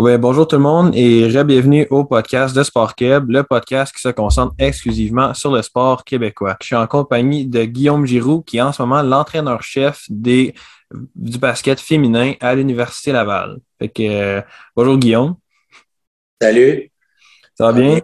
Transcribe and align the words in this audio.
bonjour 0.00 0.48
tout 0.48 0.56
le 0.56 0.62
monde 0.62 0.92
et 0.94 1.28
bienvenue 1.44 1.86
au 1.90 2.04
podcast 2.04 2.56
de 2.56 2.62
Sport 2.62 2.94
Québec, 2.94 3.24
le 3.28 3.42
podcast 3.42 3.94
qui 3.94 4.00
se 4.00 4.08
concentre 4.08 4.54
exclusivement 4.58 5.34
sur 5.34 5.52
le 5.54 5.60
sport 5.60 6.04
québécois. 6.04 6.56
Je 6.62 6.68
suis 6.68 6.76
en 6.76 6.86
compagnie 6.86 7.46
de 7.46 7.64
Guillaume 7.64 8.06
Giroux, 8.06 8.40
qui 8.40 8.56
est 8.56 8.62
en 8.62 8.72
ce 8.72 8.80
moment 8.80 9.02
l'entraîneur-chef 9.02 10.06
du 10.08 10.54
basket 11.14 11.80
féminin 11.80 12.32
à 12.40 12.54
l'Université 12.54 13.12
Laval. 13.12 13.58
Euh, 14.00 14.40
bonjour 14.74 14.96
Guillaume. 14.96 15.36
Salut. 16.40 16.90
Ça 17.54 17.66
va 17.66 17.72
bien? 17.72 18.00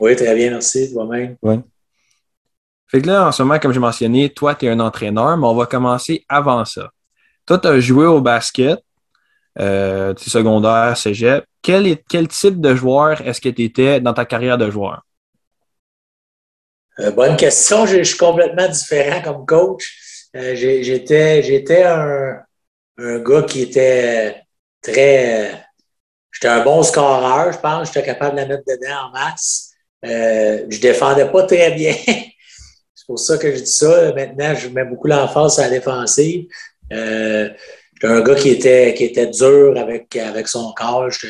Oui, 0.00 0.16
très 0.16 0.34
bien, 0.34 0.50
merci. 0.50 0.92
Toi-même? 0.92 1.36
Oui. 1.42 1.60
Fait 2.88 3.00
que 3.00 3.06
là, 3.06 3.28
en 3.28 3.32
ce 3.32 3.44
moment, 3.44 3.60
comme 3.60 3.72
j'ai 3.72 3.78
mentionné, 3.78 4.30
toi, 4.30 4.56
tu 4.56 4.66
es 4.66 4.68
un 4.68 4.80
entraîneur, 4.80 5.36
mais 5.36 5.46
on 5.46 5.54
va 5.54 5.66
commencer 5.66 6.24
avant 6.28 6.64
ça. 6.64 6.90
Toi, 7.46 7.58
tu 7.58 7.68
as 7.68 7.78
joué 7.78 8.06
au 8.06 8.20
basket, 8.20 8.80
euh, 9.58 10.14
secondaire, 10.16 10.96
cégep. 10.96 11.44
Quel, 11.62 11.98
quel 12.08 12.28
type 12.28 12.60
de 12.60 12.74
joueur 12.74 13.20
est-ce 13.26 13.40
que 13.40 13.48
tu 13.48 13.64
étais 13.64 14.00
dans 14.00 14.14
ta 14.14 14.24
carrière 14.24 14.56
de 14.56 14.70
joueur? 14.70 15.02
Euh, 17.00 17.10
bonne 17.10 17.36
question. 17.36 17.86
Je, 17.86 18.02
suis 18.02 18.16
complètement 18.16 18.68
différent 18.68 19.22
comme 19.22 19.46
coach. 19.46 20.28
Euh, 20.36 20.54
j'étais 20.54 21.82
un, 21.82 22.38
un, 22.98 23.18
gars 23.20 23.42
qui 23.42 23.62
était 23.62 24.42
très. 24.82 25.64
J'étais 26.32 26.48
un 26.48 26.62
bon 26.62 26.82
scoreur, 26.82 27.52
je 27.52 27.58
pense. 27.58 27.88
J'étais 27.88 28.06
capable 28.06 28.36
de 28.36 28.40
la 28.42 28.46
mettre 28.46 28.64
dedans 28.66 29.08
en 29.08 29.10
masse. 29.10 29.70
Euh, 30.04 30.64
je 30.68 30.80
défendais 30.80 31.30
pas 31.30 31.42
très 31.44 31.72
bien. 31.72 31.94
C'est 32.94 33.06
pour 33.06 33.18
ça 33.18 33.38
que 33.38 33.50
je 33.54 33.60
dis 33.60 33.70
ça. 33.70 34.12
Maintenant, 34.12 34.54
je 34.54 34.68
mets 34.68 34.84
beaucoup 34.84 35.08
l'emphase 35.08 35.58
à 35.58 35.64
la 35.64 35.70
défensive. 35.70 36.46
J'étais 38.02 38.14
un 38.14 38.20
gars 38.22 38.34
qui 38.34 38.50
était, 38.50 39.26
dur 39.26 39.74
avec, 39.76 40.48
son 40.48 40.72
corps. 40.72 41.10
Je 41.10 41.26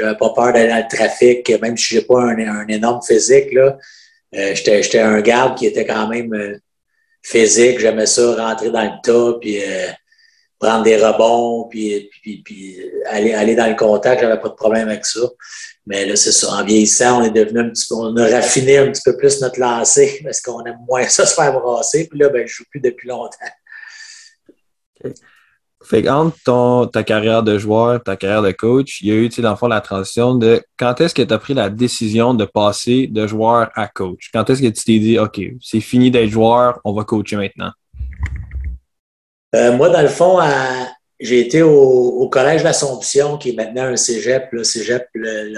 n'avais 0.00 0.16
pas 0.16 0.30
peur 0.30 0.52
d'aller 0.52 0.68
dans 0.68 0.78
le 0.78 0.96
trafic, 0.96 1.48
même 1.62 1.76
si 1.76 1.94
je 1.94 2.00
n'ai 2.00 2.04
pas 2.06 2.20
un, 2.20 2.66
énorme 2.66 3.00
physique. 3.06 3.54
Euh, 3.56 4.54
J'étais 4.54 4.98
un 4.98 5.20
garde 5.20 5.56
qui 5.56 5.66
était 5.66 5.86
quand 5.86 6.08
même 6.08 6.34
euh, 6.34 6.58
physique. 7.22 7.78
J'aimais 7.78 8.06
ça, 8.06 8.34
rentrer 8.34 8.70
dans 8.70 8.82
le 8.82 9.00
tas, 9.00 9.38
puis 9.40 9.62
euh, 9.62 9.86
prendre 10.58 10.82
des 10.82 10.96
rebonds, 10.96 11.68
puis, 11.68 12.10
aller 13.06 13.54
dans 13.54 13.68
le 13.68 13.76
contact. 13.76 14.20
J'avais 14.20 14.40
pas 14.40 14.48
de 14.48 14.54
problème 14.54 14.88
avec 14.88 15.04
ça. 15.04 15.20
Mais 15.86 16.04
là, 16.04 16.16
c'est 16.16 16.32
ça. 16.32 16.50
En 16.50 16.64
vieillissant, 16.64 17.20
on 17.20 17.24
est 17.26 17.30
devenu 17.30 17.60
un 17.60 17.70
petit 17.70 17.86
peu, 17.88 17.94
on 17.94 18.16
a 18.16 18.28
raffiné 18.28 18.78
un 18.78 18.90
petit 18.90 19.02
peu 19.04 19.16
plus 19.16 19.40
notre 19.40 19.60
lancer 19.60 20.20
parce 20.24 20.40
qu'on 20.40 20.64
aime 20.64 20.80
moins 20.88 21.06
ça 21.08 21.24
se 21.24 21.34
faire 21.34 21.52
brasser. 21.52 22.08
Puis 22.08 22.18
là, 22.18 22.28
ben, 22.28 22.44
je 22.44 22.54
joue 22.54 22.64
plus 22.72 22.80
depuis 22.80 23.08
longtemps. 23.08 23.36
Fait 25.88 26.06
entre 26.06 26.90
ta 26.90 27.02
carrière 27.02 27.42
de 27.42 27.56
joueur, 27.56 28.02
ta 28.02 28.16
carrière 28.16 28.42
de 28.42 28.52
coach, 28.52 29.00
il 29.00 29.08
y 29.08 29.10
a 29.10 29.14
eu, 29.14 29.28
dans 29.28 29.50
le 29.50 29.56
fond, 29.56 29.68
la 29.68 29.80
transition 29.80 30.34
de 30.34 30.60
quand 30.78 31.00
est-ce 31.00 31.14
que 31.14 31.22
tu 31.22 31.32
as 31.32 31.38
pris 31.38 31.54
la 31.54 31.70
décision 31.70 32.34
de 32.34 32.44
passer 32.44 33.06
de 33.06 33.26
joueur 33.26 33.70
à 33.74 33.88
coach? 33.88 34.28
Quand 34.34 34.50
est-ce 34.50 34.60
que 34.60 34.66
tu 34.66 34.84
t'es 34.84 34.98
dit, 34.98 35.18
OK, 35.18 35.40
c'est 35.62 35.80
fini 35.80 36.10
d'être 36.10 36.28
joueur, 36.28 36.78
on 36.84 36.92
va 36.92 37.04
coacher 37.04 37.36
maintenant? 37.36 37.70
Euh, 39.54 39.72
moi, 39.72 39.88
dans 39.88 40.02
le 40.02 40.08
fond, 40.08 40.38
j'ai 41.20 41.40
été 41.40 41.62
au, 41.62 42.28
Collège 42.28 42.62
d'Assomption, 42.64 43.38
qui 43.38 43.50
est 43.50 43.54
maintenant 43.54 43.84
un 43.84 43.96
cégep, 43.96 44.48
le 44.52 44.64
cégep 44.64 45.06
le, 45.14 45.54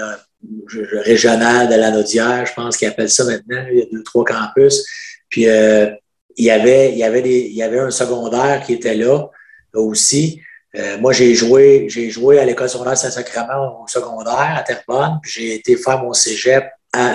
régional 1.03 1.67
de 1.67 1.75
la 1.75 1.91
Naudière, 1.91 2.45
je 2.45 2.53
pense 2.53 2.77
qu'ils 2.77 2.87
appellent 2.87 3.09
ça 3.09 3.25
maintenant. 3.25 3.65
Il 3.69 3.79
y 3.79 3.81
a 3.81 3.85
deux, 3.91 4.03
trois 4.03 4.23
campus. 4.23 4.85
Puis, 5.27 5.49
euh, 5.49 5.89
il, 6.37 6.45
y 6.45 6.51
avait, 6.51 6.93
il, 6.93 6.97
y 6.97 7.03
avait 7.03 7.21
il 7.21 7.53
y 7.53 7.63
avait 7.63 7.79
un 7.79 7.91
secondaire 7.91 8.63
qui 8.65 8.71
était 8.71 8.95
là 8.95 9.29
aussi. 9.73 10.41
Euh, 10.75 10.97
moi, 10.99 11.11
j'ai 11.11 11.33
joué, 11.35 11.87
j'ai 11.89 12.09
joué 12.09 12.39
à 12.39 12.45
l'école 12.45 12.69
secondaire 12.69 12.97
Saint-Sacrement 12.97 13.83
au 13.83 13.87
secondaire 13.87 14.55
à 14.57 14.63
Terrebonne, 14.63 15.19
puis 15.21 15.31
j'ai 15.31 15.55
été 15.55 15.75
faire 15.75 16.01
mon 16.01 16.13
cégep 16.13 16.65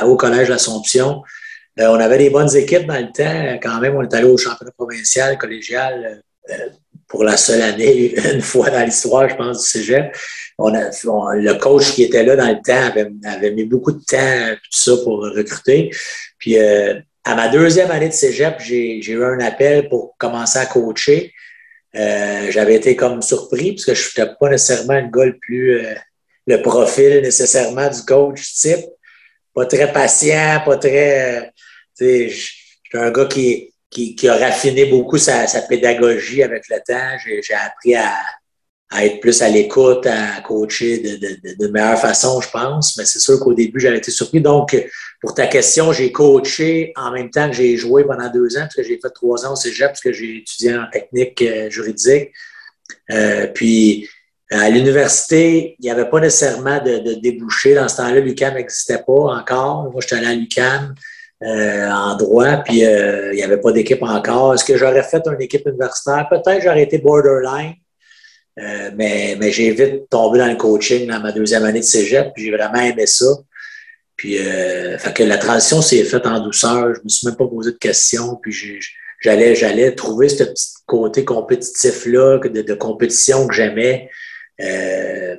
au 0.05 0.17
Collège 0.17 0.49
l'Assomption. 0.49 1.23
Euh, 1.79 1.89
on 1.89 2.01
avait 2.01 2.19
des 2.19 2.31
bonnes 2.31 2.55
équipes 2.55 2.87
dans 2.87 2.99
le 2.99 3.13
temps. 3.13 3.59
Quand 3.63 3.81
même, 3.81 3.95
on 3.97 4.03
est 4.03 4.15
allé 4.15 4.27
au 4.27 4.37
championnat 4.37 4.73
provincial, 4.73 5.37
collégial, 5.39 6.23
euh, 6.51 6.55
pour 7.09 7.25
la 7.25 7.37
seule 7.37 7.63
année, 7.63 8.15
une 8.35 8.43
fois 8.43 8.71
dans 8.71 8.85
l'histoire, 8.85 9.29
je 9.29 9.37
pense, 9.37 9.63
du 9.63 9.69
cégep. 9.69 10.15
On 10.59 10.75
a, 10.75 10.91
le 11.35 11.55
coach 11.55 11.93
qui 11.93 12.03
était 12.03 12.25
là 12.25 12.37
dans 12.37 12.49
le 12.49 12.61
temps 12.65 12.87
avait, 12.87 13.11
avait 13.25 13.51
mis 13.53 13.65
beaucoup 13.65 13.93
de 13.93 14.03
temps 14.03 14.55
tout 14.55 14.71
ça 14.71 14.93
pour 15.05 15.21
recruter. 15.21 15.91
Puis, 16.39 16.59
à 16.59 17.35
ma 17.35 17.49
deuxième 17.49 17.91
année 17.91 18.09
de 18.09 18.15
cégep, 18.15 18.57
j'ai 18.61 19.07
eu 19.07 19.25
un 19.25 19.41
appel 19.41 19.89
pour 19.89 20.15
commencer 20.19 20.59
à 20.59 20.67
coacher. 20.67 21.35
Euh, 21.97 22.51
j'avais 22.51 22.75
été 22.75 22.95
comme 22.95 23.23
surpris 23.23 23.73
parce 23.73 23.87
que 23.87 23.95
je 23.95 24.09
n'étais 24.09 24.35
pas 24.39 24.51
nécessairement 24.51 25.01
le 25.01 25.11
gars 25.11 25.25
le 25.25 25.39
plus 25.39 25.81
euh, 25.81 25.95
le 26.47 26.63
profil 26.63 27.23
nécessairement 27.23 27.89
du 27.89 28.03
coach 28.03 28.53
type. 28.55 28.87
Pas 29.55 29.67
très 29.67 29.93
patient, 29.93 30.63
pas 30.65 30.77
très. 30.77 31.41
Euh, 31.41 31.47
je 31.99 32.29
suis 32.29 32.99
un 32.99 33.11
gars 33.11 33.25
qui, 33.25 33.75
qui, 33.91 34.29
a 34.29 34.37
raffiné 34.37 34.85
beaucoup 34.87 35.17
sa, 35.17 35.47
sa 35.47 35.63
pédagogie 35.63 36.43
avec 36.43 36.65
le 36.69 36.77
temps. 36.87 37.17
J'ai 37.25 37.55
appris 37.55 37.95
à, 37.95 38.15
à 38.91 39.05
être 39.05 39.21
plus 39.21 39.43
à 39.43 39.49
l'écoute, 39.49 40.07
à 40.07 40.41
coacher 40.43 40.99
de, 40.99 41.67
meilleure 41.69 41.99
façon, 41.99 42.41
je 42.41 42.49
pense. 42.49 42.97
Mais 42.97 43.05
c'est 43.05 43.19
sûr 43.19 43.41
qu'au 43.41 43.53
début, 43.53 43.81
j'avais 43.81 43.99
été 43.99 44.11
surpris. 44.11 44.41
Donc, 44.41 44.77
pour 45.21 45.35
ta 45.35 45.47
question, 45.49 45.93
j'ai 45.93 46.13
coaché 46.13 46.93
en 46.97 47.11
même 47.11 47.31
temps 47.31 47.49
que 47.51 47.57
j'ai 47.57 47.77
joué 47.77 48.05
pendant 48.05 48.31
deux 48.31 48.57
ans, 48.57 48.61
parce 48.61 48.77
que 48.77 48.83
j'ai 48.85 48.99
fait 49.03 49.11
trois 49.11 49.45
ans 49.45 49.55
au 49.55 49.57
cégep, 49.57 49.89
parce 49.89 50.01
que 50.01 50.13
j'ai 50.13 50.39
étudié 50.39 50.77
en 50.77 50.87
technique 50.91 51.43
euh, 51.43 51.69
juridique. 51.69 52.31
Euh, 53.11 53.49
puis, 53.49 54.09
à 54.53 54.71
l'université, 54.71 55.75
il 55.81 55.83
n'y 55.83 55.91
avait 55.91 56.09
pas 56.09 56.21
nécessairement 56.21 56.81
de, 56.81 56.99
de 56.99 57.15
débouché. 57.15 57.75
Dans 57.75 57.89
ce 57.89 57.97
temps-là, 57.97 58.21
l'UCAM 58.21 58.55
n'existait 58.55 59.03
pas 59.05 59.13
encore. 59.13 59.91
Moi, 59.91 60.01
j'étais 60.01 60.15
allé 60.15 60.27
à 60.27 60.35
l'UCAM 60.35 60.95
euh, 61.43 61.91
en 61.91 62.17
droit, 62.17 62.59
puis 62.59 62.83
il 62.83 63.33
n'y 63.35 63.43
avait 63.43 63.61
pas 63.61 63.73
d'équipe 63.73 64.03
encore. 64.03 64.55
Est-ce 64.55 64.65
que 64.65 64.77
j'aurais 64.77 65.03
fait 65.03 65.27
une 65.27 65.43
équipe 65.43 65.67
universitaire? 65.67 66.29
Peut-être 66.31 66.63
j'aurais 66.63 66.85
été 66.85 66.99
borderline. 66.99 67.75
Euh, 68.59 68.91
mais, 68.97 69.37
mais 69.39 69.53
j'ai 69.53 69.71
vite 69.73 70.09
tombé 70.09 70.39
dans 70.39 70.47
le 70.47 70.57
coaching 70.57 71.07
dans 71.07 71.21
ma 71.21 71.31
deuxième 71.31 71.65
année 71.65 71.81
de 71.81 71.85
cégep, 71.85 72.33
puis 72.35 72.45
j'ai 72.45 72.51
vraiment 72.51 72.81
aimé 72.81 73.07
ça. 73.07 73.27
Puis, 74.17 74.39
euh, 74.39 74.97
fait 74.99 75.13
que 75.13 75.23
la 75.23 75.37
transition 75.37 75.83
s'est 75.83 76.03
faite 76.05 76.27
en 76.27 76.41
douceur. 76.41 76.95
Je 76.95 77.01
me 77.05 77.09
suis 77.09 77.27
même 77.27 77.37
pas 77.37 77.47
posé 77.47 77.73
de 77.73 77.77
questions. 77.77 78.37
Puis, 78.43 78.81
j'allais, 79.21 79.55
j'allais 79.55 79.95
trouver 79.95 80.29
ce 80.31 80.45
petit 80.45 80.69
côté 80.87 81.25
compétitif-là, 81.25 82.39
de, 82.39 82.75
compétition 82.75 83.47
que 83.47 83.55
j'aimais. 83.55 84.09
Euh, 84.63 85.37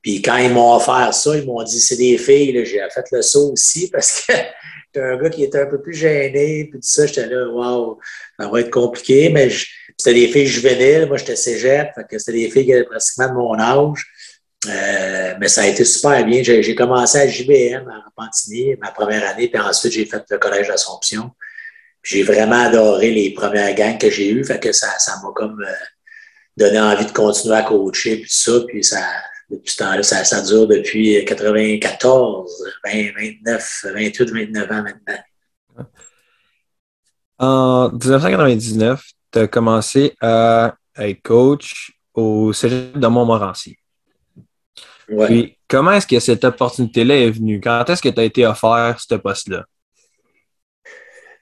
puis, 0.00 0.22
quand 0.22 0.36
ils 0.36 0.50
m'ont 0.50 0.76
offert 0.76 1.12
ça, 1.12 1.36
ils 1.36 1.44
m'ont 1.44 1.62
dit 1.64 1.80
c'est 1.80 1.96
des 1.96 2.18
filles. 2.18 2.64
J'ai 2.64 2.80
fait 2.94 3.06
le 3.10 3.22
saut 3.22 3.52
aussi 3.52 3.90
parce 3.92 4.24
que 4.24 4.32
j'étais 4.32 5.04
un 5.04 5.16
gars 5.16 5.30
qui 5.30 5.42
était 5.42 5.62
un 5.62 5.66
peu 5.66 5.82
plus 5.82 5.94
gêné. 5.94 6.68
Puis, 6.70 6.78
tout 6.78 6.88
ça, 6.88 7.06
j'étais 7.06 7.26
là, 7.26 7.48
waouh, 7.48 7.98
ça 8.38 8.48
va 8.48 8.60
être 8.60 8.70
compliqué. 8.70 9.28
Mais 9.30 9.50
c'était 10.00 10.14
des 10.14 10.28
filles 10.28 10.46
juvéniles. 10.46 11.06
Moi, 11.06 11.16
j'étais 11.16 11.36
cégep. 11.36 11.90
C'était 12.10 12.32
des 12.32 12.50
filles 12.50 12.64
qui 12.64 12.72
avaient 12.72 12.84
pratiquement 12.84 13.28
de 13.28 13.34
mon 13.34 13.58
âge. 13.58 14.06
Euh, 14.66 15.34
mais 15.40 15.48
ça 15.48 15.62
a 15.62 15.66
été 15.66 15.84
super 15.84 16.24
bien. 16.24 16.42
J'ai 16.42 16.74
commencé 16.74 17.18
à 17.18 17.26
JBM 17.26 17.88
à 17.88 18.04
Repentigny, 18.06 18.76
ma 18.76 18.90
première 18.90 19.26
année, 19.28 19.48
puis 19.48 19.60
ensuite 19.60 19.92
j'ai 19.92 20.04
fait 20.04 20.22
le 20.28 20.38
collège 20.38 20.68
d'Assomption. 20.68 21.30
J'ai 22.02 22.22
vraiment 22.22 22.64
adoré 22.64 23.10
les 23.10 23.32
premières 23.32 23.74
gangs 23.74 23.98
que 23.98 24.10
j'ai 24.10 24.30
eues, 24.30 24.44
fait 24.44 24.60
que 24.60 24.72
ça 24.72 24.88
m'a 25.22 25.30
comme 25.34 25.62
euh, 25.62 25.72
donné 26.56 26.78
envie 26.78 27.06
de 27.06 27.12
continuer 27.12 27.56
à 27.56 27.62
coacher, 27.62 28.18
puis 28.18 28.30
ça, 28.30 28.52
puis 28.66 28.84
ça, 28.84 29.02
depuis 29.50 29.70
ce 29.70 29.76
temps-là, 29.78 30.02
ça, 30.02 30.24
ça, 30.24 30.42
dure 30.42 30.66
depuis 30.66 31.24
94, 31.24 32.50
20, 32.84 32.90
29, 33.16 33.86
28, 33.94 34.30
29 34.30 34.70
ans 34.70 34.82
maintenant. 34.82 35.88
En 37.38 37.90
1999, 37.92 39.02
tu 39.32 39.38
as 39.38 39.46
commencé 39.48 40.14
à 40.20 40.74
être 40.96 41.22
coach 41.22 41.92
au 42.14 42.52
Cégep 42.52 42.98
de 42.98 43.06
Montmorency. 43.06 43.76
Puis, 45.26 45.58
comment 45.68 45.92
est-ce 45.92 46.06
que 46.06 46.20
cette 46.20 46.44
opportunité-là 46.44 47.16
est 47.16 47.30
venue? 47.30 47.60
Quand 47.60 47.88
est-ce 47.88 48.02
que 48.02 48.08
tu 48.08 48.20
as 48.20 48.24
été 48.24 48.46
offert 48.46 48.96
ce 49.00 49.14
poste-là? 49.14 49.64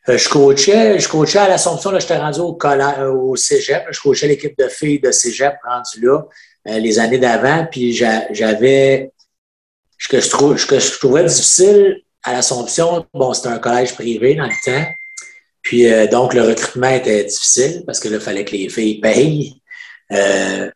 Euh, 0.08 0.16
je 0.16 0.28
coachais, 0.28 0.98
je 0.98 1.08
coachais 1.08 1.38
à 1.38 1.48
l'Assomption, 1.48 1.90
là, 1.90 1.98
j'étais 1.98 2.16
rendu 2.16 2.40
au, 2.40 2.58
euh, 2.64 3.12
au 3.12 3.36
cégep. 3.36 3.84
Je 3.90 4.00
coachais 4.00 4.26
l'équipe 4.26 4.56
de 4.58 4.68
filles 4.68 5.00
de 5.00 5.10
cégep 5.10 5.56
rendu 5.62 6.00
là 6.00 6.22
euh, 6.68 6.78
les 6.78 6.98
années 6.98 7.18
d'avant. 7.18 7.66
Puis 7.70 7.92
j'avais. 7.92 9.12
Ce 10.00 10.08
que 10.08 10.20
je, 10.20 10.30
trouve, 10.30 10.64
que 10.64 10.78
je 10.78 10.92
trouvais 10.92 11.24
difficile 11.24 12.02
à 12.22 12.32
l'Assomption, 12.32 13.04
bon, 13.12 13.34
c'était 13.34 13.48
un 13.48 13.58
collège 13.58 13.94
privé 13.94 14.36
dans 14.36 14.44
le 14.44 14.50
temps. 14.64 14.86
Puis 15.68 15.92
euh, 15.92 16.06
donc, 16.06 16.32
le 16.32 16.40
recrutement 16.40 16.88
était 16.88 17.24
difficile 17.24 17.82
parce 17.84 18.00
que 18.00 18.08
là, 18.08 18.16
il 18.16 18.22
fallait 18.22 18.46
que 18.46 18.52
les 18.52 18.70
filles 18.70 19.02
payent. 19.02 19.60
Euh, 20.12 20.70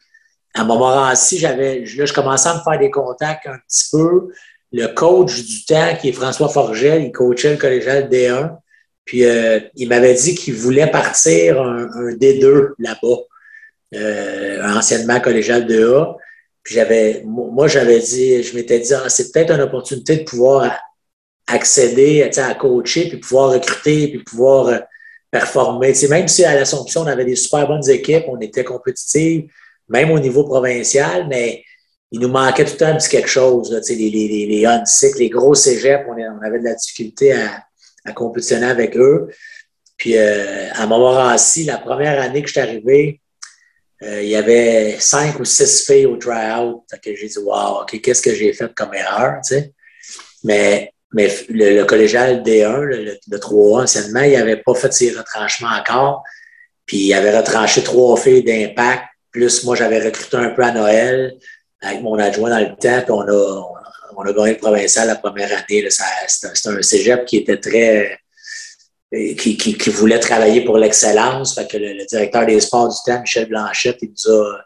à 0.52 0.64
Montmorency, 0.64 1.38
j'avais, 1.38 1.78
là, 1.96 2.04
je 2.04 2.12
commençais 2.12 2.50
à 2.50 2.56
me 2.56 2.60
faire 2.60 2.78
des 2.78 2.90
contacts 2.90 3.46
un 3.46 3.56
petit 3.66 3.88
peu. 3.90 4.28
Le 4.70 4.88
coach 4.88 5.44
du 5.44 5.64
temps, 5.64 5.96
qui 5.98 6.10
est 6.10 6.12
François 6.12 6.50
Forgel, 6.50 7.04
il 7.04 7.10
coachait 7.10 7.52
le 7.52 7.56
collégial 7.56 8.10
D1. 8.10 8.54
Puis 9.06 9.24
euh, 9.24 9.60
il 9.76 9.88
m'avait 9.88 10.12
dit 10.12 10.34
qu'il 10.34 10.52
voulait 10.56 10.90
partir 10.90 11.62
un, 11.62 11.86
D2 12.12 12.72
là-bas, 12.78 14.76
anciennement 14.76 15.20
collégial 15.20 15.64
2A. 15.66 16.16
Puis 16.62 16.74
j'avais, 16.74 17.22
moi, 17.24 17.66
j'avais 17.66 17.98
dit, 17.98 18.42
je 18.42 18.54
m'étais 18.54 18.80
dit, 18.80 18.92
ah, 18.92 19.08
c'est 19.08 19.32
peut-être 19.32 19.52
une 19.52 19.62
opportunité 19.62 20.18
de 20.18 20.24
pouvoir 20.24 20.70
accéder 21.54 22.22
à 22.22 22.54
coacher, 22.54 23.08
puis 23.08 23.18
pouvoir 23.18 23.52
recruter, 23.52 24.08
puis 24.08 24.22
pouvoir 24.22 24.66
euh, 24.68 24.78
performer. 25.30 25.92
même 26.08 26.28
si 26.28 26.44
à 26.44 26.54
l'Assomption, 26.54 27.02
on 27.02 27.06
avait 27.06 27.24
des 27.24 27.36
super 27.36 27.66
bonnes 27.66 27.88
équipes, 27.88 28.24
on 28.28 28.40
était 28.40 28.64
compétitifs, 28.64 29.44
même 29.88 30.10
au 30.10 30.18
niveau 30.18 30.44
provincial, 30.44 31.26
mais 31.28 31.64
il 32.10 32.20
nous 32.20 32.28
manquait 32.28 32.64
tout 32.64 32.72
le 32.72 32.78
temps 32.78 32.86
un 32.86 32.96
petit 32.96 33.08
quelque 33.08 33.28
chose. 33.28 33.70
les, 33.88 33.96
les, 33.96 34.10
les, 34.10 34.46
les 34.46 34.66
les 35.18 35.28
gros 35.30 35.54
cégeps, 35.54 36.04
on, 36.08 36.46
avait 36.46 36.58
de 36.58 36.64
la 36.64 36.74
difficulté 36.74 37.32
à, 37.32 37.64
à 38.04 38.12
compétitionner 38.12 38.66
avec 38.66 38.96
eux. 38.96 39.28
Puis 39.96 40.16
euh, 40.18 40.70
à 40.72 40.86
Montmorency, 40.86 41.64
la 41.64 41.78
première 41.78 42.20
année 42.20 42.42
que 42.42 42.48
je 42.48 42.52
suis 42.52 42.60
arrivé, 42.60 43.20
euh, 44.02 44.22
il 44.22 44.28
y 44.28 44.36
avait 44.36 44.96
cinq 44.98 45.38
ou 45.38 45.44
six 45.44 45.86
filles 45.86 46.06
au 46.06 46.16
try-out. 46.16 46.82
j'ai 47.04 47.28
dit, 47.28 47.38
wow, 47.38 47.82
OK, 47.82 48.00
qu'est-ce 48.00 48.22
que 48.22 48.34
j'ai 48.34 48.52
fait 48.52 48.74
comme 48.74 48.92
erreur? 48.94 49.40
Mais, 50.44 50.92
mais 51.12 51.30
le, 51.48 51.84
collégial 51.84 52.42
D1, 52.42 52.80
le, 52.80 53.18
le 53.28 53.38
3 53.38 53.82
anciennement, 53.82 54.22
il 54.22 54.32
n'avait 54.32 54.56
pas 54.56 54.74
fait 54.74 54.92
ses 54.92 55.10
retranchements 55.10 55.68
encore. 55.68 56.22
Puis 56.86 56.98
il 56.98 57.14
avait 57.14 57.36
retranché 57.36 57.82
trois 57.82 58.16
filles 58.16 58.42
d'impact. 58.42 59.04
Plus 59.30 59.64
moi, 59.64 59.76
j'avais 59.76 60.00
recruté 60.00 60.36
un 60.36 60.50
peu 60.50 60.62
à 60.62 60.72
Noël 60.72 61.34
avec 61.80 62.02
mon 62.02 62.18
adjoint 62.18 62.50
dans 62.50 62.58
le 62.58 62.76
temps. 62.76 63.02
Puis 63.02 63.10
on 63.10 63.20
a, 63.20 63.72
on 64.16 64.22
a 64.22 64.32
gagné 64.32 64.52
le 64.52 64.58
provincial 64.58 65.06
la 65.06 65.16
première 65.16 65.50
année. 65.52 65.88
C'était 65.90 66.68
un 66.68 66.82
cégep 66.82 67.24
qui 67.24 67.38
était 67.38 67.58
très 67.58 68.18
qui, 69.38 69.56
qui, 69.56 69.90
voulait 69.90 70.18
travailler 70.18 70.64
pour 70.64 70.78
l'excellence. 70.78 71.54
Fait 71.54 71.66
que 71.66 71.76
le, 71.76 72.06
directeur 72.06 72.46
des 72.46 72.60
sports 72.60 72.88
du 72.88 72.96
temps, 73.04 73.20
Michel 73.20 73.46
Blanchette, 73.46 73.98
il 74.02 74.10
nous 74.10 74.34
a, 74.34 74.60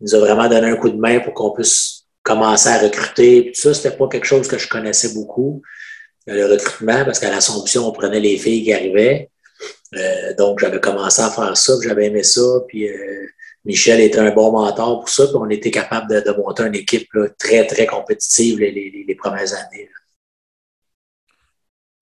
nous 0.00 0.14
a 0.14 0.18
vraiment 0.18 0.48
donné 0.48 0.70
un 0.70 0.76
coup 0.76 0.90
de 0.90 0.98
main 0.98 1.20
pour 1.20 1.32
qu'on 1.32 1.52
puisse 1.52 2.04
commencer 2.22 2.68
à 2.68 2.78
recruter. 2.78 3.42
Puis 3.42 3.54
ça, 3.54 3.72
c'était 3.72 3.96
pas 3.96 4.08
quelque 4.08 4.26
chose 4.26 4.48
que 4.48 4.58
je 4.58 4.68
connaissais 4.68 5.14
beaucoup, 5.14 5.62
le 6.26 6.46
recrutement, 6.46 7.04
parce 7.04 7.18
qu'à 7.18 7.30
l'Assomption, 7.30 7.86
on 7.86 7.92
prenait 7.92 8.20
les 8.20 8.38
filles 8.38 8.64
qui 8.64 8.72
arrivaient. 8.72 9.30
Euh, 9.94 10.34
donc, 10.34 10.58
j'avais 10.58 10.80
commencé 10.80 11.22
à 11.22 11.30
faire 11.30 11.56
ça, 11.56 11.74
j'avais 11.82 12.06
aimé 12.06 12.22
ça. 12.22 12.42
Puis 12.68 12.88
euh, 12.88 13.26
Michel 13.64 14.00
était 14.00 14.18
un 14.18 14.32
bon 14.32 14.52
mentor 14.52 15.00
pour 15.00 15.08
ça, 15.08 15.26
puis 15.26 15.36
on 15.36 15.48
était 15.50 15.70
capable 15.70 16.08
de, 16.08 16.30
monter 16.32 16.64
une 16.64 16.74
équipe 16.74 17.08
très, 17.38 17.66
très 17.66 17.86
compétitive 17.86 18.58
les, 18.58 19.16
premières 19.18 19.52
années. 19.54 19.88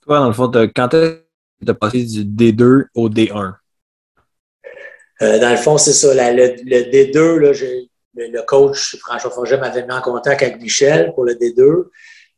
Toi, 0.02 0.18
dans 0.18 0.28
le 0.28 0.32
fond, 0.32 0.50
quand 0.74 0.94
est-ce 0.94 1.22
de 1.64 1.72
passer 1.72 2.04
du 2.04 2.24
D2 2.24 2.86
au 2.94 3.08
D1? 3.08 3.54
Euh, 5.22 5.38
dans 5.38 5.50
le 5.50 5.56
fond, 5.56 5.78
c'est 5.78 5.92
ça. 5.92 6.12
le, 6.12 6.46
D2, 6.56 7.36
là, 7.36 7.52
le, 8.14 8.42
coach 8.42 8.96
François 8.98 9.30
Forget 9.30 9.58
m'avait 9.58 9.86
mis 9.86 9.92
en 9.92 10.00
contact 10.00 10.42
avec 10.42 10.60
Michel 10.60 11.12
pour 11.14 11.24
le 11.24 11.34
D2. 11.34 11.84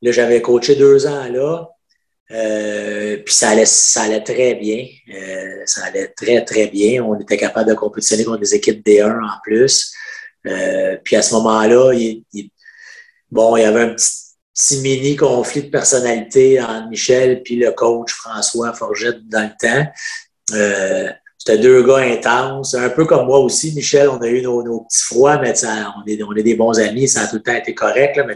Là, 0.02 0.12
j'avais 0.12 0.42
coaché 0.42 0.74
deux 0.74 1.06
ans 1.06 1.26
là. 1.30 1.73
Euh, 2.34 3.18
puis 3.24 3.34
ça 3.34 3.50
allait, 3.50 3.64
ça 3.64 4.02
allait 4.02 4.22
très 4.22 4.54
bien. 4.54 4.86
Euh, 5.14 5.62
ça 5.66 5.84
allait 5.84 6.08
très, 6.08 6.44
très 6.44 6.66
bien. 6.66 7.02
On 7.04 7.18
était 7.18 7.36
capable 7.36 7.70
de 7.70 7.74
compétitionner 7.74 8.24
contre 8.24 8.40
des 8.40 8.54
équipes 8.54 8.84
D1 8.84 9.22
en 9.22 9.40
plus. 9.42 9.94
puis 11.04 11.16
à 11.16 11.22
ce 11.22 11.34
moment-là, 11.34 11.92
bon, 13.30 13.56
il 13.56 13.62
y 13.62 13.64
avait 13.64 13.82
un 13.82 13.94
petit 13.94 14.80
mini 14.80 15.16
conflit 15.16 15.62
de 15.64 15.70
personnalité 15.70 16.60
entre 16.60 16.88
Michel 16.88 17.42
puis 17.42 17.56
le 17.56 17.72
coach 17.72 18.12
François 18.12 18.72
Forgette 18.72 19.26
dans 19.28 19.42
le 19.42 19.56
temps. 19.58 19.90
Euh, 20.52 21.10
c'était 21.38 21.58
deux 21.58 21.82
gars 21.82 21.98
intenses, 21.98 22.74
un 22.74 22.88
peu 22.88 23.04
comme 23.04 23.26
moi 23.26 23.38
aussi, 23.38 23.74
Michel, 23.74 24.08
on 24.08 24.18
a 24.22 24.28
eu 24.28 24.40
nos, 24.40 24.80
petits 24.80 25.02
froids, 25.02 25.38
mais 25.38 25.52
on 25.62 26.06
est, 26.06 26.22
on 26.22 26.34
est 26.34 26.42
des 26.42 26.54
bons 26.54 26.78
amis, 26.78 27.06
ça 27.06 27.22
a 27.22 27.26
tout 27.26 27.36
le 27.36 27.42
temps 27.42 27.54
été 27.54 27.74
correct, 27.74 28.16
là, 28.16 28.24
mais 28.24 28.34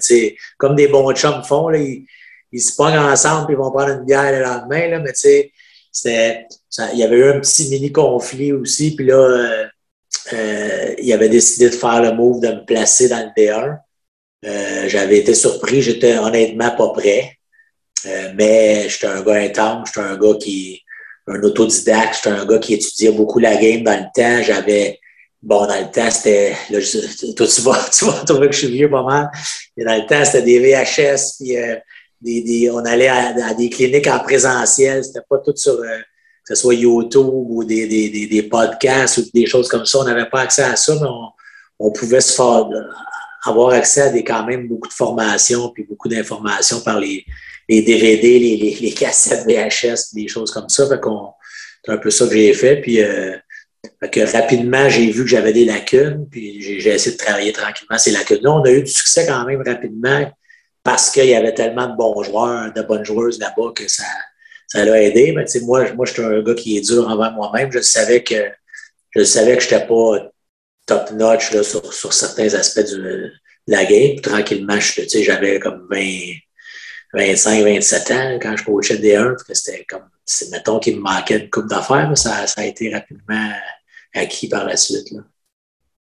comme 0.59 0.75
des 0.75 0.89
bons 0.89 1.11
chums 1.15 1.43
font, 1.43 1.71
là, 1.71 1.79
ils, 1.79 2.05
ils 2.53 2.61
se 2.61 2.75
pognent 2.75 2.99
ensemble 2.99 3.51
et 3.51 3.55
ils 3.55 3.59
vont 3.59 3.71
prendre 3.71 3.91
une 3.91 4.05
bière 4.05 4.33
le 4.33 4.43
lendemain, 4.43 4.89
là, 4.89 4.99
mais 5.01 5.13
c'était, 5.15 6.47
il 6.93 6.99
y 6.99 7.03
avait 7.03 7.17
eu 7.17 7.31
un 7.31 7.41
petit 7.41 7.69
mini 7.71 7.93
conflit 7.93 8.53
aussi, 8.53 8.95
puis 8.95 9.07
là, 9.07 9.17
euh, 9.17 9.67
euh, 10.33 10.95
il 10.99 11.13
avait 11.13 11.29
décidé 11.29 11.71
de 11.71 11.75
faire 11.75 12.03
le 12.03 12.13
move 12.13 12.41
de 12.41 12.49
me 12.49 12.65
placer 12.65 13.09
dans 13.09 13.19
le 13.19 13.31
D1. 13.37 13.79
Euh, 14.45 14.89
j'avais 14.89 15.19
été 15.19 15.35
surpris, 15.35 15.83
j'étais 15.83 16.19
honnêtement 16.19 16.71
pas 16.77 16.89
prêt. 16.91 17.39
Euh, 18.07 18.33
mais 18.35 18.89
j'étais 18.89 19.07
un 19.07 19.23
gars 19.23 19.35
intense, 19.35 19.89
j'étais 19.89 20.07
un 20.07 20.17
gars 20.17 20.35
qui, 20.41 20.83
un 21.27 21.43
autodidacte, 21.43 22.17
j'étais 22.17 22.37
un 22.37 22.47
gars 22.47 22.59
qui 22.59 22.75
étudiait 22.75 23.11
beaucoup 23.11 23.39
la 23.39 23.57
game 23.57 23.83
dans 23.83 23.99
le 23.99 24.07
temps. 24.15 24.43
J'avais, 24.43 25.01
bon, 25.43 25.67
dans 25.67 25.81
le 25.81 25.91
temps, 25.91 26.11
c'était, 26.11 26.55
là, 26.71 26.79
tu 26.81 27.61
vas, 27.63 27.89
tu 27.93 28.05
vas 28.05 28.25
trouver 28.25 28.49
que 28.49 28.55
je 28.55 28.59
suis 28.59 28.71
vieux 28.71 28.91
pas 28.91 29.03
mal. 29.03 29.31
Mais 29.77 29.85
dans 29.85 29.97
le 29.97 30.07
temps, 30.07 30.25
c'était 30.25 30.43
des 30.43 30.61
VHS, 30.61 31.39
puis 31.39 31.57
euh, 31.57 31.77
on 32.25 32.85
allait 32.85 33.09
à, 33.09 33.55
des 33.55 33.71
cliniques 33.71 34.07
en 34.07 34.19
présentiel. 34.21 35.05
C'était 35.05 35.21
pas 35.29 35.39
tout 35.39 35.55
sur, 35.57 35.79
que 35.79 36.55
ce 36.55 36.55
soit 36.55 36.75
YouTube 36.75 37.27
ou 37.31 37.65
des, 37.65 37.87
des, 37.87 38.27
des, 38.27 38.43
podcasts 38.43 39.19
ou 39.19 39.23
des 39.35 39.47
choses 39.47 39.69
comme 39.69 39.85
ça. 39.85 39.99
On 39.99 40.05
n'avait 40.05 40.29
pas 40.29 40.41
accès 40.41 40.63
à 40.63 40.77
ça, 40.77 40.95
mais 40.95 41.09
on, 41.79 41.91
pouvait 41.93 42.21
faire, 42.21 42.67
avoir 43.45 43.71
accès 43.71 44.03
à 44.03 44.09
des, 44.11 44.25
quand 44.25 44.45
même 44.45 44.67
beaucoup 44.67 44.89
de 44.89 44.93
formations 44.93 45.71
puis 45.71 45.85
beaucoup 45.85 46.09
d'informations 46.09 46.81
par 46.81 46.99
les, 46.99 47.25
les 47.69 47.83
DVD, 47.83 48.39
les, 48.39 48.79
les, 48.81 48.93
cassettes 48.93 49.47
VHS, 49.47 50.15
des 50.15 50.27
choses 50.27 50.51
comme 50.51 50.69
ça. 50.69 50.87
C'est 50.87 51.93
un 51.93 51.99
peu 51.99 52.11
ça 52.11 52.27
que 52.27 52.33
j'ai 52.33 52.55
fait. 52.55 52.81
Puis 52.81 53.03
euh, 53.03 53.37
que 54.11 54.33
rapidement, 54.33 54.89
j'ai 54.89 55.11
vu 55.11 55.25
que 55.25 55.31
j'avais 55.31 55.53
des 55.53 55.65
lacunes, 55.65 56.27
puis 56.31 56.61
j'ai, 56.63 56.95
essayé 56.95 57.17
de 57.17 57.21
travailler 57.21 57.53
tranquillement 57.53 57.99
ces 57.99 58.11
lacunes-là. 58.11 58.53
On 58.53 58.63
a 58.63 58.71
eu 58.71 58.83
du 58.83 58.91
succès 58.91 59.27
quand 59.27 59.45
même 59.45 59.63
rapidement 59.65 60.31
parce 60.89 61.11
qu'il 61.11 61.27
y 61.27 61.35
avait 61.35 61.53
tellement 61.53 61.87
de 61.87 61.97
bons 61.97 62.23
joueurs, 62.23 62.73
de 62.73 62.81
bonnes 62.81 63.05
joueuses 63.05 63.39
là-bas 63.39 63.73
que 63.75 63.87
ça, 63.89 64.07
ça 64.67 64.87
l'a 64.87 65.03
aidé. 65.03 65.35
Mais 65.37 65.45
moi, 65.61 65.93
moi, 65.93 66.07
j'étais 66.07 66.25
un 66.25 66.41
gars 66.41 66.55
qui 66.55 66.79
est 66.79 66.81
dur 66.81 67.07
envers 67.07 67.31
moi-même. 67.33 67.71
Je 67.71 67.81
savais 67.81 68.25
que 68.25 68.51
je 69.15 69.23
savais 69.23 69.59
que 69.59 69.63
je 69.63 69.75
n'étais 69.75 69.87
pas 69.87 70.33
top-notch 70.87 71.51
sur, 71.61 71.93
sur, 71.93 72.13
certains 72.15 72.55
aspects 72.55 72.91
de 72.91 73.31
la 73.67 73.85
game. 73.85 74.19
tranquillement, 74.23 74.79
j'avais 74.81 75.61
comme 75.61 75.87
20, 75.91 76.37
25, 77.13 77.65
27 77.65 78.11
ans 78.13 78.39
quand 78.41 78.57
je 78.57 78.65
coachais 78.65 78.97
D1, 78.97 79.37
que 79.47 79.53
c'était 79.53 79.85
comme, 79.85 80.09
mettons 80.51 80.79
qu'il 80.79 80.97
me 80.97 81.03
manquait 81.03 81.41
une 81.41 81.51
coupe 81.51 81.69
d'affaires, 81.69 82.11
ça, 82.17 82.47
ça, 82.47 82.63
a 82.63 82.65
été 82.65 82.95
rapidement 82.95 83.53
acquis 84.15 84.49
par 84.49 84.65
la 84.65 84.79
suite. 84.79 85.13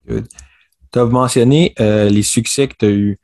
Tu 0.07 0.99
as 1.01 1.05
mentionné 1.05 1.75
euh, 1.81 2.09
les 2.09 2.23
succès 2.23 2.69
que 2.69 2.75
tu 2.79 2.87
as 2.87 2.91
eus. 2.91 3.19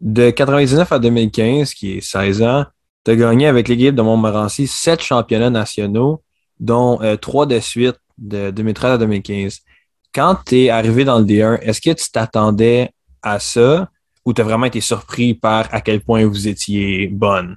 De 0.00 0.30
99 0.30 0.92
à 0.92 0.98
2015, 0.98 1.74
qui 1.74 1.98
est 1.98 2.00
16 2.00 2.42
ans, 2.42 2.64
tu 3.04 3.10
as 3.10 3.16
gagné 3.16 3.46
avec 3.46 3.68
l'équipe 3.68 3.94
de 3.94 4.02
Montmorency 4.02 4.66
7 4.66 5.02
championnats 5.02 5.50
nationaux, 5.50 6.22
dont 6.58 7.00
euh, 7.02 7.16
3 7.16 7.46
de 7.46 7.60
suite 7.60 7.96
de 8.18 8.50
2013 8.50 8.92
à 8.92 8.98
2015 8.98 9.60
quand 10.14 10.36
tu 10.46 10.64
es 10.64 10.70
arrivé 10.70 11.04
dans 11.04 11.18
le 11.18 11.24
D1, 11.24 11.60
est-ce 11.62 11.80
que 11.80 11.90
tu 11.90 12.10
t'attendais 12.10 12.90
à 13.22 13.38
ça 13.38 13.88
ou 14.24 14.32
tu 14.32 14.40
as 14.40 14.44
vraiment 14.44 14.66
été 14.66 14.80
surpris 14.80 15.34
par 15.34 15.72
à 15.72 15.80
quel 15.80 16.00
point 16.00 16.26
vous 16.26 16.48
étiez 16.48 17.06
bonne? 17.08 17.56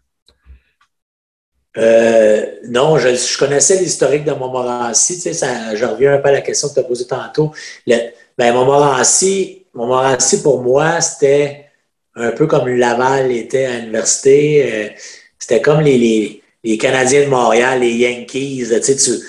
Euh, 1.75 2.45
non, 2.67 2.99
je, 2.99 3.37
connaissais 3.37 3.79
l'historique 3.79 4.25
de 4.25 4.31
Montmorency. 4.31 5.19
Tu 5.19 5.33
sais, 5.33 5.75
je 5.75 5.85
reviens 5.85 6.13
un 6.13 6.17
peu 6.19 6.29
à 6.29 6.33
la 6.33 6.41
question 6.41 6.69
que 6.69 6.75
tu 6.75 6.79
as 6.79 6.83
posée 6.83 7.07
tantôt. 7.07 7.51
Ben, 7.87 8.53
Montmorency, 8.53 9.65
Montmorency, 9.73 10.43
pour 10.43 10.61
moi, 10.61 11.01
c'était 11.01 11.62
un 12.15 12.31
peu 12.31 12.47
comme 12.47 12.67
Laval 12.67 13.31
était 13.31 13.65
à 13.65 13.79
l'université. 13.79 14.71
Euh, 14.71 14.89
c'était 15.39 15.61
comme 15.61 15.81
les, 15.81 16.41
les, 16.63 16.77
Canadiens 16.77 17.25
de 17.25 17.29
Montréal, 17.29 17.81
les 17.81 17.93
Yankees. 17.93 18.65
Tu 18.69 18.93
sais, 18.93 19.19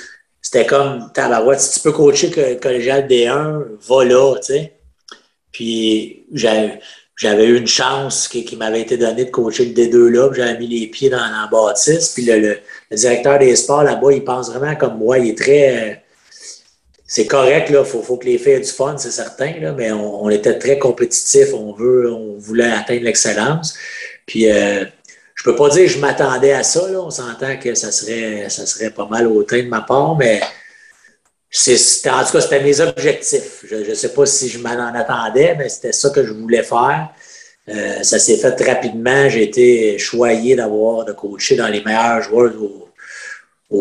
c'était 0.40 0.66
comme, 0.66 1.10
tabarouette, 1.12 1.60
si 1.60 1.74
tu 1.74 1.80
peux 1.80 1.92
coacher 1.92 2.30
collégial 2.60 3.08
D1, 3.08 3.64
va 3.88 4.04
là, 4.04 4.34
tu 4.36 4.52
sais. 4.52 4.72
Puis 5.50 6.26
j'avais 6.32 7.46
eu 7.46 7.56
une 7.56 7.66
chance 7.66 8.28
qui, 8.28 8.56
m'avait 8.56 8.82
été 8.82 8.96
donnée 8.96 9.24
de 9.24 9.30
coacher 9.30 9.66
le 9.66 9.72
D2 9.72 10.08
là, 10.08 10.30
j'avais 10.32 10.58
mis 10.58 10.66
les 10.66 10.86
pieds 10.88 11.10
dans 11.10 11.16
la 11.16 11.48
bâtisse. 11.50 12.10
Puis 12.10 12.24
le, 12.24 12.58
directeur 12.92 13.38
des 13.38 13.56
sports 13.56 13.84
là-bas, 13.84 14.12
il 14.12 14.24
pense 14.24 14.50
vraiment 14.50 14.76
comme 14.76 14.98
moi, 14.98 15.18
il 15.18 15.30
est 15.30 15.38
très. 15.38 16.03
C'est 17.06 17.26
correct, 17.26 17.68
là, 17.70 17.84
faut, 17.84 18.16
que 18.16 18.24
les 18.24 18.38
filles 18.38 18.60
du 18.60 18.70
fun, 18.70 18.96
c'est 18.96 19.10
certain, 19.10 19.52
mais 19.76 19.92
on, 19.92 20.30
était 20.30 20.58
très 20.58 20.78
compétitifs, 20.78 21.52
on 21.52 21.74
voulait 22.38 22.72
atteindre 22.72 23.04
l'excellence. 23.04 23.76
Puis 24.26 24.50
euh, 24.50 24.84
je 25.34 25.44
peux 25.44 25.54
pas 25.54 25.68
dire 25.68 25.82
que 25.82 25.90
je 25.90 25.98
m'attendais 25.98 26.52
à 26.52 26.62
ça. 26.62 26.80
On 26.94 27.10
s'entend 27.10 27.58
que 27.58 27.74
ça 27.74 27.92
serait, 27.92 28.48
serait 28.48 28.90
pas 28.90 29.06
mal 29.06 29.26
hautain 29.26 29.62
de 29.62 29.68
ma 29.68 29.82
part, 29.82 30.16
mais 30.16 30.40
en 30.40 32.24
tout 32.24 32.32
cas, 32.32 32.40
c'était 32.40 32.62
mes 32.62 32.80
objectifs. 32.80 33.64
Je 33.68 33.76
ne 33.76 33.94
sais 33.94 34.12
pas 34.12 34.26
si 34.26 34.48
je 34.48 34.58
m'en 34.58 34.70
attendais, 34.70 35.54
mais 35.56 35.68
c'était 35.68 35.92
ça 35.92 36.10
que 36.10 36.24
je 36.24 36.32
voulais 36.32 36.62
faire. 36.62 37.10
Euh, 37.68 38.02
ça 38.02 38.18
s'est 38.18 38.36
fait 38.36 38.60
rapidement. 38.64 39.28
J'ai 39.28 39.44
été 39.44 39.98
choyé 39.98 40.56
d'avoir 40.56 41.04
de 41.04 41.12
coacher 41.12 41.56
dans 41.56 41.68
les 41.68 41.82
meilleurs 41.82 42.22
joueurs 42.22 42.52
au, 42.60 42.83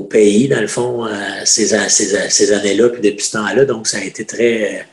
pays, 0.10 0.48
dans 0.48 0.62
le 0.62 0.68
fond, 0.68 1.06
euh, 1.06 1.12
ces, 1.46 1.68
ces, 1.90 2.30
ces 2.30 2.54
années-là, 2.54 2.90
puis 2.90 3.02
depuis 3.02 3.24
ce 3.26 3.34
temps-là. 3.34 3.66
Donc, 3.66 3.88
ça 3.88 3.98
a 3.98 4.04
été 4.04 4.26
très, 4.26 4.88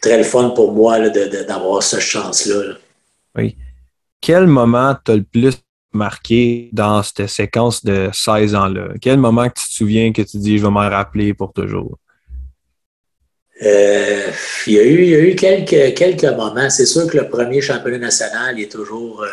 très 0.00 0.16
le 0.16 0.24
fun 0.24 0.50
pour 0.50 0.72
moi 0.72 1.08
d'avoir 1.08 1.82
cette 1.82 2.00
chance-là. 2.00 2.74
Oui. 3.36 3.56
Quel 4.20 4.46
moment 4.46 4.96
t'as 5.04 5.16
le 5.16 5.22
plus 5.22 5.54
marqué 5.92 6.70
dans 6.72 7.02
cette 7.02 7.28
séquence 7.28 7.84
de 7.84 8.10
16 8.12 8.54
ans-là? 8.54 8.88
Quel 9.00 9.18
moment 9.18 9.48
que 9.48 9.58
tu 9.58 9.66
te 9.66 9.72
souviens 9.72 10.12
que 10.12 10.22
tu 10.22 10.38
dis 10.38 10.58
je 10.58 10.62
vais 10.62 10.70
m'en 10.70 10.88
rappeler 10.88 11.34
pour 11.34 11.52
toujours? 11.52 11.98
Euh, 13.62 14.30
il, 14.68 14.72
y 14.74 14.78
a 14.78 14.84
eu, 14.84 15.02
il 15.02 15.08
y 15.08 15.14
a 15.16 15.20
eu 15.20 15.34
quelques, 15.34 15.96
quelques 15.96 16.24
moments. 16.24 16.70
C'est 16.70 16.86
sûr 16.86 17.10
que 17.10 17.16
le 17.16 17.28
premier 17.28 17.60
championnat 17.60 17.98
national 17.98 18.60
est 18.60 18.70
toujours. 18.70 19.22
Euh, 19.22 19.28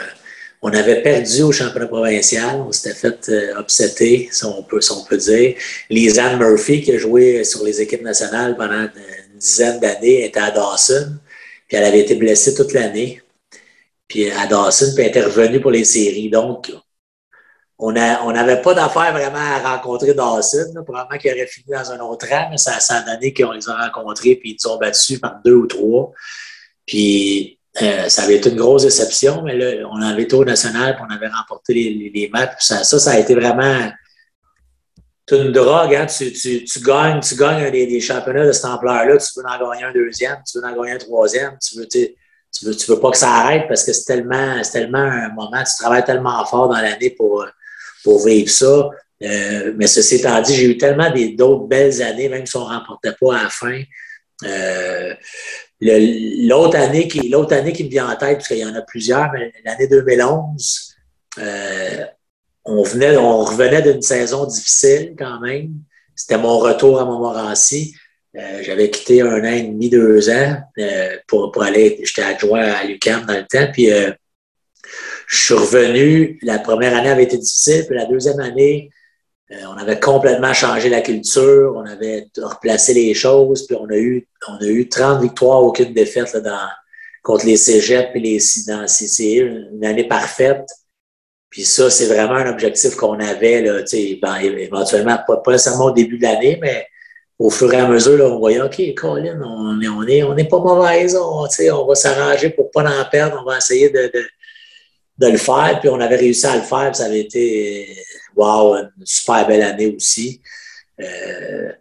on 0.68 0.74
avait 0.74 1.04
perdu 1.04 1.44
au 1.44 1.52
championnat 1.52 1.86
provincial. 1.86 2.56
On 2.56 2.72
s'était 2.72 2.96
fait 2.96 3.30
euh, 3.30 3.60
upsetter, 3.60 4.30
si 4.32 4.46
on, 4.46 4.64
peut, 4.64 4.82
si 4.82 4.92
on 4.92 5.04
peut 5.04 5.18
dire. 5.18 5.56
Lisanne 5.92 6.40
Murphy, 6.40 6.82
qui 6.82 6.92
a 6.92 6.98
joué 6.98 7.44
sur 7.44 7.64
les 7.64 7.82
équipes 7.82 8.02
nationales 8.02 8.58
pendant 8.58 8.82
une 8.82 9.38
dizaine 9.38 9.80
d'années, 9.80 10.26
était 10.26 10.40
à 10.40 10.50
Dawson. 10.50 11.20
Puis 11.68 11.78
elle 11.78 11.84
avait 11.84 12.00
été 12.00 12.16
blessée 12.16 12.56
toute 12.56 12.74
l'année. 12.74 13.22
Puis 14.08 14.32
à 14.32 14.48
Dawson, 14.48 14.94
puis 14.96 15.04
elle 15.04 15.10
était 15.12 15.24
revenue 15.24 15.62
pour 15.62 15.70
les 15.70 15.84
séries. 15.84 16.32
Donc, 16.32 16.74
on 17.78 17.92
n'avait 17.92 18.62
pas 18.64 18.74
d'affaire 18.74 19.12
vraiment 19.14 19.38
à 19.38 19.76
rencontrer 19.76 20.16
Dawson. 20.16 20.74
Probablement 20.84 21.20
qu'il 21.20 21.32
aurait 21.32 21.46
fini 21.46 21.68
dans 21.70 21.92
un 21.92 22.00
autre 22.00 22.28
rang, 22.28 22.48
mais 22.50 22.58
ça, 22.58 22.80
ça 22.80 22.96
a 22.96 23.02
donné 23.14 23.36
qu'on 23.36 23.52
les 23.52 23.70
a 23.70 23.86
rencontrés 23.86 24.36
puis 24.36 24.58
ils 24.60 24.68
ont 24.68 24.80
battus 24.80 25.20
par 25.20 25.42
deux 25.46 25.54
ou 25.54 25.68
trois. 25.68 26.12
Puis 26.88 27.55
euh, 27.82 28.10
ça 28.10 28.24
avait 28.24 28.38
été 28.38 28.50
une 28.50 28.56
grosse 28.56 28.84
déception, 28.84 29.42
mais 29.44 29.58
là, 29.58 29.88
on 29.92 30.02
avait 30.02 30.24
été 30.24 30.36
au 30.36 30.46
national 30.46 30.96
puis 30.96 31.04
on 31.08 31.14
avait 31.14 31.28
remporté 31.28 31.74
les, 31.74 32.30
matchs. 32.32 32.54
ça, 32.60 32.84
ça, 32.84 33.12
a 33.12 33.20
été 33.20 33.36
vraiment 33.36 33.92
une 35.32 35.52
drogue. 35.52 35.94
Hein? 35.94 36.06
Tu, 36.06 36.82
gagnes, 36.86 37.20
tu 37.20 37.36
gagnes 37.36 37.70
des, 37.72 38.00
championnats 38.00 38.46
de 38.46 38.52
cette 38.52 38.66
ampleur-là, 38.66 39.18
tu 39.18 39.40
veux 39.40 39.46
en 39.46 39.72
gagner 39.72 39.84
un 39.84 39.92
deuxième, 39.92 40.38
tu 40.50 40.60
veux 40.60 40.66
en 40.66 40.76
gagner 40.76 40.94
un 40.94 40.98
troisième, 40.98 41.58
tu 41.62 41.78
veux, 41.78 42.72
veux, 42.88 43.00
pas 43.00 43.12
que 43.12 43.18
ça 43.18 43.32
arrête 43.32 43.66
parce 43.68 43.84
que 43.84 43.92
c'est 43.92 44.06
tellement, 44.06 44.62
tellement 44.72 45.00
un 45.00 45.30
moment, 45.30 45.64
tu 45.64 45.76
travailles 45.78 46.06
tellement 46.06 46.46
fort 46.46 46.70
dans 46.70 46.80
l'année 46.80 47.10
pour 47.10 47.46
pour 48.06 48.26
vivre 48.26 48.50
ça. 48.50 48.90
Euh, 49.24 49.74
mais 49.76 49.88
ceci 49.88 50.16
étant 50.16 50.42
dit, 50.42 50.56
j'ai 50.56 50.70
eu 50.70 50.78
tellement 50.78 51.12
d'autres 51.38 51.68
belles 51.68 52.02
années, 52.02 52.30
même 52.30 52.46
si 52.46 52.56
on 52.56 52.70
ne 52.70 52.74
remportait 52.74 53.16
pas 53.20 53.38
à 53.38 53.44
la 53.44 53.50
fin. 53.50 53.82
Euh, 54.44 55.14
l'autre 55.82 56.78
année, 56.78 57.08
qui, 57.08 57.34
année 57.52 57.74
qui 57.74 57.84
me 57.84 57.90
vient 57.90 58.10
en 58.10 58.16
tête, 58.16 58.38
parce 58.38 58.48
qu'il 58.48 58.58
y 58.58 58.66
en 58.66 58.76
a 58.76 58.82
plusieurs, 58.82 59.32
mais 59.34 59.52
l'année 59.64 59.88
2011, 59.88 60.96
euh, 61.40 62.06
on, 62.64 62.84
venait, 62.84 63.18
on 63.18 63.44
revenait 63.44 63.82
d'une 63.82 64.02
saison 64.02 64.46
difficile 64.46 65.16
quand 65.18 65.40
même. 65.40 65.74
C'était 66.16 66.38
mon 66.38 66.60
retour 66.60 67.00
à 67.00 67.06
Montmorency. 67.06 67.96
J'avais 68.34 68.90
quitté 68.90 69.22
un 69.22 69.40
an 69.40 69.54
et 69.54 69.64
demi, 69.64 69.90
deux 69.90 70.30
ans 70.30 70.58
pour, 71.28 71.54
pour 71.54 71.64
aller, 71.64 72.02
j'étais 72.04 72.22
adjoint 72.22 72.64
à 72.64 72.84
l'UQAM 72.84 73.26
dans 73.26 73.38
le 73.38 73.46
temps, 73.46 73.72
puis 73.72 73.90
je 75.28 75.44
suis 75.44 75.54
revenu, 75.54 76.40
la 76.44 76.60
première 76.60 76.96
année 76.96 77.10
avait 77.10 77.24
été 77.24 77.38
difficile, 77.38 77.86
puis 77.88 77.98
la 77.98 78.06
deuxième 78.06 78.40
année, 78.40 78.90
euh, 78.92 78.95
on 79.68 79.78
avait 79.78 80.00
complètement 80.00 80.54
changé 80.54 80.90
la 80.90 81.02
culture, 81.02 81.74
on 81.76 81.86
avait 81.86 82.28
replacé 82.38 82.94
les 82.94 83.14
choses, 83.14 83.66
puis 83.68 83.76
on 83.80 83.90
a 83.90 83.96
eu, 83.96 84.28
on 84.48 84.58
a 84.64 84.68
eu 84.68 84.90
30 84.90 85.22
victoires, 85.22 85.64
aucune 85.64 85.94
défaite 85.94 86.34
là, 86.34 86.40
dans, 86.40 86.68
contre 87.24 87.46
les 87.46 87.58
cégeps 87.58 88.12
et 88.16 88.20
les 88.20 88.40
dans 88.68 88.86
CCE, 88.86 89.72
une 89.74 89.86
année 89.86 90.08
parfaite. 90.08 90.66
Puis 91.50 91.64
ça, 91.64 91.90
c'est 91.90 92.08
vraiment 92.08 92.36
un 92.36 92.52
objectif 92.52 92.96
qu'on 92.96 93.20
avait, 93.20 93.62
là, 93.62 93.82
ben, 94.22 94.38
éventuellement, 94.40 95.18
pas, 95.26 95.38
pas, 95.38 95.52
nécessairement 95.52 95.86
au 95.86 95.92
début 95.92 96.18
de 96.18 96.24
l'année, 96.24 96.58
mais 96.62 96.88
au 97.40 97.50
fur 97.50 97.74
et 97.74 97.78
à 97.78 97.88
mesure, 97.88 98.18
là, 98.18 98.26
on 98.26 98.40
voyait, 98.40 98.62
OK, 98.62 98.82
Colin, 98.96 99.40
on 99.42 99.78
n'est 99.78 99.88
on 99.88 100.04
est, 100.04 100.24
on 100.24 100.36
est 100.38 100.50
pas 100.50 100.60
mauvaise, 100.60 101.16
on, 101.16 101.46
on 101.46 101.86
va 101.86 101.96
s'arranger 101.96 102.50
pour 102.50 102.72
pas 102.72 102.84
en 102.84 103.06
perdre, 103.10 103.42
on 103.42 103.50
va 103.50 103.58
essayer 103.58 103.90
de, 103.90 104.12
de 104.14 104.26
de 105.18 105.28
le 105.28 105.38
faire. 105.38 105.80
Puis 105.80 105.90
on 105.90 106.00
avait 106.00 106.18
réussi 106.18 106.46
à 106.46 106.56
le 106.56 106.62
faire. 106.62 106.96
ça 106.96 107.06
avait 107.06 107.22
été, 107.22 107.88
wow, 108.36 108.76
une 108.76 108.92
super 109.06 109.48
belle 109.48 109.64
année 109.64 109.94
aussi. 109.96 110.42
Euh, 111.02 111.72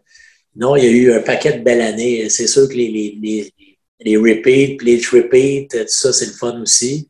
non, 0.56 0.76
il 0.76 0.84
y 0.84 0.86
a 0.86 0.90
eu 0.90 1.12
un 1.12 1.20
paquet 1.20 1.58
de 1.58 1.64
belles 1.64 1.80
années. 1.80 2.28
C'est 2.28 2.46
sûr 2.46 2.68
que 2.68 2.74
les, 2.74 2.88
les, 2.88 3.18
les, 3.20 3.78
les 4.00 4.16
repeats, 4.16 4.82
les 4.82 5.00
repeats, 5.12 5.66
tout 5.70 5.88
ça, 5.88 6.12
c'est 6.12 6.26
le 6.26 6.32
fun 6.32 6.60
aussi. 6.60 7.08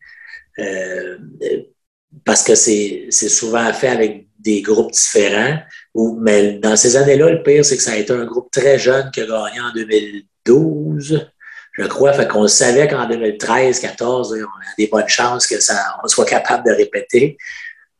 Euh, 0.58 1.18
parce 2.24 2.42
que 2.42 2.54
c'est 2.54 3.10
souvent 3.10 3.72
fait 3.72 3.88
avec 3.88 4.28
des 4.38 4.62
groupes 4.62 4.92
différents. 4.92 5.58
mais 6.20 6.58
dans 6.58 6.76
ces 6.76 6.96
années-là, 6.96 7.30
le 7.30 7.42
pire, 7.42 7.64
c'est 7.64 7.76
que 7.76 7.82
ça 7.82 7.92
a 7.92 7.96
été 7.96 8.12
un 8.12 8.24
groupe 8.24 8.50
très 8.50 8.78
jeune 8.78 9.10
qui 9.10 9.20
a 9.20 9.26
gagné 9.26 9.60
en 9.60 9.72
2012 9.74 11.30
je 11.76 11.86
crois. 11.86 12.12
Fait 12.12 12.28
qu'on 12.28 12.48
savait 12.48 12.88
qu'en 12.88 13.06
2013, 13.08 13.80
2014, 13.80 14.32
on 14.32 14.44
a 14.44 14.74
des 14.78 14.86
bonnes 14.86 15.08
chances 15.08 15.46
que 15.46 15.60
ça, 15.60 15.96
on 16.02 16.08
soit 16.08 16.24
capable 16.24 16.64
de 16.66 16.72
répéter 16.72 17.36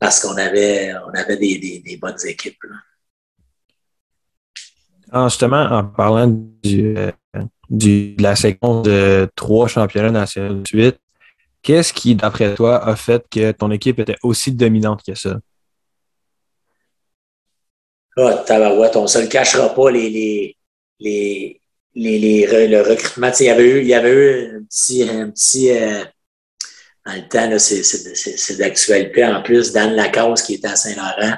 parce 0.05 0.21
qu'on 0.21 0.37
avait, 0.37 0.93
on 1.07 1.19
avait 1.19 1.39
des, 1.39 1.81
des, 1.83 1.97
bonnes 1.97 2.19
équipes. 2.27 2.63
Ah, 5.11 5.29
justement, 5.31 5.63
en 5.63 5.85
parlant 5.85 6.27
du, 6.63 6.95
euh, 6.99 7.11
du, 7.71 8.15
de 8.15 8.23
la 8.23 8.37
séquence 8.37 8.85
de 8.85 9.27
trois 9.35 9.67
championnats 9.67 10.11
nationaux 10.11 10.61
de 10.61 10.69
suite, 10.69 10.99
qu'est-ce 11.63 11.95
qui, 11.95 12.15
d'après 12.15 12.55
toi, 12.55 12.87
a 12.87 12.97
fait 12.97 13.25
que 13.31 13.53
ton 13.53 13.71
équipe 13.71 13.99
était 13.99 14.19
aussi 14.23 14.53
dominante 14.53 15.03
que 15.03 15.15
ça? 15.15 15.41
Ah, 18.19 18.45
tabarouette, 18.47 18.97
on 18.97 19.03
ne 19.05 19.07
se 19.07 19.21
le 19.21 19.29
cachera 19.29 19.75
pas, 19.75 19.91
les, 19.91 20.11
les, 20.11 20.57
les, 21.01 21.61
les, 21.95 22.69
le 22.69 22.83
recrutement. 22.83 23.31
Il 23.41 23.47
y 23.47 23.49
avait 23.49 23.71
eu, 23.71 23.81
il 23.81 23.89
y 23.89 23.95
avait 23.95 24.13
eu 24.13 24.57
un 24.59 24.65
petit, 24.65 25.03
un 25.03 25.31
petit 25.31 25.71
euh, 25.71 26.05
dans 27.07 27.13
le 27.15 27.29
temps, 27.29 27.59
c'est 27.59 28.57
d'actualité. 28.57 29.25
En 29.25 29.43
plus, 29.43 29.73
Dan 29.73 29.95
Lacasse, 29.95 30.43
qui 30.43 30.55
était 30.55 30.69
à 30.69 30.77
Saint-Laurent, 30.77 31.35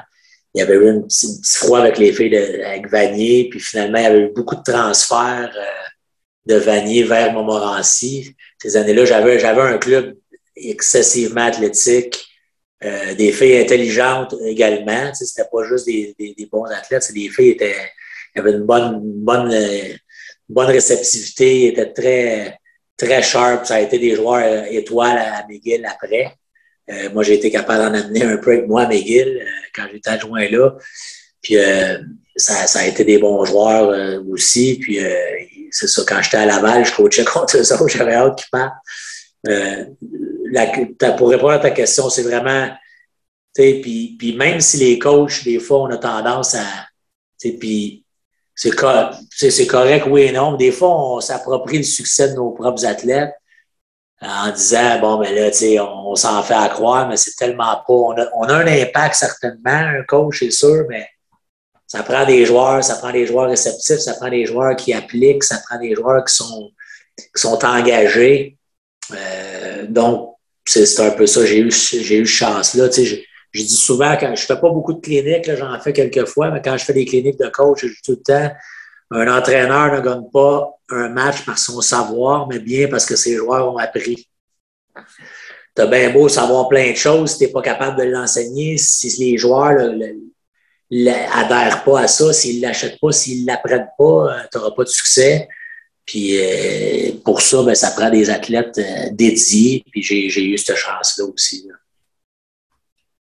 il 0.55 0.61
y 0.61 0.63
avait 0.63 0.75
eu 0.75 0.89
un 0.89 1.01
petit, 1.03 1.41
froid 1.45 1.81
avec 1.81 1.99
les 1.99 2.13
filles 2.13 2.31
de, 2.31 2.63
avec 2.65 2.89
Vanier, 2.89 3.49
puis 3.51 3.61
finalement, 3.61 3.99
il 3.99 4.05
y 4.05 4.07
avait 4.07 4.21
eu 4.21 4.33
beaucoup 4.35 4.57
de 4.57 4.63
transferts 4.63 5.53
euh, 5.55 5.87
de 6.47 6.55
Vanier 6.55 7.03
vers 7.03 7.33
Montmorency. 7.33 8.35
Ces 8.63 8.77
années-là, 8.77 9.05
j'avais, 9.05 9.61
un 9.61 9.79
club 9.79 10.17
excessivement 10.55 11.47
athlétique, 11.47 12.25
euh, 12.85 13.15
des 13.15 13.33
filles 13.33 13.59
intelligentes 13.59 14.35
également. 14.45 15.13
C'était 15.13 15.49
pas 15.53 15.65
juste 15.65 15.87
des, 15.87 16.15
des, 16.19 16.35
des 16.35 16.47
bons 16.47 16.65
athlètes, 16.65 17.13
des 17.13 17.29
filles 17.29 17.51
étaient, 17.51 17.77
avait 18.35 18.53
une 18.53 18.65
bonne, 18.65 19.03
une 19.05 19.25
bonne 19.25 19.53
bonne 20.49 20.67
réceptivité, 20.67 21.67
était 21.69 21.93
très, 21.93 22.59
très 22.97 23.23
sharp. 23.23 23.67
Ça 23.67 23.77
a 23.77 23.81
été 23.81 23.99
des 23.99 24.15
joueurs 24.15 24.45
euh, 24.45 24.65
étoiles 24.71 25.19
à 25.19 25.45
McGill 25.49 25.85
après. 25.87 26.35
Euh, 26.91 27.11
moi, 27.13 27.23
j'ai 27.23 27.35
été 27.35 27.51
capable 27.51 27.85
d'en 27.85 27.95
amener 27.95 28.23
un 28.23 28.37
peu 28.39 28.53
avec 28.53 28.67
moi 28.67 28.83
à 28.83 28.89
McGill 28.89 29.43
euh, 29.43 29.45
quand 29.75 29.87
j'étais 29.93 30.11
adjoint 30.11 30.49
là. 30.49 30.71
Puis 31.43 31.57
ça, 32.35 32.67
ça, 32.67 32.81
a 32.81 32.87
été 32.87 33.05
des 33.05 33.19
bons 33.19 33.45
joueurs 33.45 34.21
aussi. 34.29 34.81
Puis 34.81 34.99
c'est 35.71 35.87
ça, 35.87 36.03
quand 36.05 36.21
j'étais 36.21 36.39
à 36.39 36.47
Laval, 36.47 36.85
je 36.85 36.93
coachais 36.93 37.25
contre 37.33 37.57
eux 37.59 37.73
autres, 37.73 37.89
j'avais 37.89 38.15
hâte 38.15 38.37
qu'ils 38.37 38.51
partent. 38.51 38.75
pour 41.19 41.31
répondre 41.31 41.53
à 41.53 41.61
ta 41.61 41.71
question, 41.71 42.11
c'est 42.11 42.25
vraiment. 42.25 42.69
Puis, 43.55 44.17
puis 44.19 44.35
même 44.37 44.61
si 44.61 44.79
les 44.79 44.99
coachs, 44.99 45.45
des 45.45 45.61
fois, 45.61 45.83
on 45.83 45.91
a 45.91 45.99
tendance 45.99 46.57
à. 46.57 46.67
Puis 47.41 48.06
c'est 48.57 49.67
correct, 49.67 50.07
oui 50.09 50.23
et 50.23 50.33
non. 50.33 50.55
Des 50.55 50.73
fois, 50.73 50.89
on 50.89 51.21
s'approprie 51.21 51.79
le 51.79 51.85
succès 51.85 52.31
de 52.31 52.35
nos 52.35 52.53
propres 52.53 52.87
athlètes 52.87 53.35
en 54.23 54.51
disant, 54.51 54.99
bon, 54.99 55.19
ben 55.19 55.35
là, 55.35 55.51
tu 55.51 55.59
sais, 55.59 55.79
on, 55.79 56.15
s'en 56.17 56.43
fait 56.43 56.55
à 56.55 56.69
croire, 56.71 57.07
mais 57.07 57.19
c'est 57.19 57.37
tellement 57.37 57.77
pas. 57.87 57.93
On 57.93 58.13
a, 58.13 58.27
on 58.35 58.45
a, 58.45 58.55
un 58.55 58.67
impact, 58.67 59.15
certainement, 59.15 59.99
un 59.99 60.03
coach, 60.05 60.39
c'est 60.39 60.51
sûr, 60.51 60.87
mais 60.89 61.07
ça 61.87 62.03
prend 62.03 62.25
des 62.25 62.47
joueurs, 62.47 62.83
ça 62.83 62.97
prend 62.97 63.13
des 63.13 63.27
joueurs 63.27 63.49
réceptifs, 63.51 63.99
ça 63.99 64.15
prend 64.15 64.31
des 64.31 64.47
joueurs 64.47 64.75
qui 64.75 64.95
appliquent, 64.95 65.45
ça 65.45 65.59
prend 65.69 65.79
des 65.79 65.95
joueurs 65.95 66.25
qui 66.25 66.35
sont, 66.35 66.71
qui 67.17 67.41
sont 67.41 67.63
engagés. 67.63 68.57
Euh, 69.13 69.87
donc, 69.87 70.35
c'est 70.65 71.01
un 71.01 71.11
peu 71.11 71.27
ça. 71.27 71.45
J'ai 71.45 71.59
eu, 71.59 71.71
j'ai 71.71 72.19
eu 72.19 72.27
chance 72.27 72.75
là. 72.75 72.89
Tu 72.89 73.07
sais, 73.07 73.25
je 73.57 73.63
dis 73.63 73.77
souvent, 73.77 74.17
quand 74.19 74.35
je 74.35 74.45
fais 74.45 74.61
pas 74.61 74.71
beaucoup 74.71 74.93
de 74.93 75.01
cliniques, 75.01 75.51
j'en 75.57 75.79
fais 75.81 75.93
quelques 75.93 76.27
fois, 76.27 76.51
mais 76.51 76.61
quand 76.63 76.77
je 76.77 76.85
fais 76.85 76.93
des 76.93 77.05
cliniques 77.05 77.39
de 77.39 77.49
coach, 77.49 77.81
je 77.83 77.89
dis 77.89 78.03
tout 78.05 78.13
le 78.13 78.23
temps, 78.23 78.51
un 79.11 79.39
entraîneur 79.39 79.93
ne 79.93 80.01
gagne 80.01 80.31
pas 80.33 80.71
un 80.91 81.09
match 81.09 81.45
par 81.45 81.59
son 81.59 81.81
savoir, 81.81 82.49
mais 82.49 82.59
bien 82.59 82.89
parce 82.89 83.07
que 83.07 83.17
ses 83.17 83.37
joueurs 83.37 83.73
ont 83.73 83.79
appris. 83.79 84.29
Tu 85.75 85.83
as 85.83 85.87
bien 85.87 86.11
beau 86.11 86.29
savoir 86.29 86.69
plein 86.69 86.91
de 86.91 86.97
choses, 86.97 87.33
si 87.33 87.39
tu 87.39 87.45
n'es 87.45 87.51
pas 87.51 87.63
capable 87.63 87.99
de 87.99 88.05
l'enseigner, 88.05 88.79
si 88.79 89.09
les 89.19 89.39
joueurs 89.39 89.95
n'adhèrent 90.91 91.85
pas 91.85 92.01
à 92.01 92.09
ça, 92.09 92.33
s'ils 92.33 92.61
ne 92.61 92.67
l'achètent 92.67 93.01
pas, 93.01 93.13
s'ils 93.13 93.43
ne 93.43 93.47
l'apprennent 93.47 93.89
pas, 93.99 94.05
euh, 94.05 94.43
tu 94.51 94.59
n'auras 94.59 94.73
pas 94.73 94.85
de 94.85 94.89
succès. 94.89 95.49
Puis 96.05 96.39
euh, 96.39 97.13
pour 97.25 97.41
ça, 97.41 97.63
ben, 97.63 97.75
ça 97.75 97.91
prend 97.91 98.11
des 98.11 98.31
athlètes 98.31 98.79
euh, 98.79 99.11
dédiés. 99.13 99.85
Puis 99.91 100.03
j'ai 100.03 100.45
eu 100.45 100.57
cette 100.57 100.77
chance-là 100.77 101.25
aussi. 101.25 101.69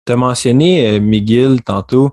Tu 0.05 0.13
as 0.13 0.15
mentionné 0.15 0.87
euh, 0.87 0.99
McGill 0.99 1.61
tantôt. 1.63 2.11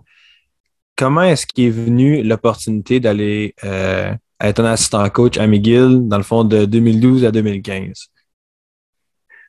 Comment 0.97 1.23
est-ce 1.23 1.47
qu'est 1.47 1.69
venue 1.69 2.23
l'opportunité 2.23 3.01
d'aller 3.01 3.55
euh, 3.65 4.13
être 4.41 4.61
un 4.61 4.73
assistant 4.73 5.09
coach 5.11 5.39
à 5.39 5.47
McGill, 5.47 6.09
dans 6.09 6.17
le 6.17 6.23
fond, 6.23 6.45
de 6.45 6.65
2012 6.65 7.25
à 7.25 7.31
2015. 7.31 8.07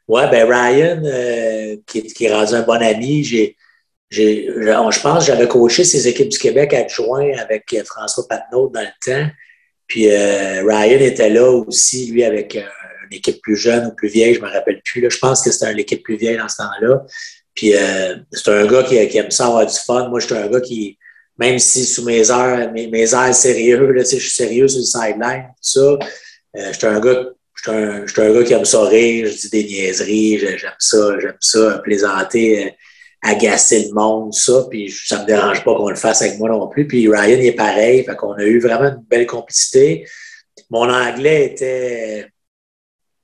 Ouais, 0.07 0.29
ben 0.29 0.45
Ryan, 0.45 1.01
euh, 1.05 1.77
qui, 1.87 2.25
est 2.25 2.33
rendu 2.33 2.53
un 2.53 2.63
bon 2.63 2.81
ami, 2.81 3.23
je 3.23 3.53
pense 4.11 5.19
que 5.19 5.25
j'avais 5.25 5.47
coaché 5.47 5.85
ses 5.85 6.07
équipes 6.07 6.29
du 6.29 6.37
Québec 6.37 6.73
adjoint 6.73 7.31
avec 7.37 7.73
François 7.85 8.27
Patnaud 8.27 8.69
dans 8.69 8.81
le 8.81 8.87
temps. 9.05 9.31
Puis 9.87 10.09
Ryan 10.09 10.99
était 10.99 11.29
là 11.29 11.49
aussi, 11.49 12.11
lui, 12.11 12.23
avec 12.23 12.55
une 12.55 13.17
équipe 13.17 13.41
plus 13.41 13.55
jeune 13.55 13.87
ou 13.87 13.95
plus 13.95 14.09
vieille, 14.09 14.33
je 14.33 14.41
ne 14.41 14.45
me 14.45 14.51
rappelle 14.51 14.81
plus. 14.83 15.09
Je 15.09 15.17
pense 15.17 15.41
que 15.41 15.51
c'était 15.51 15.71
une 15.71 15.79
équipe 15.79 16.03
plus 16.03 16.17
vieille 16.17 16.37
dans 16.37 16.49
ce 16.49 16.57
temps-là. 16.57 17.05
Puis 17.55 17.75
euh, 17.75 18.15
c'est 18.31 18.49
un 18.49 18.65
gars 18.65 18.83
qui, 18.83 19.07
qui, 19.07 19.17
aime 19.17 19.31
ça 19.31 19.47
avoir 19.47 19.65
du 19.65 19.77
fun. 19.77 20.09
Moi, 20.09 20.19
je 20.19 20.25
suis 20.25 20.35
un 20.35 20.47
gars 20.47 20.61
qui, 20.61 20.97
même 21.37 21.59
si 21.59 21.85
sous 21.85 22.03
mes 22.03 22.29
heures, 22.31 22.71
mes, 22.71 22.87
mes 22.87 23.07
sérieux, 23.07 23.91
là, 23.91 24.03
je 24.03 24.17
suis 24.17 24.29
sérieux 24.29 24.67
sur 24.67 24.79
le 24.79 24.85
sideline, 24.85 25.47
tout 25.47 25.53
ça, 25.61 25.97
euh, 26.57 26.73
un 26.83 26.99
gars. 26.99 27.25
Je 27.55 27.71
suis 27.71 27.71
un, 27.71 28.25
un, 28.25 28.33
gars 28.33 28.43
qui 28.43 28.53
aime 28.53 28.65
ça 28.65 28.83
rire, 28.83 29.27
je 29.27 29.37
dis 29.37 29.49
des 29.49 29.63
niaiseries, 29.63 30.39
j'aime 30.39 30.71
ça, 30.79 31.19
j'aime 31.19 31.37
ça, 31.39 31.79
plaisanter, 31.83 32.65
euh, 32.65 32.69
agacer 33.21 33.85
le 33.85 33.93
monde, 33.93 34.33
ça, 34.33 34.65
puis 34.69 34.91
ça 34.91 35.21
me 35.21 35.25
dérange 35.25 35.63
pas 35.63 35.73
qu'on 35.75 35.89
le 35.89 35.95
fasse 35.95 36.21
avec 36.23 36.39
moi 36.39 36.49
non 36.49 36.67
plus. 36.67 36.87
Puis 36.87 37.07
Ryan 37.07 37.39
est 37.39 37.53
pareil, 37.53 38.03
fait 38.03 38.15
qu'on 38.15 38.33
a 38.33 38.43
eu 38.43 38.59
vraiment 38.59 38.89
une 38.89 39.03
belle 39.07 39.27
complicité. 39.27 40.05
Mon 40.69 40.89
anglais 40.89 41.45
était, 41.45 42.27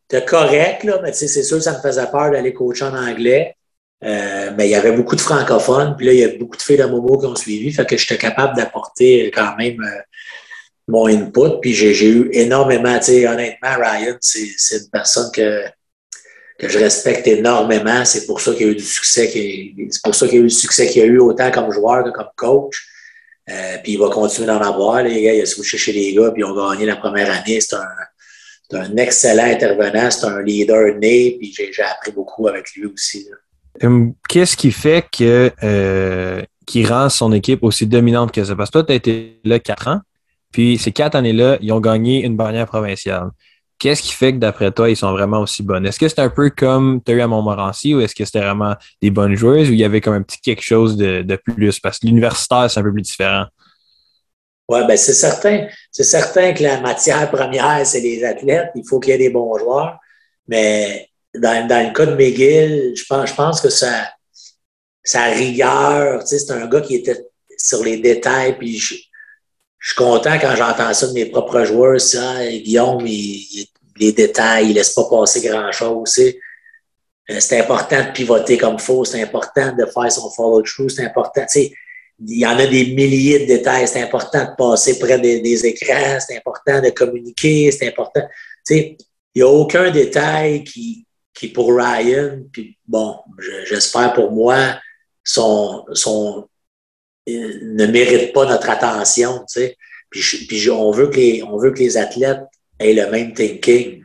était 0.09 0.23
correct, 0.23 0.85
là, 0.85 1.01
mais 1.03 1.11
c'est 1.11 1.27
sûr 1.27 1.57
que 1.57 1.63
ça 1.63 1.73
me 1.73 1.81
faisait 1.81 2.07
peur 2.09 2.31
d'aller 2.31 2.53
coacher 2.53 2.85
en 2.85 2.95
anglais. 2.95 3.57
Euh, 4.03 4.51
mais 4.57 4.67
il 4.67 4.71
y 4.71 4.75
avait 4.75 4.93
beaucoup 4.93 5.15
de 5.15 5.21
francophones, 5.21 5.95
puis 5.97 6.05
là, 6.05 6.13
il 6.13 6.19
y 6.19 6.23
a 6.23 6.29
beaucoup 6.37 6.55
de 6.55 6.61
filles 6.61 6.77
d'Amomo 6.77 7.17
qui 7.17 7.25
ont 7.25 7.35
suivi, 7.35 7.71
fait 7.73 7.85
que 7.85 7.97
j'étais 7.97 8.17
capable 8.17 8.55
d'apporter 8.55 9.29
quand 9.31 9.57
même 9.57 9.81
euh, 9.81 10.01
mon 10.87 11.07
input, 11.07 11.59
puis 11.61 11.73
j'ai 11.73 12.07
eu 12.07 12.29
énormément, 12.31 12.97
tu 12.99 13.05
sais, 13.05 13.27
honnêtement, 13.27 13.75
Ryan, 13.77 14.15
c'est 14.21 14.47
une 14.71 14.89
personne 14.89 15.29
que, 15.33 15.65
que 16.57 16.69
je 16.69 16.79
respecte 16.79 17.27
énormément, 17.27 18.05
c'est 18.05 18.25
pour 18.25 18.39
ça 18.39 18.53
qu'il 18.53 18.67
y 18.67 18.69
a 18.69 18.71
eu 18.71 18.75
du 18.75 18.85
succès, 18.85 19.29
c'est 19.33 20.01
pour 20.01 20.15
ça 20.15 20.27
qu'il 20.27 20.35
y 20.35 20.37
a 20.37 20.41
eu 20.41 20.43
le 20.43 20.49
succès 20.49 20.87
qu'il 20.87 21.01
y 21.01 21.05
a 21.05 21.07
eu 21.07 21.19
autant 21.19 21.51
comme 21.51 21.69
joueur 21.71 22.05
que 22.05 22.11
comme 22.11 22.29
coach, 22.37 22.81
euh, 23.49 23.77
puis 23.83 23.93
il 23.93 23.99
va 23.99 24.09
continuer 24.09 24.47
d'en 24.47 24.61
avoir, 24.61 25.03
les 25.03 25.21
gars, 25.21 25.33
il 25.33 25.41
a 25.41 25.45
switché 25.45 25.77
chez 25.77 25.91
les 25.91 26.13
gars, 26.13 26.31
puis 26.31 26.41
ils 26.41 26.45
ont 26.45 26.69
gagné 26.69 26.85
la 26.85 26.95
première 26.95 27.29
année, 27.29 27.59
c'est 27.59 27.75
un, 27.75 28.79
un 28.79 28.95
excellent 28.95 29.43
intervenant, 29.43 30.09
c'est 30.09 30.25
un 30.25 30.41
leader 30.41 30.95
né, 30.95 31.35
puis 31.37 31.53
j'ai 31.53 31.83
appris 31.83 32.13
beaucoup 32.13 32.47
avec 32.47 32.71
lui 32.75 32.85
aussi. 32.85 33.27
Là. 33.29 33.35
Hum, 33.81 34.13
qu'est-ce 34.27 34.57
qui 34.57 34.71
fait 34.71 35.05
que 35.09 35.51
euh, 35.63 36.41
qui 36.65 36.85
rend 36.85 37.09
son 37.09 37.31
équipe 37.31 37.63
aussi 37.63 37.87
dominante 37.87 38.31
que 38.31 38.43
ça? 38.43 38.55
Parce 38.55 38.69
que 38.69 38.79
toi, 38.79 38.83
tu 38.83 38.91
as 38.91 38.95
été 38.95 39.39
là 39.45 39.59
quatre 39.59 39.87
ans, 39.87 40.01
puis 40.51 40.77
ces 40.77 40.91
quatre 40.91 41.15
années-là, 41.15 41.57
ils 41.61 41.71
ont 41.71 41.79
gagné 41.79 42.23
une 42.23 42.35
bannière 42.35 42.65
provinciale. 42.65 43.29
Qu'est-ce 43.77 44.01
qui 44.01 44.11
fait 44.11 44.33
que 44.33 44.39
d'après 44.39 44.71
toi, 44.71 44.89
ils 44.89 44.97
sont 44.97 45.11
vraiment 45.11 45.39
aussi 45.39 45.63
bonnes? 45.63 45.85
Est-ce 45.85 45.97
que 45.97 46.09
c'est 46.09 46.19
un 46.19 46.29
peu 46.29 46.49
comme 46.49 47.01
tu 47.05 47.13
as 47.13 47.15
eu 47.15 47.21
à 47.21 47.27
Montmorency 47.27 47.95
ou 47.95 48.01
est-ce 48.01 48.13
que 48.13 48.25
c'était 48.25 48.41
vraiment 48.41 48.75
des 49.01 49.09
bonnes 49.09 49.35
joueuses 49.35 49.69
ou 49.69 49.73
il 49.73 49.79
y 49.79 49.85
avait 49.85 50.01
comme 50.01 50.15
un 50.15 50.21
petit 50.21 50.41
quelque 50.41 50.63
chose 50.63 50.97
de, 50.97 51.35
plus? 51.37 51.79
Parce 51.79 51.99
que 51.99 52.07
l'universitaire, 52.07 52.69
c'est 52.69 52.81
un 52.81 52.83
peu 52.83 52.91
plus 52.91 53.03
différent. 53.03 53.45
Oui, 54.67 54.81
ben 54.85 54.97
c'est 54.97 55.13
certain. 55.13 55.67
C'est 55.91 56.03
certain 56.03 56.53
que 56.53 56.61
la 56.61 56.81
matière 56.81 57.31
première, 57.31 57.85
c'est 57.85 58.01
les 58.01 58.23
athlètes. 58.23 58.69
Il 58.75 58.83
faut 58.87 58.99
qu'il 58.99 59.11
y 59.11 59.15
ait 59.15 59.17
des 59.17 59.29
bons 59.29 59.57
joueurs. 59.57 59.97
Mais 60.47 61.08
dans, 61.35 61.67
dans, 61.67 61.87
le 61.87 61.93
cas 61.93 62.05
de 62.05 62.15
McGill, 62.15 62.93
je 62.95 63.05
pense, 63.05 63.29
je 63.29 63.35
pense 63.35 63.61
que 63.61 63.69
sa, 63.69 64.09
sa 65.03 65.25
rigueur, 65.25 66.21
tu 66.21 66.27
sais, 66.27 66.39
c'est 66.39 66.51
un 66.51 66.67
gars 66.67 66.81
qui 66.81 66.95
était 66.95 67.25
sur 67.57 67.83
les 67.83 67.97
détails, 67.97 68.57
puis 68.57 68.77
je, 68.77 68.95
suis 69.81 69.95
content 69.95 70.37
quand 70.39 70.55
j'entends 70.57 70.93
ça 70.93 71.07
de 71.07 71.13
mes 71.13 71.27
propres 71.27 71.63
joueurs, 71.63 72.01
ça, 72.01 72.45
Guillaume, 72.47 73.05
il, 73.07 73.65
les 73.97 74.11
détails, 74.11 74.69
il 74.69 74.73
laisse 74.73 74.93
pas 74.93 75.05
passer 75.09 75.41
grand-chose, 75.41 76.19
euh, 76.19 77.39
c'est 77.39 77.59
important 77.59 78.03
de 78.03 78.11
pivoter 78.11 78.57
comme 78.57 78.75
il 78.75 78.81
faut, 78.81 79.05
c'est 79.05 79.21
important 79.21 79.73
de 79.73 79.85
faire 79.85 80.11
son 80.11 80.29
follow-through, 80.31 80.89
c'est 80.89 81.05
important, 81.05 81.41
tu 81.41 81.61
sais, 81.61 81.73
il 82.27 82.39
y 82.39 82.45
en 82.45 82.59
a 82.59 82.67
des 82.67 82.87
milliers 82.87 83.39
de 83.39 83.45
détails, 83.45 83.87
c'est 83.87 84.01
important 84.01 84.43
de 84.43 84.55
passer 84.57 84.99
près 84.99 85.17
des, 85.17 85.39
des 85.39 85.65
écrans, 85.65 86.17
c'est 86.19 86.35
important 86.35 86.81
de 86.81 86.89
communiquer, 86.89 87.71
c'est 87.71 87.87
important, 87.87 88.21
tu 88.67 88.75
sais, 88.75 88.97
il 89.33 89.41
n'y 89.41 89.43
a 89.43 89.47
aucun 89.47 89.89
détail 89.91 90.63
qui, 90.65 91.05
qui 91.39 91.47
pour 91.47 91.73
Ryan, 91.73 92.41
puis 92.51 92.77
bon, 92.85 93.15
j'espère 93.65 94.11
pour 94.13 94.31
moi, 94.33 94.77
son, 95.23 95.85
son, 95.93 96.49
ne 97.25 97.85
mérite 97.85 98.33
pas 98.33 98.45
notre 98.45 98.69
attention, 98.69 99.45
tu 99.47 99.61
sais. 99.61 99.77
Puis, 100.09 100.21
puis 100.47 100.69
on, 100.69 100.91
veut 100.91 101.07
que 101.07 101.15
les, 101.15 101.41
on 101.43 101.57
veut 101.57 101.71
que 101.71 101.79
les 101.79 101.95
athlètes 101.95 102.41
aient 102.77 102.93
le 102.93 103.09
même 103.09 103.33
thinking. 103.33 104.03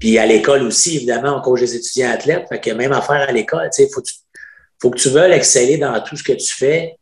Puis 0.00 0.18
à 0.18 0.26
l'école 0.26 0.62
aussi, 0.62 0.96
évidemment, 0.96 1.36
on 1.36 1.40
coach 1.40 1.60
des 1.60 1.76
étudiants 1.76 2.10
athlètes, 2.10 2.48
fait 2.48 2.58
que 2.58 2.70
même 2.72 2.92
affaire 2.92 3.28
à 3.28 3.30
l'école, 3.30 3.70
tu 3.72 3.84
sais, 3.84 3.90
faut, 3.94 4.02
faut 4.80 4.90
que 4.90 4.98
tu 4.98 5.10
veuilles 5.10 5.34
exceller 5.34 5.76
dans 5.76 6.00
tout 6.02 6.16
ce 6.16 6.24
que 6.24 6.32
tu 6.32 6.52
fais. 6.52 6.96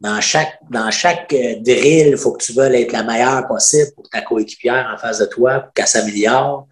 Dans 0.00 0.20
chaque, 0.22 0.58
dans 0.70 0.90
chaque 0.90 1.30
euh, 1.34 1.56
drill, 1.60 2.08
il 2.08 2.16
faut 2.16 2.32
que 2.32 2.42
tu 2.42 2.54
veuilles 2.54 2.82
être 2.82 2.92
la 2.92 3.02
meilleure 3.02 3.46
possible 3.46 3.90
pour 3.94 4.08
ta 4.08 4.22
coéquipière 4.22 4.90
en 4.94 4.98
face 4.98 5.18
de 5.18 5.26
toi, 5.26 5.60
pour 5.60 5.72
qu'elle 5.74 5.86
s'améliore. 5.86 6.68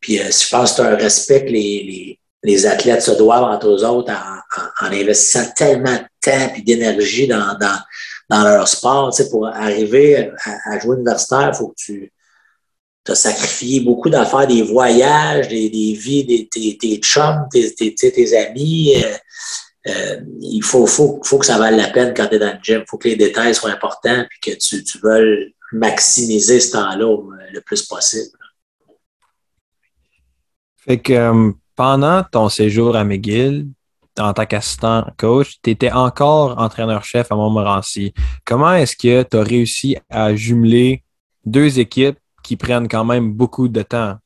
Puis 0.00 0.18
euh, 0.18 0.30
je 0.30 0.48
pense 0.48 0.70
que 0.70 0.76
c'est 0.76 0.82
un 0.82 0.96
respect 0.96 1.44
que 1.44 1.50
les, 1.50 1.82
les, 1.84 2.20
les, 2.42 2.66
athlètes 2.66 3.02
se 3.02 3.12
doivent 3.12 3.44
entre 3.44 3.68
eux 3.68 3.84
autres 3.84 4.12
en, 4.12 4.86
en, 4.86 4.92
investissant 4.92 5.46
tellement 5.54 5.94
de 5.94 6.04
temps 6.20 6.54
et 6.56 6.62
d'énergie 6.62 7.26
dans, 7.26 7.56
dans, 7.58 7.78
dans, 8.28 8.42
leur 8.44 8.66
sport. 8.66 9.14
Tu 9.14 9.22
sais, 9.22 9.30
pour 9.30 9.46
arriver 9.46 10.32
à, 10.66 10.78
jouer 10.78 10.96
universitaire, 10.96 11.50
il 11.52 11.56
faut 11.56 11.68
que 11.68 11.74
tu 11.76 12.12
as 13.08 13.14
sacrifié 13.14 13.80
beaucoup 13.80 14.08
d'affaires, 14.08 14.46
des 14.46 14.62
voyages, 14.62 15.48
des, 15.48 15.68
des 15.68 15.92
vies, 15.92 16.24
des, 16.24 16.48
tes, 16.48 16.96
chums, 16.98 17.46
tes, 17.52 17.74
tes, 17.74 17.94
tes 17.94 18.36
amis. 18.36 18.94
Euh, 18.96 19.16
euh, 19.88 20.20
il 20.40 20.62
faut, 20.62 20.86
faut, 20.86 21.20
faut 21.22 21.38
que 21.38 21.46
ça 21.46 21.58
vaille 21.58 21.76
la 21.76 21.88
peine 21.88 22.12
quand 22.14 22.26
tu 22.26 22.36
es 22.36 22.38
dans 22.38 22.52
le 22.52 22.58
gym. 22.62 22.80
Il 22.80 22.88
faut 22.88 22.98
que 22.98 23.08
les 23.08 23.16
détails 23.16 23.54
soient 23.54 23.70
importants 23.70 24.22
et 24.22 24.50
que 24.50 24.56
tu, 24.56 24.82
tu 24.82 24.98
veuilles 24.98 25.54
maximiser 25.72 26.60
ce 26.60 26.72
temps-là 26.72 27.16
le 27.52 27.60
plus 27.60 27.82
possible. 27.82 28.39
Fait 30.84 30.98
que 30.98 31.12
euh, 31.12 31.52
pendant 31.76 32.22
ton 32.24 32.48
séjour 32.48 32.96
à 32.96 33.04
McGill, 33.04 33.66
en 34.18 34.32
tant 34.32 34.46
qu'assistant 34.46 35.06
coach, 35.18 35.58
tu 35.62 35.70
étais 35.70 35.92
encore 35.92 36.58
entraîneur-chef 36.58 37.30
à 37.30 37.34
Montmorency. 37.34 38.12
Comment 38.44 38.74
est-ce 38.74 38.96
que 38.96 39.22
tu 39.22 39.36
as 39.36 39.42
réussi 39.42 39.96
à 40.08 40.34
jumeler 40.34 41.04
deux 41.44 41.78
équipes 41.78 42.18
qui 42.42 42.56
prennent 42.56 42.88
quand 42.88 43.04
même 43.04 43.32
beaucoup 43.32 43.68
de 43.68 43.82
temps? 43.82 44.16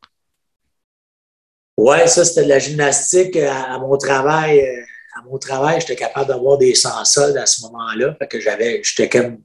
Oui, 1.77 1.97
ça, 2.07 2.25
c'était 2.25 2.45
de 2.45 2.49
la 2.49 2.59
gymnastique. 2.59 3.37
À, 3.37 3.79
mon 3.79 3.97
travail, 3.97 4.61
euh, 4.61 4.83
à 5.19 5.23
mon 5.29 5.39
travail, 5.39 5.81
j'étais 5.81 5.97
capable 5.97 6.29
d'avoir 6.29 6.57
des 6.57 6.75
sans-soldes 6.75 7.37
à 7.37 7.47
ce 7.47 7.63
moment-là. 7.63 8.15
Fait 8.19 8.29
que 8.29 8.41
j'avais, 8.41 8.81
j'étais 8.85 9.09
comme 9.09 9.39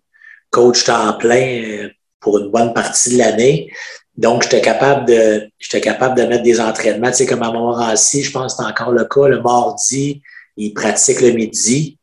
coach 0.51 0.83
temps 0.83 1.17
plein 1.17 1.63
euh, 1.63 1.89
pour 2.19 2.37
une 2.37 2.51
bonne 2.51 2.73
partie 2.73 3.13
de 3.13 3.17
l'année. 3.17 3.71
Donc, 4.19 4.43
j'étais 4.43 4.59
capable 4.59 5.05
de, 5.05 5.49
j'étais 5.57 5.79
capable 5.79 6.17
de 6.17 6.27
mettre 6.27 6.43
des 6.43 6.59
entraînements. 6.59 7.09
Tu 7.09 7.19
sais, 7.19 7.25
comme 7.25 7.41
à 7.41 7.53
Montmorency, 7.53 8.21
je 8.21 8.31
pense 8.31 8.53
que 8.53 8.61
c'est 8.61 8.69
encore 8.69 8.91
le 8.91 9.05
cas. 9.05 9.29
Le 9.29 9.41
mardi, 9.41 10.21
ils 10.57 10.73
pratiquent 10.73 11.21
le 11.21 11.31
midi. 11.31 11.97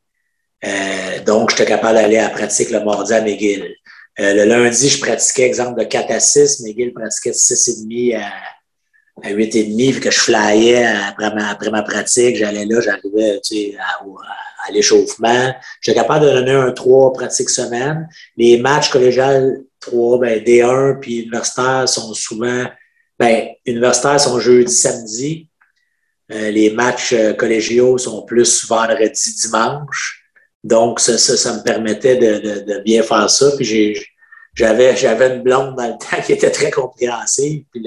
Euh, 0.64 1.20
donc, 1.26 1.50
j'étais 1.50 1.66
capable 1.66 1.96
d'aller 1.98 2.16
à 2.16 2.30
pratique 2.30 2.70
le 2.70 2.82
mardi 2.82 3.12
à 3.12 3.20
McGill. 3.20 3.66
Euh, 4.18 4.32
le 4.32 4.44
lundi, 4.44 4.88
je 4.88 4.98
pratiquais, 4.98 5.42
exemple, 5.42 5.78
de 5.78 5.84
4 5.84 6.10
à 6.10 6.18
6. 6.18 6.60
McGill 6.60 6.94
pratiquait 6.94 7.32
de 7.32 7.34
6 7.34 7.68
et 7.68 7.82
demi 7.82 8.14
à, 8.14 8.32
à 9.22 9.28
8 9.28 9.54
et 9.54 9.64
demi, 9.64 9.92
vu 9.92 10.00
que 10.00 10.10
je 10.10 10.18
flyais 10.18 10.86
après 10.86 11.34
ma, 11.34 11.50
après 11.50 11.70
ma 11.70 11.82
pratique. 11.82 12.36
J'allais 12.36 12.64
là, 12.64 12.80
j'arrivais, 12.80 13.40
tu 13.44 13.56
sais, 13.56 13.76
à, 13.78 14.02
à, 14.66 14.72
l'échauffement. 14.72 15.54
J'étais 15.82 16.00
capable 16.00 16.24
de 16.24 16.30
donner 16.30 16.52
un 16.52 16.72
3 16.72 17.12
pratiques 17.12 17.50
semaine. 17.50 18.08
Les 18.38 18.56
matchs 18.56 18.88
collégiales 18.88 19.60
trois, 19.86 20.18
ben, 20.18 20.42
D1 20.42 21.00
puis 21.00 21.20
universitaires 21.20 21.88
sont 21.88 22.12
souvent, 22.14 22.64
ben, 23.18 23.48
universitaires 23.66 24.20
sont 24.20 24.40
jeudi, 24.40 24.72
samedi. 24.72 25.48
Euh, 26.32 26.50
les 26.50 26.70
matchs 26.70 27.12
euh, 27.12 27.32
collégiaux 27.34 27.98
sont 27.98 28.24
plus 28.24 28.66
vendredi, 28.66 29.34
dimanche. 29.34 30.24
Donc, 30.64 30.98
ça, 30.98 31.16
ça, 31.18 31.52
me 31.56 31.62
permettait 31.62 32.16
de, 32.16 32.80
bien 32.80 33.02
faire 33.04 33.30
ça. 33.30 33.52
Puis 33.56 33.96
j'avais, 34.54 34.94
une 35.00 35.42
blonde 35.42 35.76
dans 35.76 35.86
le 35.86 35.92
temps 35.98 36.20
qui 36.24 36.32
était 36.32 36.50
très 36.50 36.70
compréhensive. 36.70 37.64
Puis 37.70 37.84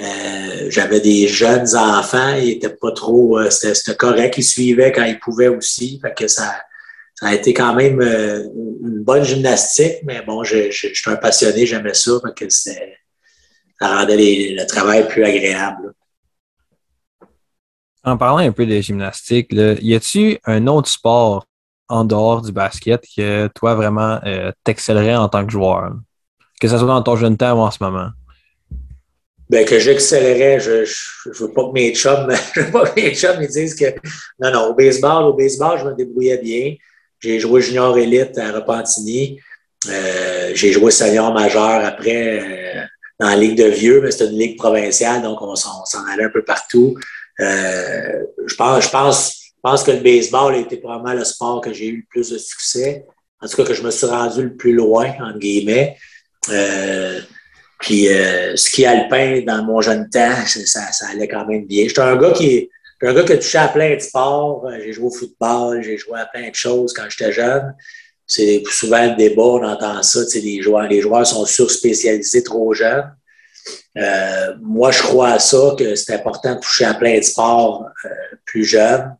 euh, 0.00 0.70
j'avais 0.70 1.00
des 1.00 1.28
jeunes 1.28 1.76
enfants, 1.76 2.34
ils 2.36 2.50
étaient 2.50 2.70
pas 2.70 2.92
trop, 2.92 3.38
c'était, 3.50 3.74
c'était 3.74 3.96
correct, 3.96 4.38
ils 4.38 4.44
suivaient 4.44 4.92
quand 4.92 5.04
ils 5.04 5.18
pouvaient 5.18 5.48
aussi. 5.48 6.00
Fait 6.00 6.14
que 6.14 6.28
ça, 6.28 6.54
ça 7.18 7.26
a 7.26 7.34
été 7.34 7.52
quand 7.52 7.74
même 7.74 8.00
euh, 8.00 8.44
une 8.44 9.02
bonne 9.02 9.24
gymnastique, 9.24 9.96
mais 10.04 10.22
bon, 10.22 10.44
je, 10.44 10.70
je, 10.70 10.86
suis 10.94 11.10
un 11.10 11.16
passionné, 11.16 11.66
j'aimais 11.66 11.94
ça, 11.94 12.12
que 12.36 12.48
ça 12.48 12.70
rendait 13.80 14.54
le 14.56 14.64
travail 14.66 15.08
plus 15.08 15.24
agréable. 15.24 15.94
En 18.04 18.16
parlant 18.16 18.38
un 18.38 18.52
peu 18.52 18.66
de 18.66 18.80
gymnastique, 18.80 19.48
y 19.52 19.94
a-tu 19.96 20.38
un 20.44 20.68
autre 20.68 20.88
sport 20.88 21.44
en 21.88 22.04
dehors 22.04 22.40
du 22.40 22.52
basket 22.52 23.04
que 23.16 23.48
toi 23.48 23.74
vraiment 23.74 24.20
euh, 24.24 24.52
t'excellerais 24.62 25.16
en 25.16 25.28
tant 25.28 25.44
que 25.44 25.50
joueur? 25.50 25.94
que 26.60 26.66
ce 26.66 26.76
soit 26.76 26.86
dans 26.86 27.02
ton 27.02 27.16
jeune 27.16 27.36
temps 27.36 27.58
ou 27.58 27.62
en 27.62 27.70
ce 27.70 27.78
moment? 27.80 28.10
Ben, 29.48 29.64
que 29.64 29.78
j'accélérais, 29.78 30.60
je, 30.60 30.84
je, 30.84 31.44
veux 31.44 31.52
pas 31.52 31.64
que 31.64 31.72
mes 31.72 31.94
chums, 31.94 32.28
je 32.54 32.60
veux 32.60 32.70
pas 32.70 32.88
que 32.88 33.00
mes 33.00 33.14
chums 33.14 33.40
ils 33.40 33.48
disent 33.48 33.74
que 33.74 33.86
non, 34.40 34.52
non, 34.52 34.70
au 34.70 34.74
baseball, 34.74 35.24
au 35.24 35.34
baseball, 35.34 35.78
je 35.78 35.84
me 35.84 35.94
débrouillais 35.94 36.38
bien. 36.38 36.74
J'ai 37.20 37.40
joué 37.40 37.60
junior 37.60 37.96
élite 37.98 38.38
à 38.38 38.52
Repentigny. 38.52 39.40
Euh, 39.88 40.52
j'ai 40.54 40.72
joué 40.72 40.90
senior 40.90 41.32
majeur 41.32 41.84
après 41.84 42.40
euh, 42.40 42.80
dans 43.18 43.28
la 43.28 43.36
Ligue 43.36 43.56
de 43.56 43.64
vieux, 43.64 44.00
mais 44.00 44.10
c'était 44.10 44.26
une 44.26 44.38
ligue 44.38 44.56
provinciale, 44.56 45.22
donc 45.22 45.40
on, 45.40 45.54
s'en 45.54 46.06
allait 46.12 46.24
un 46.24 46.30
peu 46.30 46.44
partout. 46.44 46.96
Euh, 47.40 48.24
je 48.46 48.54
pense, 48.54 48.84
je 48.84 48.90
pense, 48.90 49.34
je 49.44 49.60
pense 49.62 49.82
que 49.82 49.90
le 49.90 49.98
baseball 50.00 50.54
a 50.54 50.58
été 50.58 50.76
probablement 50.76 51.14
le 51.14 51.24
sport 51.24 51.60
que 51.60 51.72
j'ai 51.72 51.86
eu 51.86 51.96
le 51.98 52.04
plus 52.08 52.30
de 52.30 52.38
succès. 52.38 53.04
En 53.40 53.46
tout 53.46 53.56
cas, 53.56 53.64
que 53.64 53.74
je 53.74 53.82
me 53.82 53.90
suis 53.90 54.06
rendu 54.06 54.42
le 54.42 54.56
plus 54.56 54.72
loin, 54.72 55.12
entre 55.20 55.38
guillemets. 55.38 55.96
Euh, 56.50 57.20
puis 57.80 58.08
euh, 58.08 58.56
ski 58.56 58.86
alpin 58.86 59.42
dans 59.46 59.62
mon 59.64 59.80
jeune 59.80 60.08
temps, 60.10 60.34
ça, 60.46 60.92
ça 60.92 61.06
allait 61.12 61.28
quand 61.28 61.46
même 61.46 61.66
bien. 61.66 61.86
J'étais 61.86 62.00
un 62.00 62.16
gars 62.16 62.32
qui 62.32 62.68
un 63.02 63.14
gars 63.14 63.22
qui 63.22 63.32
a 63.32 63.36
touché 63.36 63.58
à 63.58 63.68
plein 63.68 63.94
de 63.94 64.00
sports. 64.00 64.66
Euh, 64.66 64.78
j'ai 64.82 64.92
joué 64.92 65.06
au 65.06 65.10
football, 65.10 65.82
j'ai 65.82 65.96
joué 65.96 66.18
à 66.18 66.26
plein 66.26 66.48
de 66.48 66.54
choses 66.54 66.92
quand 66.92 67.04
j'étais 67.08 67.32
jeune. 67.32 67.74
C'est 68.26 68.62
souvent 68.70 69.06
le 69.06 69.16
débat, 69.16 69.42
on 69.42 69.64
entend 69.64 70.02
ça, 70.02 70.20
les 70.34 70.60
joueurs, 70.60 70.86
les 70.86 71.00
joueurs 71.00 71.26
sont 71.26 71.46
surspécialisés 71.46 72.42
trop 72.42 72.74
jeunes. 72.74 73.10
Euh, 73.96 74.54
moi, 74.60 74.90
je 74.90 75.02
crois 75.02 75.30
à 75.30 75.38
ça, 75.38 75.74
que 75.78 75.94
c'est 75.94 76.14
important 76.14 76.54
de 76.54 76.60
toucher 76.60 76.84
à 76.84 76.94
plein 76.94 77.16
de 77.18 77.22
sports 77.22 77.86
euh, 78.04 78.08
plus 78.44 78.64
jeunes, 78.64 79.16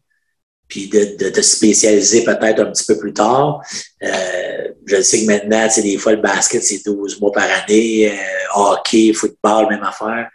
puis 0.68 0.88
de, 0.88 1.16
de, 1.16 1.30
de 1.30 1.40
spécialiser 1.40 2.22
peut-être 2.24 2.60
un 2.60 2.70
petit 2.70 2.84
peu 2.84 2.98
plus 2.98 3.14
tard. 3.14 3.62
Euh, 4.02 4.68
je 4.84 5.00
sais 5.00 5.22
que 5.22 5.26
maintenant, 5.26 5.66
des 5.82 5.96
fois, 5.96 6.12
le 6.12 6.20
basket, 6.20 6.62
c'est 6.62 6.84
12 6.84 7.18
mois 7.20 7.32
par 7.32 7.48
année, 7.62 8.12
hockey, 8.54 9.14
football, 9.14 9.68
même 9.70 9.82
affaire 9.82 10.28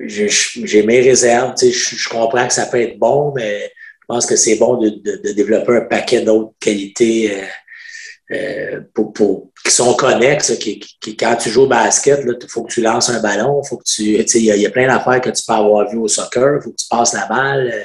j'ai 0.00 0.82
mes 0.82 1.00
réserves. 1.00 1.54
Je, 1.60 1.70
je, 1.70 2.08
comprends 2.08 2.46
que 2.46 2.52
ça 2.52 2.66
peut 2.66 2.80
être 2.80 2.98
bon, 2.98 3.32
mais 3.34 3.70
je 4.00 4.06
pense 4.06 4.26
que 4.26 4.36
c'est 4.36 4.56
bon 4.56 4.76
de, 4.76 4.88
de, 4.88 5.20
de, 5.22 5.32
développer 5.32 5.76
un 5.76 5.80
paquet 5.82 6.22
d'autres 6.22 6.54
qualités 6.60 7.34
euh, 7.34 7.44
euh, 8.30 8.80
pour, 8.94 9.12
pour, 9.12 9.50
qui 9.64 9.70
sont 9.70 9.94
connexes. 9.94 10.56
Qui, 10.58 10.80
qui, 11.00 11.16
quand 11.16 11.36
tu 11.36 11.50
joues 11.50 11.62
au 11.62 11.68
basket, 11.68 12.20
il 12.24 12.48
faut 12.48 12.62
que 12.62 12.72
tu 12.72 12.80
lances 12.80 13.10
un 13.10 13.20
ballon, 13.20 13.62
faut 13.62 13.76
que 13.76 13.84
tu. 13.84 14.02
Il 14.02 14.44
y, 14.44 14.66
a 14.66 14.70
plein 14.70 14.86
d'affaires 14.86 15.20
que 15.20 15.30
tu 15.30 15.42
peux 15.46 15.54
avoir 15.54 15.88
vues 15.90 15.98
au 15.98 16.08
soccer, 16.08 16.56
il 16.56 16.62
faut 16.62 16.70
que 16.70 16.76
tu 16.76 16.88
passes 16.88 17.12
la 17.12 17.26
balle, 17.26 17.70
euh, 17.72 17.84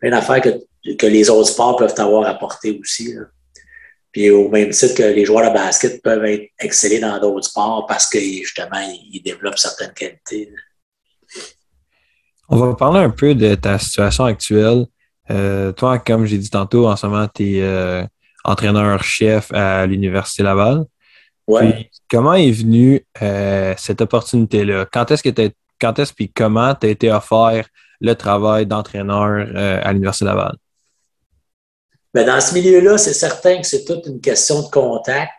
plein 0.00 0.10
d'affaires 0.10 0.40
que, 0.40 0.94
que 0.94 1.06
les 1.06 1.28
autres 1.30 1.50
sports 1.50 1.76
peuvent 1.76 1.94
t'avoir 1.94 2.28
apporté 2.28 2.78
aussi. 2.80 3.14
Là. 3.14 3.22
Puis 4.12 4.30
au 4.30 4.48
même 4.48 4.70
titre 4.70 4.94
que 4.94 5.02
les 5.02 5.26
joueurs 5.26 5.50
de 5.50 5.54
basket 5.54 6.00
peuvent 6.00 6.24
être 6.24 6.50
excellés 6.58 7.00
dans 7.00 7.18
d'autres 7.18 7.48
sports 7.48 7.84
parce 7.86 8.08
que 8.08 8.18
justement, 8.18 8.80
ils 9.12 9.20
développent 9.20 9.58
certaines 9.58 9.92
qualités. 9.92 10.48
Là. 10.50 10.58
On 12.48 12.56
va 12.56 12.74
parler 12.74 13.00
un 13.00 13.10
peu 13.10 13.34
de 13.34 13.54
ta 13.56 13.78
situation 13.78 14.24
actuelle. 14.24 14.86
Euh, 15.30 15.72
toi, 15.72 15.98
comme 15.98 16.26
j'ai 16.26 16.38
dit 16.38 16.50
tantôt, 16.50 16.86
en 16.86 16.96
ce 16.96 17.06
moment, 17.06 17.26
tu 17.32 17.56
es 17.56 17.62
euh, 17.62 18.04
entraîneur-chef 18.44 19.52
à 19.52 19.86
l'Université 19.86 20.42
Laval. 20.42 20.84
Ouais. 21.48 21.90
comment 22.10 22.34
est 22.34 22.50
venue 22.50 23.04
euh, 23.22 23.74
cette 23.76 24.00
opportunité-là? 24.00 24.86
Quand 24.92 25.10
est-ce 25.10 25.22
que 25.22 25.28
tu 25.28 25.50
quand 25.80 25.98
est-ce 25.98 26.12
puis 26.12 26.30
comment 26.30 26.74
tu 26.74 26.86
as 26.86 26.90
été 26.90 27.12
offert 27.12 27.68
le 28.00 28.14
travail 28.14 28.66
d'entraîneur 28.66 29.46
à 29.56 29.92
l'Université 29.92 30.24
Laval? 30.24 30.56
Bien, 32.14 32.24
dans 32.24 32.40
ce 32.40 32.54
milieu-là, 32.54 32.96
c'est 32.96 33.12
certain 33.12 33.60
que 33.60 33.66
c'est 33.66 33.84
toute 33.84 34.06
une 34.06 34.20
question 34.20 34.62
de 34.62 34.68
contact. 34.68 35.32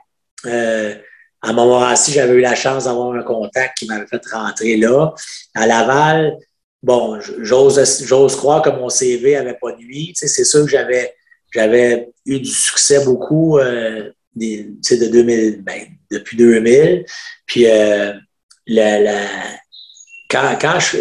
à 0.46 1.50
un 1.50 1.54
moment-ci, 1.54 2.12
j'avais 2.12 2.36
eu 2.36 2.42
la 2.42 2.56
chance 2.56 2.86
d'avoir 2.86 3.14
un 3.14 3.24
contact 3.24 3.80
qui 3.80 3.88
m'avait 3.88 4.06
fait 4.06 4.22
rentrer 4.32 4.78
là. 4.78 5.12
À 5.56 5.66
Laval, 5.66 6.38
bon, 6.84 7.20
j'ose 7.40 8.36
croire 8.36 8.62
que 8.62 8.70
mon 8.70 8.90
CV 8.90 9.34
n'avait 9.34 9.58
pas 9.60 9.76
nuit. 9.76 10.14
Tu 10.18 10.28
c'est 10.28 10.44
sûr 10.44 10.66
que 10.66 10.72
j'avais, 11.54 12.10
eu 12.26 12.40
du 12.40 12.50
succès 12.50 13.04
beaucoup 13.06 13.58
euh, 13.58 14.12
des, 14.36 14.68
tu 14.84 14.96
sais, 14.96 14.98
de 14.98 15.12
2000, 15.12 15.64
ben, 15.64 15.82
depuis 16.12 16.38
2000. 16.38 17.06
Puis 17.46 17.66
euh, 17.68 18.14
la, 18.68 19.28
quand, 20.30 20.58
quand, 20.60 20.80
je, 20.80 20.98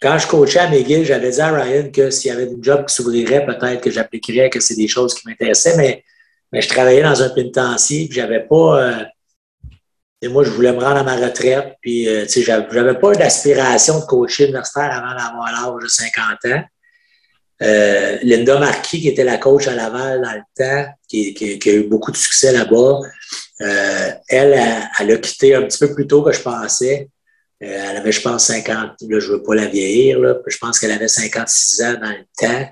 quand 0.00 0.18
je 0.18 0.26
coachais 0.26 0.58
à 0.58 0.68
McGill, 0.68 1.04
j'avais 1.04 1.30
dit 1.30 1.40
à 1.40 1.52
Ryan 1.52 1.90
que 1.90 2.10
s'il 2.10 2.30
y 2.30 2.34
avait 2.34 2.46
des 2.46 2.56
jobs 2.60 2.86
qui 2.86 2.94
s'ouvrirait, 2.94 3.44
peut-être 3.44 3.80
que 3.80 3.90
j'appliquerais, 3.90 4.50
que 4.50 4.60
c'est 4.60 4.76
des 4.76 4.88
choses 4.88 5.14
qui 5.14 5.28
m'intéressaient, 5.28 5.76
mais, 5.76 6.04
mais 6.52 6.62
je 6.62 6.68
travaillais 6.68 7.02
dans 7.02 7.22
un 7.22 7.28
pénitencier, 7.30 8.06
puis 8.06 8.16
j'avais 8.16 8.44
pas. 8.44 8.82
Euh, 8.82 9.04
moi, 10.28 10.44
je 10.44 10.50
voulais 10.50 10.72
me 10.72 10.78
rendre 10.78 10.98
à 10.98 11.02
ma 11.02 11.16
retraite, 11.16 11.74
puis 11.80 12.08
euh, 12.08 12.24
tu 12.26 12.44
sais, 12.44 12.62
pas 13.00 13.12
d'aspiration 13.12 14.00
de 14.00 14.04
coacher 14.04 14.44
universitaire 14.44 14.92
avant 14.92 15.16
d'avoir 15.16 15.52
l'âge 15.52 15.82
de 15.82 15.88
50 15.88 16.24
ans. 16.46 16.64
Euh, 17.62 18.18
Linda 18.22 18.58
Marquis, 18.58 19.00
qui 19.00 19.08
était 19.08 19.24
la 19.24 19.38
coach 19.38 19.68
à 19.68 19.74
Laval 19.74 20.22
dans 20.22 20.32
le 20.32 20.42
temps, 20.56 20.92
qui, 21.08 21.60
a 21.64 21.70
eu 21.70 21.84
beaucoup 21.84 22.12
de 22.12 22.16
succès 22.16 22.52
là-bas, 22.52 23.00
euh, 23.60 24.10
elle, 24.28 24.88
elle, 24.98 25.10
a 25.10 25.16
quitté 25.16 25.54
un 25.54 25.62
petit 25.62 25.78
peu 25.78 25.94
plus 25.94 26.06
tôt 26.06 26.22
que 26.22 26.32
je 26.32 26.40
pensais. 26.40 27.08
elle 27.60 27.96
avait, 27.96 28.12
je 28.12 28.20
pense, 28.20 28.46
50, 28.46 28.74
là, 28.76 28.96
je 29.00 29.14
ne 29.14 29.32
veux 29.32 29.42
pas 29.42 29.54
la 29.54 29.66
vieillir, 29.66 30.18
là, 30.18 30.36
je 30.46 30.58
pense 30.58 30.78
qu'elle 30.78 30.92
avait 30.92 31.08
56 31.08 31.82
ans 31.82 31.94
dans 32.00 32.10
le 32.10 32.24
temps, 32.36 32.68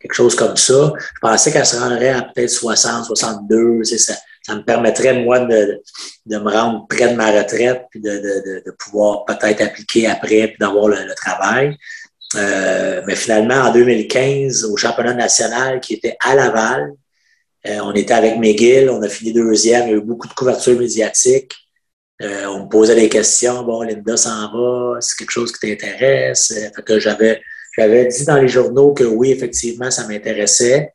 quelque 0.00 0.14
chose 0.14 0.34
comme 0.34 0.56
ça. 0.56 0.92
Je 0.98 1.20
pensais 1.20 1.52
qu'elle 1.52 1.66
se 1.66 1.76
rendrait 1.76 2.10
à 2.10 2.22
peut-être 2.22 2.50
60, 2.50 3.06
62, 3.06 3.84
c'est 3.84 3.98
ça 3.98 4.14
ça 4.42 4.56
me 4.56 4.64
permettrait, 4.64 5.22
moi, 5.22 5.40
de, 5.40 5.82
de 6.26 6.38
me 6.38 6.50
rendre 6.50 6.86
près 6.88 7.10
de 7.10 7.14
ma 7.14 7.30
retraite, 7.30 7.84
puis 7.90 8.00
de, 8.00 8.10
de, 8.10 8.62
de 8.66 8.70
pouvoir 8.78 9.24
peut-être 9.24 9.60
appliquer 9.60 10.06
après, 10.08 10.48
puis 10.48 10.56
d'avoir 10.58 10.88
le, 10.88 11.14
travail. 11.14 11.76
Euh, 12.36 13.02
mais 13.06 13.14
finalement, 13.14 13.54
en 13.54 13.72
2015, 13.72 14.64
au 14.64 14.76
championnat 14.76 15.14
national 15.14 15.80
qui 15.80 15.94
était 15.94 16.16
à 16.20 16.34
Laval, 16.34 16.92
euh, 17.66 17.78
on 17.82 17.92
était 17.92 18.14
avec 18.14 18.38
McGill, 18.38 18.90
on 18.90 19.02
a 19.02 19.08
fini 19.08 19.32
deuxième, 19.32 19.86
il 19.86 19.90
y 19.90 19.94
a 19.94 19.96
eu 19.98 20.00
beaucoup 20.00 20.26
de 20.26 20.32
couverture 20.32 20.78
médiatique. 20.78 21.54
Euh, 22.20 22.46
on 22.46 22.64
me 22.64 22.68
posait 22.68 22.94
des 22.94 23.08
questions, 23.08 23.62
bon, 23.62 23.82
Linda 23.82 24.16
s'en 24.16 24.50
va, 24.52 25.00
c'est 25.00 25.16
quelque 25.18 25.30
chose 25.30 25.52
qui 25.52 25.68
t'intéresse? 25.68 26.52
Fait 26.52 26.82
que 26.82 26.98
j'avais, 26.98 27.40
j'avais 27.76 28.06
dit 28.06 28.24
dans 28.24 28.36
les 28.36 28.48
journaux 28.48 28.92
que 28.92 29.04
oui, 29.04 29.30
effectivement, 29.30 29.90
ça 29.90 30.06
m'intéressait. 30.08 30.92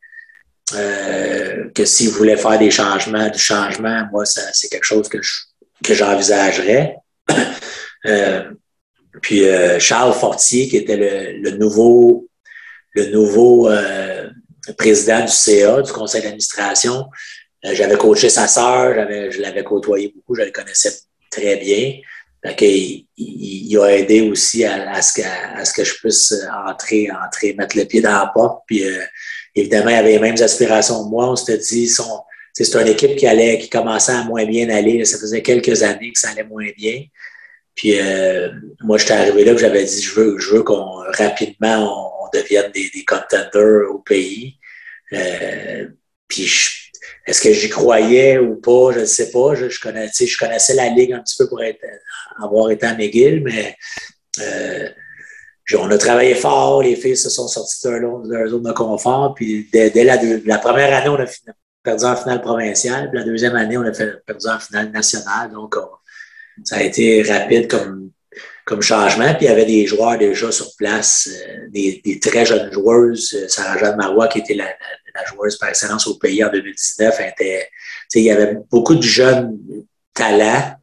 Euh, 0.73 1.69
que 1.73 1.85
s'il 1.85 2.09
voulait 2.09 2.35
faire 2.35 2.59
des 2.59 2.71
changements, 2.71 3.29
du 3.29 3.39
changement, 3.39 4.05
moi, 4.11 4.25
c'est 4.25 4.67
quelque 4.67 4.83
chose 4.83 5.07
que, 5.07 5.19
que 5.83 5.93
j'envisagerais. 5.93 6.97
euh, 8.05 8.51
puis 9.21 9.47
euh, 9.47 9.79
Charles 9.79 10.13
Fortier, 10.13 10.67
qui 10.67 10.77
était 10.77 10.97
le, 10.97 11.41
le 11.41 11.57
nouveau, 11.57 12.27
le 12.93 13.07
nouveau 13.07 13.69
euh, 13.69 14.29
président 14.77 15.21
du 15.21 15.31
CA, 15.31 15.81
du 15.81 15.91
conseil 15.91 16.21
d'administration, 16.21 17.05
euh, 17.65 17.73
j'avais 17.73 17.97
coaché 17.97 18.29
sa 18.29 18.47
sœur, 18.47 18.93
je 19.31 19.41
l'avais 19.41 19.63
côtoyé 19.63 20.11
beaucoup, 20.13 20.35
je 20.35 20.43
le 20.43 20.51
connaissais 20.51 20.93
très 21.31 21.55
bien. 21.57 21.99
il, 22.59 23.05
il, 23.17 23.79
a 23.79 23.97
aidé 23.97 24.21
aussi 24.21 24.65
à, 24.65 24.91
à, 24.91 25.01
ce 25.01 25.13
que, 25.13 25.25
à, 25.25 25.63
ce 25.63 25.73
que, 25.73 25.83
je 25.83 25.93
puisse 25.95 26.33
entrer, 26.67 27.09
entrer, 27.11 27.53
mettre 27.53 27.77
le 27.77 27.85
pied 27.85 28.01
dans 28.01 28.11
la 28.11 28.31
porte. 28.33 28.63
Puis 28.67 28.83
Évidemment, 29.57 29.89
il 29.89 29.95
avait 29.95 30.11
les 30.11 30.19
mêmes 30.19 30.39
aspirations 30.39 31.03
que 31.03 31.09
moi. 31.09 31.31
On 31.31 31.35
s'était 31.35 31.57
dit, 31.57 31.89
c'est 32.53 32.75
une 32.75 32.87
équipe 32.87 33.15
qui 33.15 33.25
allait, 33.25 33.57
qui 33.57 33.69
commençait 33.69 34.11
à 34.11 34.23
moins 34.23 34.45
bien 34.45 34.69
aller. 34.69 35.03
Ça 35.03 35.17
faisait 35.17 35.41
quelques 35.41 35.81
années 35.81 36.11
que 36.11 36.19
ça 36.19 36.29
allait 36.29 36.43
moins 36.43 36.69
bien. 36.77 37.03
Puis 37.73 37.99
euh, 37.99 38.49
moi, 38.81 38.99
j'étais 38.99 39.13
arrivé 39.13 39.43
là, 39.45 39.57
j'avais 39.57 39.83
dit, 39.83 40.01
je 40.01 40.13
veux, 40.13 40.37
je 40.37 40.51
veux 40.51 40.63
qu'on 40.63 41.03
rapidement 41.17 42.23
on, 42.23 42.37
devienne 42.37 42.71
des, 42.71 42.91
des, 42.93 43.03
contenders 43.03 43.89
au 43.89 43.99
pays. 43.99 44.57
Euh, 45.13 45.87
puis 46.27 46.51
est-ce 47.25 47.41
que 47.41 47.51
j'y 47.51 47.69
croyais 47.69 48.37
ou 48.37 48.57
pas, 48.57 48.91
je 48.93 48.99
ne 48.99 49.05
sais 49.05 49.31
pas. 49.31 49.55
Je, 49.55 49.69
je, 49.69 49.79
connaissais, 49.79 50.27
je 50.27 50.37
connaissais 50.37 50.75
la 50.75 50.89
ligue 50.89 51.13
un 51.13 51.19
petit 51.19 51.35
peu 51.37 51.47
pour 51.47 51.63
être, 51.63 51.83
avoir 52.43 52.69
été 52.69 52.85
à 52.85 52.95
McGill, 52.95 53.41
mais 53.43 53.75
euh, 54.39 54.89
on 55.75 55.89
a 55.91 55.97
travaillé 55.97 56.35
fort, 56.35 56.81
les 56.81 56.95
filles 56.95 57.17
se 57.17 57.29
sont 57.29 57.47
sorties 57.47 57.87
de 57.87 57.89
leur 57.89 58.47
zone 58.47 58.63
de 58.63 58.71
confort. 58.71 59.33
Puis 59.35 59.67
dès, 59.71 59.91
la, 60.03 60.57
première 60.59 60.93
année, 60.93 61.09
on 61.09 61.21
a 61.21 61.25
perdu 61.83 62.05
en 62.05 62.15
finale 62.15 62.41
provinciale. 62.41 63.09
Puis 63.09 63.19
la 63.19 63.25
deuxième 63.25 63.55
année, 63.55 63.77
on 63.77 63.83
a 63.83 63.91
perdu 63.91 64.47
en 64.47 64.59
finale 64.59 64.91
nationale. 64.91 65.51
Donc, 65.51 65.75
ça 66.63 66.77
a 66.77 66.83
été 66.83 67.21
rapide 67.23 67.69
comme, 67.69 68.11
comme 68.65 68.81
changement. 68.81 69.33
Puis 69.35 69.45
il 69.45 69.49
y 69.49 69.51
avait 69.51 69.65
des 69.65 69.85
joueurs 69.85 70.17
déjà 70.17 70.51
sur 70.51 70.73
place, 70.77 71.29
euh, 71.31 71.67
des, 71.69 72.19
très 72.21 72.45
jeunes 72.45 72.71
joueuses. 72.71 73.33
Euh, 73.33 73.47
Sarah-Jeanne 73.49 73.97
Marois, 73.97 74.27
qui 74.29 74.39
était 74.39 74.55
la, 74.55 74.67
joueuse 75.33 75.57
par 75.57 75.69
excellence 75.69 76.05
au 76.05 76.15
pays 76.15 76.43
en 76.43 76.51
2019, 76.51 77.19
était, 77.21 77.67
il 78.13 78.21
y 78.21 78.29
avait 78.29 78.55
beaucoup 78.69 78.93
de 78.93 79.01
jeunes 79.01 79.57
talents. 80.13 80.75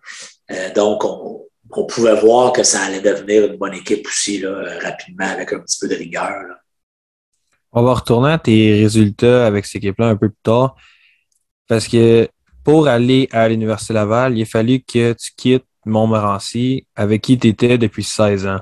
Euh, 0.50 0.72
donc, 0.74 1.04
on, 1.04 1.43
on 1.76 1.86
pouvait 1.86 2.18
voir 2.20 2.52
que 2.52 2.62
ça 2.62 2.82
allait 2.82 3.00
devenir 3.00 3.44
une 3.46 3.56
bonne 3.56 3.74
équipe 3.74 4.06
aussi 4.06 4.40
là, 4.40 4.78
rapidement 4.82 5.26
avec 5.26 5.52
un 5.52 5.60
petit 5.60 5.78
peu 5.80 5.88
de 5.88 5.94
rigueur. 5.94 6.44
On 7.72 7.82
va 7.82 7.94
retourner 7.94 8.32
à 8.32 8.38
tes 8.38 8.82
résultats 8.82 9.46
avec 9.46 9.66
cette 9.66 9.76
équipe-là 9.76 10.08
un 10.08 10.16
peu 10.16 10.28
plus 10.28 10.42
tard. 10.42 10.76
Parce 11.66 11.88
que 11.88 12.28
pour 12.62 12.86
aller 12.88 13.28
à 13.32 13.48
l'Université 13.48 13.92
Laval, 13.94 14.38
il 14.38 14.42
a 14.42 14.46
fallu 14.46 14.80
que 14.80 15.12
tu 15.12 15.32
quittes 15.36 15.66
Montmorency 15.86 16.86
avec 16.94 17.22
qui 17.22 17.38
tu 17.38 17.48
étais 17.48 17.76
depuis 17.76 18.04
16 18.04 18.46
ans. 18.46 18.60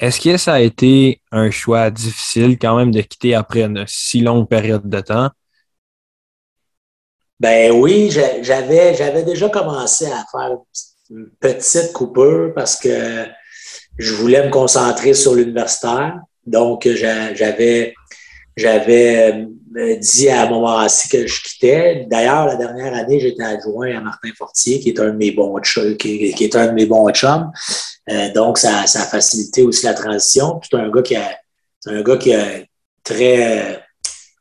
Est-ce 0.00 0.20
que 0.20 0.36
ça 0.36 0.54
a 0.54 0.60
été 0.60 1.20
un 1.32 1.50
choix 1.50 1.90
difficile 1.90 2.58
quand 2.58 2.76
même 2.76 2.90
de 2.90 3.00
quitter 3.00 3.34
après 3.34 3.62
une 3.62 3.84
si 3.86 4.20
longue 4.20 4.48
période 4.48 4.88
de 4.88 5.00
temps? 5.00 5.30
Ben 7.40 7.72
oui, 7.72 8.10
j'avais, 8.10 8.94
j'avais 8.94 9.22
déjà 9.22 9.48
commencé 9.48 10.06
à 10.06 10.24
faire 10.32 10.56
une 11.10 11.30
petite 11.40 11.92
coupure 11.92 12.52
parce 12.54 12.76
que 12.76 13.26
je 13.98 14.14
voulais 14.14 14.46
me 14.46 14.50
concentrer 14.50 15.14
sur 15.14 15.34
l'universitaire. 15.34 16.20
Donc, 16.46 16.88
j'avais, 16.88 17.94
j'avais 18.56 19.46
euh, 19.76 19.96
dit 19.96 20.28
à 20.28 20.48
Montmorency 20.48 21.08
que 21.08 21.26
je 21.26 21.42
quittais. 21.42 22.06
D'ailleurs, 22.10 22.46
la 22.46 22.56
dernière 22.56 22.94
année, 22.94 23.20
j'étais 23.20 23.42
adjoint 23.42 23.96
à 23.96 24.00
Martin 24.00 24.30
Fortier, 24.36 24.80
qui 24.80 24.90
est 24.90 25.00
un 25.00 25.10
de 25.10 25.16
mes 25.16 25.30
bons 25.32 25.58
chums. 25.60 25.96
Qui, 25.96 26.34
est 26.38 26.56
un 26.56 26.68
de 26.68 26.72
mes 26.72 26.86
bons 26.86 27.10
chums. 27.10 27.50
Euh, 28.10 28.32
donc, 28.32 28.58
ça, 28.58 28.86
ça, 28.86 29.02
a 29.02 29.06
facilité 29.06 29.62
aussi 29.62 29.84
la 29.84 29.94
transition. 29.94 30.60
C'est 30.62 30.76
un 30.76 30.88
gars 30.90 31.02
qui 31.02 31.16
a, 31.16 31.36
un 31.86 32.02
gars 32.02 32.16
qui 32.16 32.30
est 32.30 32.66
très, 33.02 33.77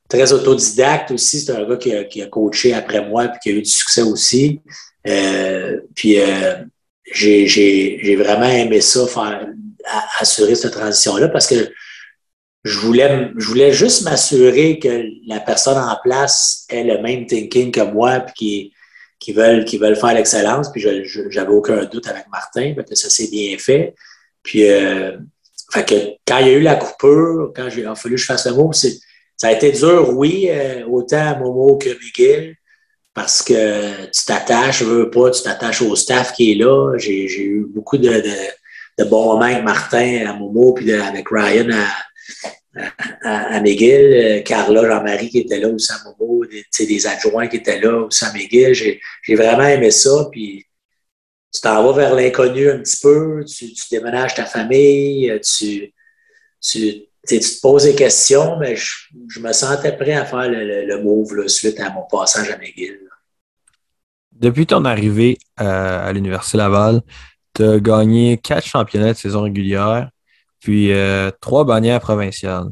très 0.08 0.32
autodidacte 0.34 1.12
aussi. 1.12 1.42
C'est 1.42 1.52
un 1.52 1.68
gars 1.68 1.78
qui 1.78 1.94
a, 1.94 2.04
qui 2.04 2.22
a, 2.22 2.28
coaché 2.28 2.74
après 2.74 3.06
moi 3.06 3.26
et 3.26 3.30
qui 3.42 3.50
a 3.50 3.54
eu 3.54 3.62
du 3.62 3.70
succès 3.70 4.02
aussi. 4.02 4.62
Euh, 5.08 5.80
puis, 5.96 6.20
euh, 6.20 6.56
j'ai 7.14 8.16
vraiment 8.18 8.48
aimé 8.48 8.82
ça, 8.82 9.08
faire, 9.08 9.48
assurer 10.20 10.56
cette 10.56 10.74
transition-là 10.74 11.30
parce 11.30 11.48
que 11.48 11.72
je 12.64 12.80
voulais, 12.80 13.32
je 13.38 13.48
voulais 13.48 13.72
juste 13.72 14.04
m'assurer 14.04 14.80
que 14.80 15.04
la 15.26 15.40
personne 15.40 15.78
en 15.78 15.98
place 16.04 16.66
ait 16.70 16.84
le 16.84 17.02
même 17.02 17.26
thinking 17.26 17.72
que 17.72 17.82
moi, 17.82 18.20
puis 18.20 18.34
qui, 18.34 18.74
qui 19.20 19.32
veulent, 19.32 19.64
qui 19.64 19.78
veulent 19.78 19.96
faire 19.96 20.14
l'excellence. 20.14 20.70
Puis 20.72 20.82
je 20.82 21.22
n'avais 21.36 21.52
aucun 21.52 21.86
doute 21.86 22.08
avec 22.08 22.26
Martin, 22.30 22.74
parce 22.76 22.90
que 22.90 22.96
ça 22.96 23.10
s'est 23.10 23.30
bien 23.30 23.58
fait. 23.58 23.96
Puis 24.44 24.70
euh, 24.70 25.18
fait 25.72 25.86
que 25.86 25.96
quand 26.26 26.40
il 26.40 26.48
y 26.48 26.50
a 26.50 26.54
eu 26.54 26.62
la 26.62 26.76
coupure, 26.76 27.52
quand 27.56 27.68
il 27.76 27.86
a 27.86 27.96
fallu 27.96 28.16
que 28.16 28.22
je 28.22 28.26
fasse 28.26 28.46
le 28.48 28.54
mot, 28.54 28.72
ça 29.38 29.50
a 29.50 29.52
été 29.52 29.72
dur, 29.72 30.10
oui, 30.18 30.48
euh, 30.50 30.86
autant 30.88 31.28
à 31.28 31.36
Momo 31.36 31.78
que 31.78 31.90
Miguel, 31.90 32.56
parce 33.14 33.44
que 33.44 34.06
tu 34.08 34.26
t'attaches, 34.26 34.82
veux 34.82 35.10
pas, 35.12 35.32
tu 35.32 35.44
t'attaches 35.44 35.82
au 35.84 35.96
staff 35.96 36.34
qui 36.34 36.52
est 36.52 36.56
là. 36.56 36.98
J'ai 36.98 37.44
eu 37.44 37.66
beaucoup 37.70 37.98
de, 37.98 38.10
de, 38.10 38.34
de, 39.00 39.04
bons 39.10 39.26
moments 39.26 39.46
avec 39.46 39.64
Martin 39.64 40.26
à 40.28 40.34
Momo, 40.34 40.74
puis 40.74 40.92
avec 40.92 41.28
Ryan 41.30 41.70
à, 41.72 42.84
à, 43.24 43.58
à 43.58 44.40
Carla, 44.42 44.88
Jean-Marie 44.88 45.30
qui 45.30 45.40
était 45.40 45.60
là 45.60 45.70
aussi 45.70 45.92
à 45.92 45.98
Momo, 46.06 46.46
des, 46.46 46.86
des 46.86 47.08
adjoints 47.08 47.48
qui 47.48 47.58
étaient 47.58 47.80
là 47.80 48.06
aussi 48.06 48.26
à 48.26 48.34
McGill. 48.34 48.74
J'ai 48.74 49.36
vraiment 49.36 49.68
aimé 49.68 49.92
ça. 49.92 50.28
Puis 50.32 50.66
tu 51.54 51.62
t'en 51.62 51.84
vas 51.84 51.94
vers 51.94 52.16
l'inconnu 52.16 52.70
un 52.70 52.80
petit 52.80 53.00
peu, 53.02 53.44
tu, 53.46 53.68
déménages 53.92 54.36
ta 54.36 54.46
famille, 54.46 55.40
tu, 55.42 55.94
tu, 56.62 57.07
te 57.28 57.62
poses 57.62 57.84
des 57.84 57.96
questions, 57.96 58.58
mais 58.58 58.76
je, 58.76 59.40
me 59.40 59.52
sentais 59.54 59.96
prêt 59.96 60.14
à 60.14 60.26
faire 60.26 60.50
le, 60.50 60.86
le, 60.86 61.04
move 61.04 61.48
suite 61.48 61.80
à 61.80 61.90
mon 61.92 62.04
passage 62.04 62.50
à 62.50 62.58
McGill. 62.58 63.00
Depuis 64.32 64.66
ton 64.66 64.86
arrivée 64.86 65.38
à, 65.56 66.06
à 66.06 66.14
l'Université 66.14 66.58
Laval, 66.58 67.02
tu 67.54 67.64
as 67.64 67.80
gagné 67.80 68.38
quatre 68.38 68.66
championnats 68.66 69.14
de 69.14 69.18
saison 69.18 69.44
régulière, 69.44 70.10
puis 70.60 70.92
euh, 70.92 71.32
trois 71.42 71.66
bannières 71.66 72.02
provinciales. 72.02 72.68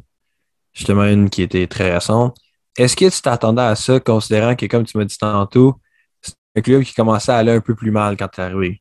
Justement, 0.73 1.05
une 1.05 1.29
qui 1.29 1.41
était 1.41 1.67
très 1.67 1.93
récente. 1.93 2.37
Est-ce 2.77 2.95
que 2.95 3.09
tu 3.09 3.21
t'attendais 3.21 3.61
à 3.61 3.75
ça, 3.75 3.99
considérant 3.99 4.55
que, 4.55 4.65
comme 4.65 4.85
tu 4.85 4.97
m'as 4.97 5.05
dit 5.05 5.17
tantôt, 5.17 5.75
c'est 6.21 6.33
un 6.57 6.61
club 6.61 6.83
qui 6.83 6.93
commençait 6.93 7.31
à 7.31 7.37
aller 7.37 7.53
un 7.53 7.61
peu 7.61 7.75
plus 7.75 7.91
mal 7.91 8.17
quand 8.17 8.27
tu 8.27 8.41
es 8.41 8.43
arrivé? 8.43 8.79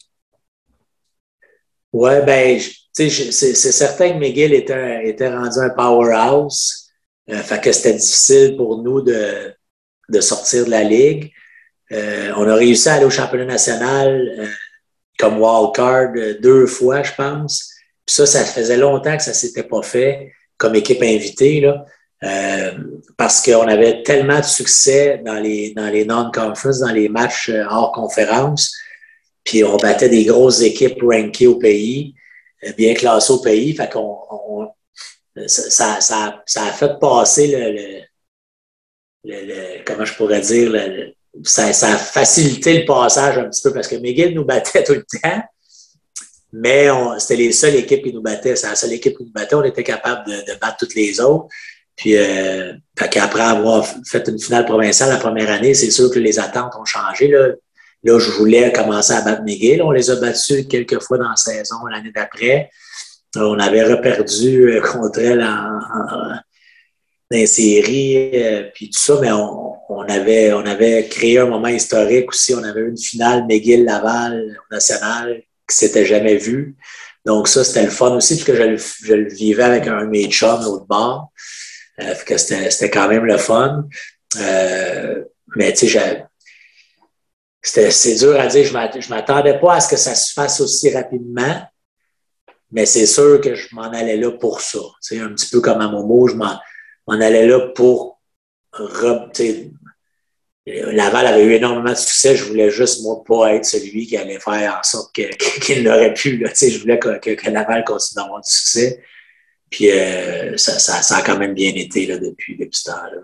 Oui, 1.92 2.10
ben, 2.26 2.60
c'est 2.94 3.54
certain 3.54 4.12
que 4.12 4.18
McGill 4.18 4.54
était, 4.54 5.28
rendu 5.28 5.58
un 5.58 5.70
powerhouse. 5.70 6.80
Euh, 7.30 7.40
que 7.40 7.72
c'était 7.72 7.94
difficile 7.94 8.54
pour 8.56 8.82
nous 8.82 9.00
de, 9.00 9.54
sortir 10.20 10.66
de 10.66 10.70
la 10.70 10.82
ligue. 10.82 11.32
Euh, 11.90 12.32
on 12.36 12.46
a 12.46 12.54
réussi 12.54 12.88
à 12.88 12.94
aller 12.94 13.06
au 13.06 13.10
championnat 13.10 13.46
national 13.46 14.34
euh, 14.38 14.46
comme 15.18 15.40
wildcard 15.40 16.12
deux 16.40 16.66
fois, 16.66 17.02
je 17.02 17.12
pense. 17.12 17.70
Puis 18.04 18.14
ça, 18.14 18.26
ça 18.26 18.44
faisait 18.44 18.76
longtemps 18.76 19.16
que 19.16 19.22
ça 19.22 19.30
ne 19.30 19.36
s'était 19.36 19.62
pas 19.62 19.82
fait 19.82 20.32
comme 20.56 20.74
équipe 20.74 21.02
invitée, 21.02 21.60
là, 21.60 21.84
euh, 22.22 22.72
parce 23.16 23.42
qu'on 23.42 23.68
avait 23.68 24.02
tellement 24.02 24.38
de 24.38 24.44
succès 24.44 25.20
dans 25.24 25.40
les, 25.40 25.72
dans 25.74 25.88
les 25.88 26.04
non-conference, 26.04 26.80
dans 26.80 26.92
les 26.92 27.08
matchs 27.08 27.50
euh, 27.50 27.64
hors 27.68 27.92
conférence, 27.92 28.74
puis 29.42 29.64
on 29.64 29.76
battait 29.76 30.08
des 30.08 30.24
grosses 30.24 30.62
équipes 30.62 31.02
rankées 31.02 31.46
au 31.46 31.56
pays, 31.56 32.14
euh, 32.14 32.23
bien 32.72 32.94
classées 32.94 33.32
au 33.32 33.38
pays. 33.38 33.74
Fait 33.74 33.90
qu'on 33.90 34.18
on, 34.30 34.68
ça, 35.46 36.00
ça, 36.00 36.42
a 36.56 36.72
fait 36.72 36.98
passer 37.00 37.48
le, 37.48 37.72
le, 39.24 39.46
le, 39.46 39.84
comment 39.84 40.04
je 40.04 40.14
pourrais 40.14 40.40
dire, 40.40 40.72
ça, 41.42 41.72
ça 41.72 41.94
a 41.94 41.96
facilité 41.96 42.78
le 42.78 42.84
passage 42.84 43.38
un 43.38 43.48
petit 43.48 43.62
peu 43.62 43.72
parce 43.72 43.88
que 43.88 43.96
McGill 43.96 44.34
nous 44.34 44.44
battait 44.44 44.84
tout 44.84 44.94
le 44.94 45.02
temps. 45.02 45.42
Mais 46.52 46.88
c'était 47.18 47.36
les 47.36 47.52
seules 47.52 47.74
équipes 47.74 48.04
qui 48.04 48.12
nous 48.12 48.22
battaient. 48.22 48.54
C'est 48.54 48.68
la 48.68 48.76
seule 48.76 48.92
équipe 48.92 49.16
qui 49.16 49.24
nous 49.24 49.32
battait. 49.32 49.56
On 49.56 49.64
était 49.64 49.82
capable 49.82 50.24
de, 50.26 50.58
battre 50.60 50.76
toutes 50.78 50.94
les 50.94 51.20
autres. 51.20 51.48
Puis, 51.96 52.16
euh, 52.16 52.72
après 52.96 53.40
avoir 53.40 53.84
fait 54.06 54.26
une 54.28 54.38
finale 54.38 54.64
provinciale 54.64 55.10
la 55.10 55.16
première 55.16 55.50
année, 55.50 55.74
c'est 55.74 55.90
sûr 55.90 56.10
que 56.12 56.20
les 56.20 56.38
attentes 56.38 56.72
ont 56.78 56.84
changé. 56.84 57.26
Là, 57.28 57.48
là 58.04 58.18
je 58.18 58.30
voulais 58.30 58.72
commencer 58.72 59.12
à 59.12 59.22
battre 59.22 59.42
McGill. 59.42 59.82
On 59.82 59.90
les 59.90 60.10
a 60.10 60.16
battus 60.16 60.66
quelques 60.68 61.00
fois 61.00 61.18
dans 61.18 61.28
la 61.28 61.36
saison 61.36 61.86
l'année 61.90 62.12
d'après. 62.14 62.70
On 63.36 63.58
avait 63.58 63.82
reperdu 63.82 64.70
euh, 64.70 64.80
contre 64.80 65.18
elle 65.18 65.42
en, 65.42 65.78
les 67.30 67.46
séries, 67.46 68.30
euh, 68.34 68.70
puis 68.74 68.90
tout 68.90 69.00
ça, 69.00 69.18
mais 69.20 69.32
on, 69.32 70.02
avait, 70.08 71.08
créé 71.08 71.38
un 71.38 71.46
moment 71.46 71.68
historique 71.68 72.28
aussi. 72.28 72.54
On 72.54 72.62
avait 72.62 72.80
eu 72.80 72.90
une 72.90 72.98
finale 72.98 73.44
McGill-Laval 73.46 74.56
nationale 74.70 75.42
qui 75.68 75.76
s'était 75.76 76.06
jamais 76.06 76.36
vu. 76.36 76.76
Donc, 77.24 77.48
ça, 77.48 77.64
c'était 77.64 77.84
le 77.84 77.90
fun 77.90 78.14
aussi, 78.14 78.34
puisque 78.34 78.54
je 78.54 79.14
le 79.14 79.28
vivais 79.28 79.62
avec 79.62 79.86
un 79.86 80.04
de 80.04 80.10
mes 80.10 80.26
chums 80.26 80.84
bord. 80.88 81.32
Euh, 82.02 82.14
c'était 82.36 82.90
quand 82.90 83.08
même 83.08 83.24
le 83.24 83.38
fun. 83.38 83.84
Euh, 84.38 85.24
mais 85.56 85.72
tu 85.72 85.88
sais, 85.88 86.24
c'est 87.64 88.14
dur 88.16 88.38
à 88.38 88.46
dire. 88.46 88.64
Je 88.64 89.08
m'attendais 89.10 89.58
pas 89.58 89.74
à 89.74 89.80
ce 89.80 89.88
que 89.88 89.96
ça 89.96 90.14
se 90.14 90.32
fasse 90.32 90.60
aussi 90.60 90.94
rapidement. 90.94 91.62
Mais 92.70 92.86
c'est 92.86 93.06
sûr 93.06 93.40
que 93.40 93.54
je 93.54 93.74
m'en 93.74 93.92
allais 93.92 94.16
là 94.16 94.32
pour 94.32 94.60
ça. 94.60 94.80
Sais, 95.00 95.20
un 95.20 95.28
petit 95.28 95.48
peu 95.48 95.60
comme 95.60 95.80
à 95.80 95.88
Momo, 95.88 96.28
je 96.28 96.34
m'en 96.34 96.58
allais 97.08 97.46
là 97.46 97.68
pour 97.68 98.20
Laval 100.66 101.26
avait 101.26 101.44
eu 101.44 101.52
énormément 101.52 101.90
de 101.90 101.96
succès. 101.96 102.36
Je 102.36 102.44
voulais 102.44 102.70
juste, 102.70 103.02
moi, 103.02 103.22
pas 103.22 103.54
être 103.54 103.64
celui 103.64 104.06
qui 104.06 104.16
allait 104.16 104.40
faire 104.40 104.78
en 104.78 104.82
sorte 104.82 105.14
qu'il 105.62 105.82
n'aurait 105.84 106.14
pu. 106.14 106.38
Là. 106.38 106.50
Je 106.54 106.78
voulais 106.78 106.98
que, 106.98 107.50
Laval 107.50 107.84
continue 107.84 108.22
d'avoir 108.22 108.40
du 108.40 108.50
succès. 108.50 109.02
Puis 109.70 109.90
euh, 109.90 110.56
ça, 110.56 110.78
ça, 110.78 111.16
a 111.16 111.22
quand 111.22 111.38
même 111.38 111.54
bien 111.54 111.72
été 111.74 112.06
là, 112.06 112.18
depuis, 112.18 112.56
depuis 112.56 112.78
ce 112.78 112.90
temps-là. 112.90 113.20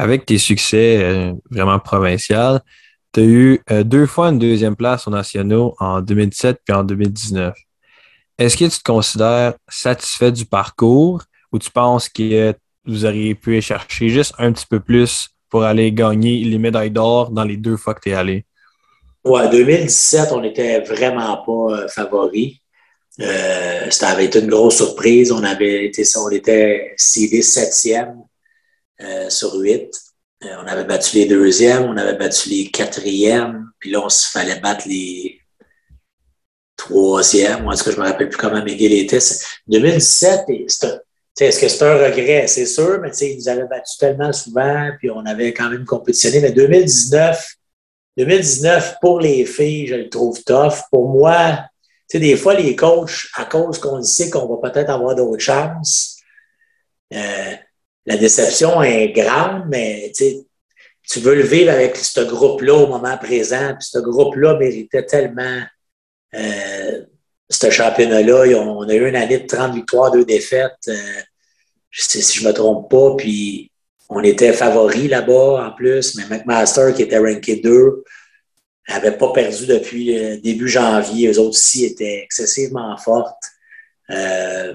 Avec 0.00 0.24
tes 0.24 0.38
succès 0.38 1.02
euh, 1.02 1.34
vraiment 1.50 1.78
provinciaux, 1.78 2.58
tu 3.12 3.20
as 3.20 3.22
eu 3.22 3.60
euh, 3.70 3.82
deux 3.82 4.06
fois 4.06 4.28
une 4.28 4.38
deuxième 4.38 4.74
place 4.74 5.06
aux 5.06 5.10
nationaux 5.10 5.74
en 5.78 6.00
2017 6.00 6.60
puis 6.64 6.74
en 6.74 6.84
2019. 6.84 7.54
Est-ce 8.38 8.56
que 8.56 8.64
tu 8.64 8.78
te 8.78 8.82
considères 8.82 9.52
satisfait 9.68 10.32
du 10.32 10.46
parcours 10.46 11.22
ou 11.52 11.58
tu 11.58 11.70
penses 11.70 12.08
que 12.08 12.54
vous 12.86 13.04
auriez 13.04 13.34
pu 13.34 13.60
chercher 13.60 14.08
juste 14.08 14.32
un 14.38 14.52
petit 14.52 14.64
peu 14.64 14.80
plus 14.80 15.28
pour 15.50 15.64
aller 15.64 15.92
gagner 15.92 16.44
les 16.44 16.58
médailles 16.58 16.90
d'or 16.90 17.30
dans 17.30 17.44
les 17.44 17.58
deux 17.58 17.76
fois 17.76 17.92
que 17.92 18.00
tu 18.00 18.08
es 18.08 18.14
allé? 18.14 18.46
Ouais, 19.22 19.50
2017, 19.50 20.32
on 20.32 20.40
n'était 20.40 20.80
vraiment 20.80 21.36
pas 21.44 21.76
euh, 21.76 21.88
favoris. 21.88 22.54
Euh, 23.20 23.90
ça 23.90 24.08
avait 24.08 24.24
été 24.24 24.40
une 24.40 24.48
grosse 24.48 24.76
surprise. 24.76 25.30
On 25.30 25.44
avait 25.44 25.84
été, 25.84 26.04
on 26.16 26.30
était 26.30 26.94
seedé 26.96 27.42
septième 27.42 28.16
euh, 29.02 29.30
sur 29.30 29.54
huit. 29.54 29.90
on 30.42 30.66
avait 30.66 30.84
battu 30.84 31.16
les 31.16 31.26
deuxièmes, 31.26 31.84
on 31.84 31.96
avait 31.96 32.16
battu 32.16 32.48
les 32.48 32.70
quatrièmes, 32.70 33.70
puis 33.78 33.90
là, 33.90 34.00
on 34.04 34.08
se 34.08 34.28
fallait 34.30 34.60
battre 34.60 34.86
les 34.88 35.40
troisièmes. 36.76 37.62
Moi, 37.62 37.74
est-ce 37.74 37.84
que 37.84 37.92
je 37.92 37.98
me 37.98 38.04
rappelle 38.04 38.28
plus 38.28 38.38
comment 38.38 38.62
Miguel 38.62 38.92
était? 38.92 39.18
2017, 39.66 40.46
c'était 40.68 41.00
est-ce 41.40 41.60
que 41.60 41.68
c'est 41.68 41.84
un 41.84 41.96
regret? 41.96 42.46
C'est 42.46 42.66
sûr, 42.66 43.00
mais 43.00 43.10
ils 43.10 43.36
nous 43.36 43.48
avaient 43.48 43.66
battu 43.66 43.96
tellement 43.98 44.32
souvent, 44.32 44.90
puis 44.98 45.10
on 45.10 45.24
avait 45.24 45.54
quand 45.54 45.70
même 45.70 45.84
compétitionné. 45.84 46.40
Mais 46.40 46.52
2019, 46.52 47.56
2019, 48.16 48.96
pour 49.00 49.20
les 49.20 49.46
filles, 49.46 49.86
je 49.86 49.94
le 49.94 50.08
trouve 50.10 50.42
tough. 50.44 50.82
Pour 50.90 51.08
moi, 51.08 51.64
des 52.12 52.36
fois, 52.36 52.54
les 52.54 52.76
coachs, 52.76 53.28
à 53.34 53.44
cause 53.44 53.78
qu'on 53.78 54.02
sait 54.02 54.28
qu'on 54.28 54.46
va 54.46 54.70
peut-être 54.70 54.90
avoir 54.90 55.14
d'autres 55.14 55.42
chances, 55.42 56.18
euh, 57.14 57.54
la 58.06 58.16
déception 58.16 58.82
est 58.82 59.10
grande, 59.10 59.64
mais 59.68 60.12
tu 60.16 61.20
veux 61.20 61.34
le 61.34 61.42
vivre 61.42 61.70
avec 61.70 61.96
ce 61.96 62.20
groupe-là 62.20 62.74
au 62.74 62.86
moment 62.86 63.16
présent. 63.18 63.74
Puis 63.78 63.88
ce 63.90 63.98
groupe-là 63.98 64.56
méritait 64.58 65.04
tellement 65.04 65.60
euh, 66.34 67.02
ce 67.48 67.70
championnat-là. 67.70 68.58
On 68.60 68.88
a 68.88 68.94
eu 68.94 69.08
une 69.08 69.16
année 69.16 69.38
de 69.38 69.46
30 69.46 69.74
victoires, 69.74 70.10
2 70.10 70.24
défaites, 70.24 70.88
euh, 70.88 71.20
si 71.92 72.40
je 72.40 72.46
me 72.46 72.52
trompe 72.52 72.90
pas. 72.90 73.16
Puis 73.16 73.70
on 74.08 74.22
était 74.22 74.52
favoris 74.52 75.08
là-bas 75.08 75.66
en 75.66 75.72
plus. 75.72 76.16
Mais 76.16 76.24
McMaster, 76.28 76.92
qui 76.94 77.02
était 77.02 77.18
ranké 77.18 77.56
2, 77.56 78.04
n'avait 78.88 79.16
pas 79.16 79.32
perdu 79.32 79.66
depuis 79.66 80.40
début 80.40 80.68
janvier. 80.68 81.28
Eux 81.28 81.38
autres 81.38 81.50
aussi 81.50 81.84
étaient 81.84 82.22
excessivement 82.24 82.96
fortes. 82.96 83.44
Euh, 84.10 84.74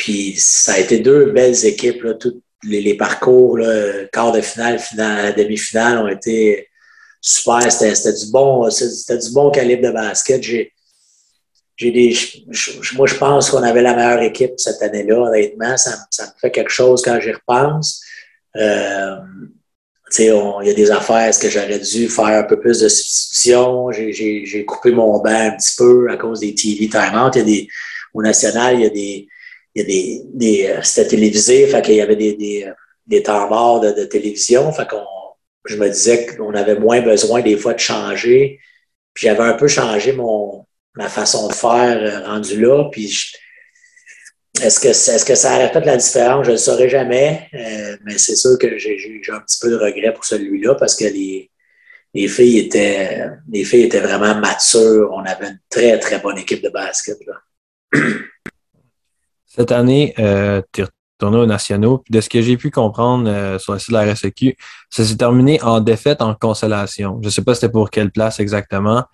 puis 0.00 0.34
ça 0.38 0.72
a 0.72 0.78
été 0.78 0.98
deux 0.98 1.26
belles 1.26 1.66
équipes. 1.66 2.02
Là, 2.02 2.14
tous 2.14 2.42
les, 2.64 2.96
parcours, 2.96 3.58
quart 4.10 4.32
de 4.32 4.40
finale, 4.40 4.78
finale, 4.78 5.34
demi-finale 5.36 5.98
ont 5.98 6.08
été 6.08 6.68
super. 7.20 7.70
C'était 7.70 8.14
du 8.14 8.30
bon, 8.32 8.66
du 8.66 9.32
bon 9.32 9.50
calibre 9.50 9.88
de 9.88 9.92
basket. 9.92 10.42
J'ai, 10.42 10.72
moi, 12.94 13.06
je 13.06 13.14
pense 13.16 13.50
qu'on 13.50 13.62
avait 13.62 13.82
la 13.82 13.94
meilleure 13.94 14.22
équipe 14.22 14.54
cette 14.56 14.80
année-là, 14.80 15.18
honnêtement. 15.18 15.76
Ça, 15.76 16.06
me 16.18 16.40
fait 16.40 16.50
quelque 16.50 16.70
chose 16.70 17.02
quand 17.02 17.20
j'y 17.20 17.32
repense. 17.32 18.02
Euh, 18.56 19.16
il 20.18 20.66
y 20.66 20.70
a 20.70 20.74
des 20.74 20.90
affaires, 20.90 21.28
est-ce 21.28 21.40
que 21.40 21.50
j'aurais 21.50 21.78
dû 21.78 22.08
faire 22.08 22.24
un 22.24 22.42
peu 22.44 22.58
plus 22.58 22.80
de 22.80 22.88
substitutions? 22.88 23.92
J'ai 23.92 24.64
coupé 24.66 24.92
mon 24.92 25.18
banc 25.18 25.30
un 25.30 25.56
petit 25.56 25.76
peu 25.76 26.10
à 26.10 26.16
cause 26.16 26.40
des 26.40 26.54
TV 26.54 26.88
time-out. 26.88 27.36
Il 27.36 27.68
au 28.14 28.22
national, 28.22 28.74
il 28.74 28.80
y 28.80 28.86
a 28.86 28.90
des, 28.90 29.28
il 29.74 29.82
y 29.82 29.84
a 29.84 29.88
des, 29.88 30.22
des 30.34 30.66
euh, 30.68 30.82
c'était 30.82 31.10
télévisé, 31.10 31.66
fait 31.66 31.82
qu'il 31.82 31.94
y 31.94 32.00
avait 32.00 32.16
des, 32.16 32.34
des, 32.34 32.70
des 33.06 33.22
temps 33.22 33.78
de, 33.80 33.92
de, 33.92 34.04
télévision. 34.04 34.72
Fait 34.72 34.88
qu'on, 34.88 35.04
je 35.64 35.76
me 35.76 35.88
disais 35.88 36.26
qu'on 36.26 36.54
avait 36.54 36.78
moins 36.78 37.00
besoin 37.00 37.40
des 37.42 37.56
fois 37.56 37.74
de 37.74 37.78
changer. 37.78 38.58
Puis 39.14 39.26
j'avais 39.26 39.42
un 39.42 39.54
peu 39.54 39.68
changé 39.68 40.12
mon, 40.12 40.66
ma 40.94 41.08
façon 41.08 41.48
de 41.48 41.52
faire 41.52 41.98
euh, 42.00 42.26
rendu 42.26 42.60
là. 42.60 42.88
Puis 42.90 43.32
est-ce 44.60 44.80
que, 44.80 44.88
est-ce 44.88 45.24
que 45.24 45.34
ça 45.34 45.54
aurait 45.54 45.72
fait 45.72 45.84
la 45.84 45.96
différence? 45.96 46.44
Je 46.44 46.50
ne 46.50 46.54
le 46.56 46.58
saurais 46.58 46.88
jamais. 46.88 47.48
Euh, 47.54 47.96
mais 48.04 48.18
c'est 48.18 48.36
sûr 48.36 48.58
que 48.58 48.76
j'ai, 48.78 48.98
j'ai 48.98 49.32
un 49.32 49.40
petit 49.40 49.58
peu 49.60 49.70
de 49.70 49.76
regret 49.76 50.12
pour 50.12 50.24
celui-là 50.24 50.74
parce 50.74 50.96
que 50.96 51.04
les, 51.04 51.50
les 52.14 52.28
filles 52.28 52.58
étaient, 52.58 53.26
les 53.50 53.64
filles 53.64 53.84
étaient 53.84 54.00
vraiment 54.00 54.34
matures. 54.34 55.10
On 55.12 55.24
avait 55.24 55.46
une 55.46 55.60
très, 55.68 55.98
très 55.98 56.18
bonne 56.18 56.38
équipe 56.38 56.62
de 56.62 56.70
basket. 56.70 57.18
Là. 57.26 58.00
Cette 59.52 59.72
année, 59.72 60.14
euh, 60.20 60.62
tu 60.72 60.82
es 60.82 60.84
retourné 60.84 61.38
aux 61.38 61.46
nationaux. 61.46 62.04
de 62.08 62.20
ce 62.20 62.28
que 62.28 62.40
j'ai 62.40 62.56
pu 62.56 62.70
comprendre 62.70 63.28
euh, 63.28 63.58
sur 63.58 63.72
le 63.72 63.80
site 63.80 63.90
de 63.90 63.94
la 63.94 64.12
RSEQ, 64.12 64.56
ça 64.90 65.04
s'est 65.04 65.16
terminé 65.16 65.60
en 65.62 65.80
défaite 65.80 66.22
en 66.22 66.34
consolation. 66.34 67.18
Je 67.20 67.26
ne 67.26 67.30
sais 67.30 67.42
pas 67.42 67.54
c'était 67.56 67.68
pour 67.68 67.90
quelle 67.90 68.12
place 68.12 68.38
exactement. 68.38 69.04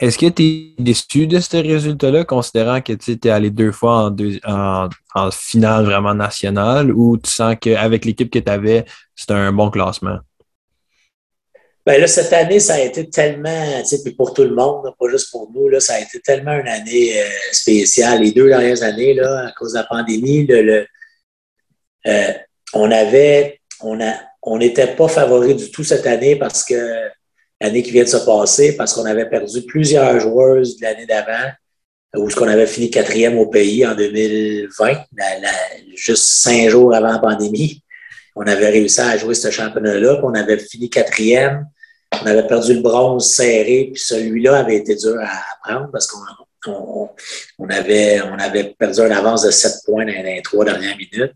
Est-ce 0.00 0.18
que 0.18 0.26
tu 0.26 0.42
es 0.42 0.74
déçu 0.82 1.28
de 1.28 1.38
ce 1.38 1.56
résultat-là, 1.56 2.24
considérant 2.24 2.80
que 2.80 2.92
tu 2.92 3.12
es 3.12 3.30
allé 3.30 3.50
deux 3.50 3.70
fois 3.72 4.10
en, 4.44 4.88
en, 5.14 5.30
finale 5.30 5.84
vraiment 5.84 6.14
nationale, 6.14 6.92
ou 6.92 7.16
tu 7.16 7.30
sens 7.30 7.54
qu'avec 7.60 8.04
l'équipe 8.04 8.30
que 8.30 8.38
tu 8.40 8.50
avais, 8.50 8.84
c'était 9.14 9.34
un 9.34 9.52
bon 9.52 9.70
classement? 9.70 10.18
Ben 11.88 11.98
là, 11.98 12.06
cette 12.06 12.34
année, 12.34 12.60
ça 12.60 12.74
a 12.74 12.80
été 12.80 13.08
tellement, 13.08 13.80
tu 13.80 13.86
sais, 13.86 14.02
puis 14.02 14.12
pour 14.12 14.34
tout 14.34 14.42
le 14.42 14.54
monde, 14.54 14.92
pas 15.00 15.08
juste 15.08 15.30
pour 15.30 15.50
nous, 15.50 15.70
là, 15.70 15.80
ça 15.80 15.94
a 15.94 16.00
été 16.00 16.20
tellement 16.20 16.52
une 16.52 16.68
année 16.68 17.18
euh, 17.18 17.26
spéciale. 17.50 18.20
Les 18.20 18.32
deux 18.32 18.46
dernières 18.46 18.82
années, 18.82 19.14
là, 19.14 19.46
à 19.46 19.52
cause 19.52 19.72
de 19.72 19.78
la 19.78 19.84
pandémie, 19.84 20.46
euh, 20.50 20.84
on 22.74 22.90
avait, 22.90 23.62
on 23.80 23.98
on 24.42 24.58
n'était 24.58 24.88
pas 24.96 25.08
favori 25.08 25.54
du 25.54 25.70
tout 25.70 25.82
cette 25.82 26.06
année 26.06 26.36
parce 26.36 26.62
que 26.62 27.08
l'année 27.58 27.82
qui 27.82 27.92
vient 27.92 28.04
de 28.04 28.08
se 28.08 28.18
passer, 28.18 28.76
parce 28.76 28.92
qu'on 28.92 29.06
avait 29.06 29.30
perdu 29.30 29.62
plusieurs 29.62 30.20
joueuses 30.20 30.76
de 30.76 30.82
l'année 30.82 31.06
d'avant, 31.06 31.52
où 32.16 32.28
ce 32.28 32.36
qu'on 32.36 32.48
avait 32.48 32.66
fini 32.66 32.90
quatrième 32.90 33.38
au 33.38 33.46
pays 33.46 33.86
en 33.86 33.94
2020, 33.94 34.92
juste 35.96 36.24
cinq 36.24 36.68
jours 36.68 36.94
avant 36.94 37.12
la 37.12 37.18
pandémie. 37.18 37.82
On 38.36 38.42
avait 38.42 38.68
réussi 38.68 39.00
à 39.00 39.16
jouer 39.16 39.34
ce 39.34 39.50
championnat-là, 39.50 40.16
puis 40.16 40.24
on 40.26 40.34
avait 40.34 40.58
fini 40.58 40.90
quatrième 40.90 41.64
on 42.22 42.26
avait 42.26 42.46
perdu 42.46 42.74
le 42.74 42.80
bronze 42.80 43.30
serré, 43.34 43.90
puis 43.92 44.02
celui-là 44.02 44.58
avait 44.58 44.76
été 44.76 44.94
dur 44.94 45.16
à 45.20 45.68
prendre 45.68 45.90
parce 45.90 46.06
qu'on 46.06 46.20
on, 47.58 47.68
avait, 47.68 48.20
on 48.22 48.38
avait 48.38 48.74
perdu 48.78 49.00
un 49.00 49.10
avance 49.10 49.42
de 49.42 49.50
7 49.50 49.84
points 49.84 50.04
dans, 50.04 50.12
les 50.12 50.42
trois 50.42 50.64
dernières 50.64 50.96
minutes. 50.96 51.34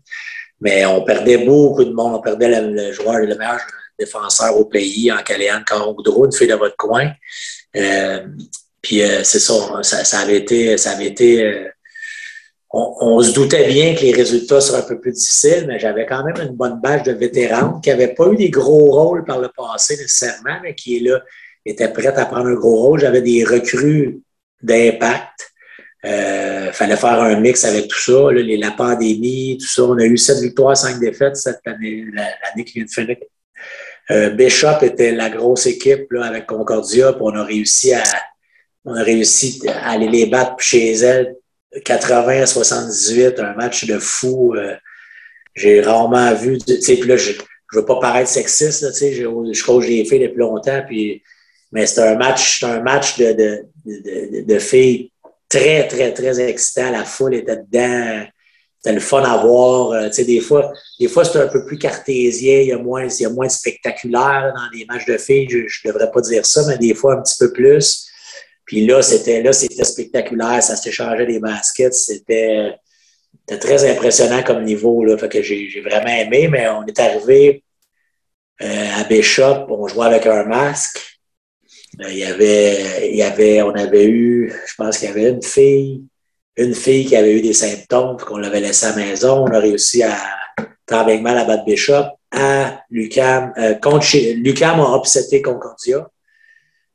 Mais 0.59 0.85
on 0.85 1.03
perdait 1.03 1.39
beaucoup 1.39 1.83
de 1.83 1.91
monde. 1.91 2.15
On 2.15 2.21
perdait 2.21 2.61
le, 2.61 2.91
joueur, 2.91 3.19
le 3.19 3.35
meilleur 3.35 3.59
défenseur 3.97 4.57
au 4.57 4.65
pays, 4.65 5.11
en 5.11 5.17
Caléane 5.17 5.63
Caron-Goudreau, 5.63 6.25
une 6.25 6.31
fille 6.31 6.47
de 6.47 6.55
votre 6.55 6.77
coin. 6.77 7.11
Euh, 7.75 8.25
puis 8.81 9.01
euh, 9.01 9.23
c'est 9.23 9.39
ça, 9.39 9.81
ça, 9.81 10.19
avait 10.19 10.37
été, 10.37 10.77
ça 10.77 10.91
avait 10.91 11.07
été 11.07 11.43
euh, 11.43 11.69
on, 12.73 13.21
se 13.21 13.33
doutait 13.33 13.67
bien 13.67 13.93
que 13.93 14.01
les 14.01 14.13
résultats 14.13 14.59
seraient 14.59 14.79
un 14.79 14.87
peu 14.87 14.99
plus 14.99 15.11
difficiles, 15.11 15.65
mais 15.67 15.77
j'avais 15.77 16.07
quand 16.07 16.23
même 16.23 16.35
une 16.41 16.55
bonne 16.55 16.81
bâche 16.81 17.03
de 17.03 17.11
vétérans 17.11 17.79
qui 17.79 17.89
n'avaient 17.89 18.15
pas 18.15 18.27
eu 18.29 18.35
des 18.35 18.49
gros 18.49 18.91
rôles 18.91 19.23
par 19.25 19.39
le 19.39 19.49
passé 19.55 19.95
nécessairement, 19.95 20.57
mais 20.63 20.73
qui 20.73 20.99
là, 20.99 21.21
étaient 21.65 21.93
prêtes 21.93 22.17
à 22.17 22.25
prendre 22.25 22.47
un 22.47 22.55
gros 22.55 22.81
rôle. 22.81 22.99
J'avais 22.99 23.21
des 23.21 23.43
recrues 23.43 24.21
d'impact. 24.63 25.51
Il 26.03 26.09
euh, 26.09 26.71
fallait 26.71 26.97
faire 26.97 27.21
un 27.21 27.39
mix 27.39 27.63
avec 27.63 27.87
tout 27.87 27.99
ça, 27.99 28.31
la 28.31 28.71
pandémie, 28.71 29.57
tout 29.61 29.67
ça. 29.67 29.83
On 29.83 29.97
a 29.99 30.05
eu 30.05 30.17
sept 30.17 30.39
victoires, 30.39 30.75
cinq 30.75 30.99
défaites 30.99 31.37
cette 31.37 31.65
année, 31.65 32.05
l'année 32.11 32.65
qui 32.65 32.79
vient 32.79 32.85
de 32.85 32.89
finir. 32.89 33.17
Euh, 34.09 34.31
Bishop 34.31 34.81
était 34.81 35.11
la 35.11 35.29
grosse 35.29 35.67
équipe 35.67 36.11
là, 36.11 36.25
avec 36.25 36.47
Concordia, 36.47 37.13
puis 37.13 37.21
on 37.23 37.35
a 37.35 37.43
réussi 37.43 37.93
à 37.93 38.03
on 38.85 38.95
a 38.95 39.03
réussi 39.03 39.61
à 39.69 39.91
aller 39.91 40.09
les 40.09 40.25
battre 40.25 40.55
chez 40.59 40.91
elle 40.91 41.37
80 41.83 42.41
à 42.41 42.45
78, 42.45 43.39
un 43.39 43.53
match 43.53 43.85
de 43.85 43.97
fou. 43.99 44.55
Euh, 44.55 44.75
j'ai 45.55 45.81
rarement 45.81 46.33
vu, 46.33 46.57
puis 46.57 47.01
là, 47.03 47.17
je 47.17 47.31
ne 47.31 47.37
veux 47.75 47.85
pas 47.85 47.99
paraître 47.99 48.29
sexiste, 48.29 48.91
tu 48.91 48.97
sais, 48.97 49.13
je 49.13 49.63
coach 49.63 49.85
des 49.85 50.05
filles 50.05 50.19
depuis 50.19 50.39
longtemps, 50.39 50.81
puis, 50.87 51.21
mais 51.71 51.85
c'est 51.85 52.01
un 52.01 52.15
match, 52.15 52.63
un 52.63 52.81
match 52.81 53.17
de, 53.17 53.33
de, 53.33 54.41
de, 54.41 54.59
filles 54.59 55.11
très, 55.49 55.87
très, 55.87 56.13
très 56.13 56.39
excitant. 56.39 56.91
La 56.91 57.03
foule 57.03 57.35
était 57.35 57.57
dedans. 57.57 58.25
C'était 58.77 58.95
le 58.95 58.99
fun 58.99 59.23
à 59.23 59.37
voir. 59.37 59.91
Euh, 59.91 60.09
des 60.09 60.39
fois, 60.39 60.71
des 60.99 61.07
fois 61.07 61.25
c'est 61.25 61.39
un 61.39 61.47
peu 61.47 61.65
plus 61.65 61.77
cartésien. 61.77 62.59
Il 62.59 62.67
y 62.67 62.71
a 62.71 62.77
moins, 62.77 63.07
il 63.07 63.21
y 63.21 63.25
a 63.25 63.29
moins 63.29 63.47
de 63.47 63.51
spectaculaire 63.51 64.53
dans 64.55 64.77
les 64.77 64.85
matchs 64.85 65.05
de 65.05 65.17
filles. 65.17 65.47
Je 65.49 65.57
ne 65.57 65.91
devrais 65.91 66.11
pas 66.11 66.21
dire 66.21 66.45
ça, 66.45 66.61
mais 66.67 66.77
des 66.77 66.93
fois 66.93 67.15
un 67.15 67.21
petit 67.21 67.37
peu 67.39 67.51
plus. 67.51 68.07
Puis 68.65 68.85
là, 68.85 69.01
c'était 69.01 69.41
là, 69.41 69.53
c'était 69.53 69.83
spectaculaire, 69.83 70.63
ça 70.63 70.75
s'échangeait 70.75 71.25
des 71.25 71.39
baskets, 71.39 71.93
c'était 71.93 72.75
très 73.59 73.89
impressionnant 73.89 74.43
comme 74.43 74.63
niveau. 74.63 75.03
Là, 75.03 75.17
fait 75.17 75.29
que 75.29 75.41
j'ai 75.41 75.81
vraiment 75.81 76.07
aimé, 76.07 76.47
mais 76.47 76.67
on 76.69 76.85
est 76.85 76.99
arrivé 76.99 77.63
euh, 78.61 78.87
à 78.97 79.03
Bishop, 79.03 79.65
on 79.69 79.87
jouait 79.87 80.05
avec 80.05 80.25
un 80.25 80.45
masque. 80.45 80.99
Euh, 82.01 82.09
il 82.09 82.17
y 82.17 82.23
avait, 82.23 83.09
il 83.11 83.17
y 83.17 83.23
avait, 83.23 83.61
on 83.61 83.71
avait 83.71 84.05
eu, 84.05 84.53
je 84.67 84.73
pense 84.75 84.97
qu'il 84.97 85.09
y 85.09 85.11
avait 85.11 85.29
une 85.29 85.43
fille, 85.43 86.03
une 86.55 86.73
fille 86.73 87.05
qui 87.05 87.15
avait 87.15 87.37
eu 87.37 87.41
des 87.41 87.53
symptômes, 87.53 88.17
qu'on 88.17 88.37
l'avait 88.37 88.61
laissée 88.61 88.85
à 88.85 88.89
la 88.91 88.95
maison. 88.95 89.43
On 89.43 89.51
a 89.51 89.59
réussi 89.59 90.03
à 90.03 90.15
travailler 90.85 91.19
mal 91.19 91.37
à 91.37 91.45
battre 91.45 91.65
Bishop. 91.65 92.05
À 92.31 92.81
Lucam, 92.89 93.53
euh, 93.57 93.75
contre, 93.75 94.17
Lucam 94.35 94.79
a 94.79 94.97
upseté 94.97 95.41
Concordia. 95.41 96.07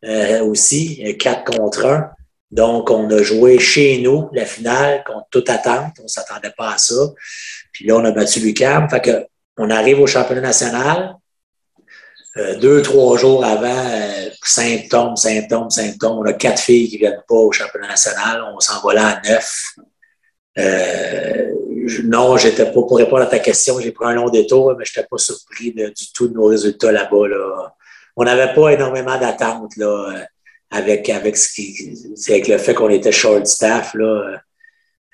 Euh, 0.05 0.45
aussi, 0.45 1.17
4 1.19 1.57
contre 1.57 1.87
1. 1.87 2.11
Donc, 2.51 2.91
on 2.91 3.11
a 3.11 3.23
joué 3.23 3.59
chez 3.59 4.01
nous 4.01 4.31
la 4.33 4.47
finale 4.47 5.03
contre 5.05 5.27
toute 5.31 5.51
attente. 5.51 5.95
On 5.99 6.05
ne 6.05 6.09
s'attendait 6.09 6.53
pas 6.57 6.75
à 6.75 6.79
ça. 6.79 6.95
Puis 7.73 7.87
là, 7.87 7.97
on 7.97 8.05
a 8.05 8.11
battu 8.11 8.41
Lucam. 8.41 8.89
Fait 8.89 9.01
que, 9.01 9.27
on 9.57 9.71
arrive 9.71 10.01
au 10.01 10.07
championnat 10.07 10.41
national. 10.41 11.17
Euh, 12.37 12.57
deux, 12.57 12.83
trois 12.83 13.19
jours 13.19 13.45
avant, 13.45 13.67
euh, 13.67 14.29
symptômes, 14.45 15.17
symptômes, 15.17 15.71
symptômes. 15.71 16.19
On 16.19 16.25
a 16.27 16.33
quatre 16.33 16.61
filles 16.61 16.89
qui 16.89 16.95
ne 16.95 17.01
viennent 17.01 17.23
pas 17.29 17.35
au 17.35 17.51
championnat 17.51 17.89
national. 17.89 18.45
On 18.55 18.61
s'en 18.61 18.81
va 18.81 18.95
là 18.95 19.07
à 19.09 19.29
neuf. 19.29 19.75
Euh, 20.59 21.53
non, 22.05 22.37
j'étais 22.37 22.67
pas 22.67 22.73
pour 22.73 22.97
répondre 22.97 23.23
à 23.23 23.27
ta 23.27 23.39
question, 23.39 23.81
j'ai 23.81 23.93
pris 23.93 24.07
un 24.07 24.15
long 24.15 24.29
détour, 24.29 24.75
mais 24.77 24.85
je 24.85 24.93
n'étais 24.93 25.09
pas 25.09 25.19
surpris 25.19 25.73
du 25.73 26.13
tout 26.13 26.29
de 26.29 26.35
nos 26.35 26.47
résultats 26.47 26.93
là-bas. 26.93 27.29
Là 27.29 27.75
on 28.19 28.25
n'avait 28.25 28.53
pas 28.53 28.71
énormément 28.71 29.17
d'attentes 29.17 29.77
là, 29.77 29.87
euh, 29.87 30.25
avec, 30.71 31.09
avec, 31.09 31.37
ce 31.37 31.55
qui, 31.55 31.95
avec 32.29 32.49
le 32.49 32.59
fait 32.59 32.75
qu'on 32.75 32.91
était 32.91 33.13
short 33.13 33.47
staff, 33.47 33.95
là, 33.95 34.41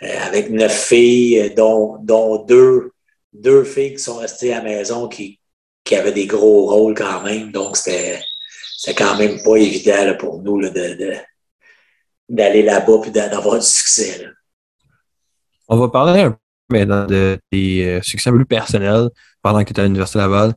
euh, 0.03 0.19
avec 0.23 0.49
neuf 0.49 0.87
filles, 0.89 1.53
dont, 1.55 1.99
dont 2.01 2.43
deux, 2.45 2.93
deux 3.35 3.63
filles 3.63 3.93
qui 3.93 4.03
sont 4.03 4.17
restées 4.17 4.55
à 4.55 4.59
la 4.59 4.65
maison 4.65 5.07
qui, 5.07 5.39
qui 5.85 5.97
avaient 5.97 6.13
des 6.13 6.27
gros 6.27 6.67
rôles 6.67 6.95
quand 6.95 7.23
même. 7.23 7.53
Donc, 7.53 7.77
c'était, 7.77 8.21
quand 8.97 9.19
même 9.19 9.43
pas 9.43 9.57
évident 9.57 10.17
pour 10.19 10.43
nous 10.43 10.61
là, 10.61 10.71
de, 10.71 11.15
d'aller 12.31 12.63
là-bas 12.63 13.03
et 13.07 13.11
d'avoir 13.11 13.59
du 13.59 13.67
succès. 13.67 14.27
On 15.69 15.77
va 15.77 15.89
parler 15.89 16.23
un 16.23 16.31
peu 16.31 16.37
maintenant 16.71 17.05
de 17.05 17.39
tes 17.53 17.85
euh, 17.85 18.01
succès 18.01 18.31
plus 18.31 18.47
personnels 18.47 19.11
pendant 19.43 19.61
que 19.61 19.67
tu 19.67 19.73
étais 19.73 19.83
à 19.83 19.85
l'Université 19.85 20.21
Laval. 20.21 20.55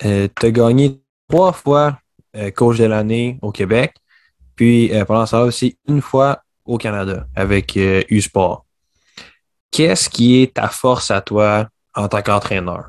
tu 0.00 0.46
as 0.46 0.50
gagné 0.50 1.00
trois 1.28 1.52
fois 1.52 1.98
euh, 2.36 2.50
coach 2.50 2.78
de 2.78 2.84
l'année 2.84 3.38
au 3.42 3.52
Québec. 3.52 3.94
Puis 4.54 4.90
pendant 5.06 5.26
ça 5.26 5.42
aussi 5.42 5.76
une 5.86 6.00
fois 6.00 6.42
au 6.64 6.78
Canada 6.78 7.26
avec 7.34 7.76
U-Sport. 7.76 8.64
Qu'est-ce 9.70 10.08
qui 10.08 10.42
est 10.42 10.54
ta 10.54 10.68
force 10.68 11.10
à 11.10 11.20
toi 11.20 11.68
en 11.94 12.08
tant 12.08 12.22
qu'entraîneur? 12.22 12.88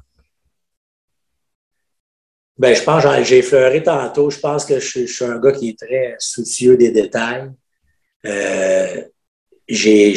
Ben, 2.57 2.75
je 2.75 2.81
pense, 2.81 3.03
j'ai 3.23 3.37
effleuré 3.39 3.83
tantôt, 3.83 4.31
je 4.31 4.39
pense 4.39 4.65
que 4.65 4.79
je, 4.79 5.05
suis 5.05 5.25
un 5.25 5.37
gars 5.37 5.51
qui 5.51 5.69
est 5.69 5.79
très 5.79 6.15
soucieux 6.17 6.75
des 6.75 6.89
détails. 6.89 7.51
Euh, 8.25 9.03
j'ai, 9.67 10.15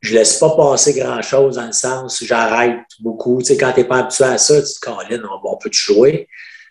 je 0.00 0.14
laisse 0.14 0.38
pas 0.38 0.56
passer 0.56 0.94
grand-chose 0.94 1.56
dans 1.56 1.66
le 1.66 1.72
sens, 1.72 2.24
j'arrête 2.24 2.80
beaucoup. 3.00 3.38
Tu 3.40 3.46
sais, 3.46 3.58
quand 3.58 3.72
tu 3.72 3.80
n'es 3.80 3.86
pas 3.86 3.98
habitué 3.98 4.24
à 4.24 4.38
ça, 4.38 4.62
tu 4.62 4.68
te 4.80 5.14
dis, 5.14 5.20
on, 5.22 5.48
on 5.50 5.56
peut 5.58 5.68
te 5.68 5.76
jouer. 5.76 6.26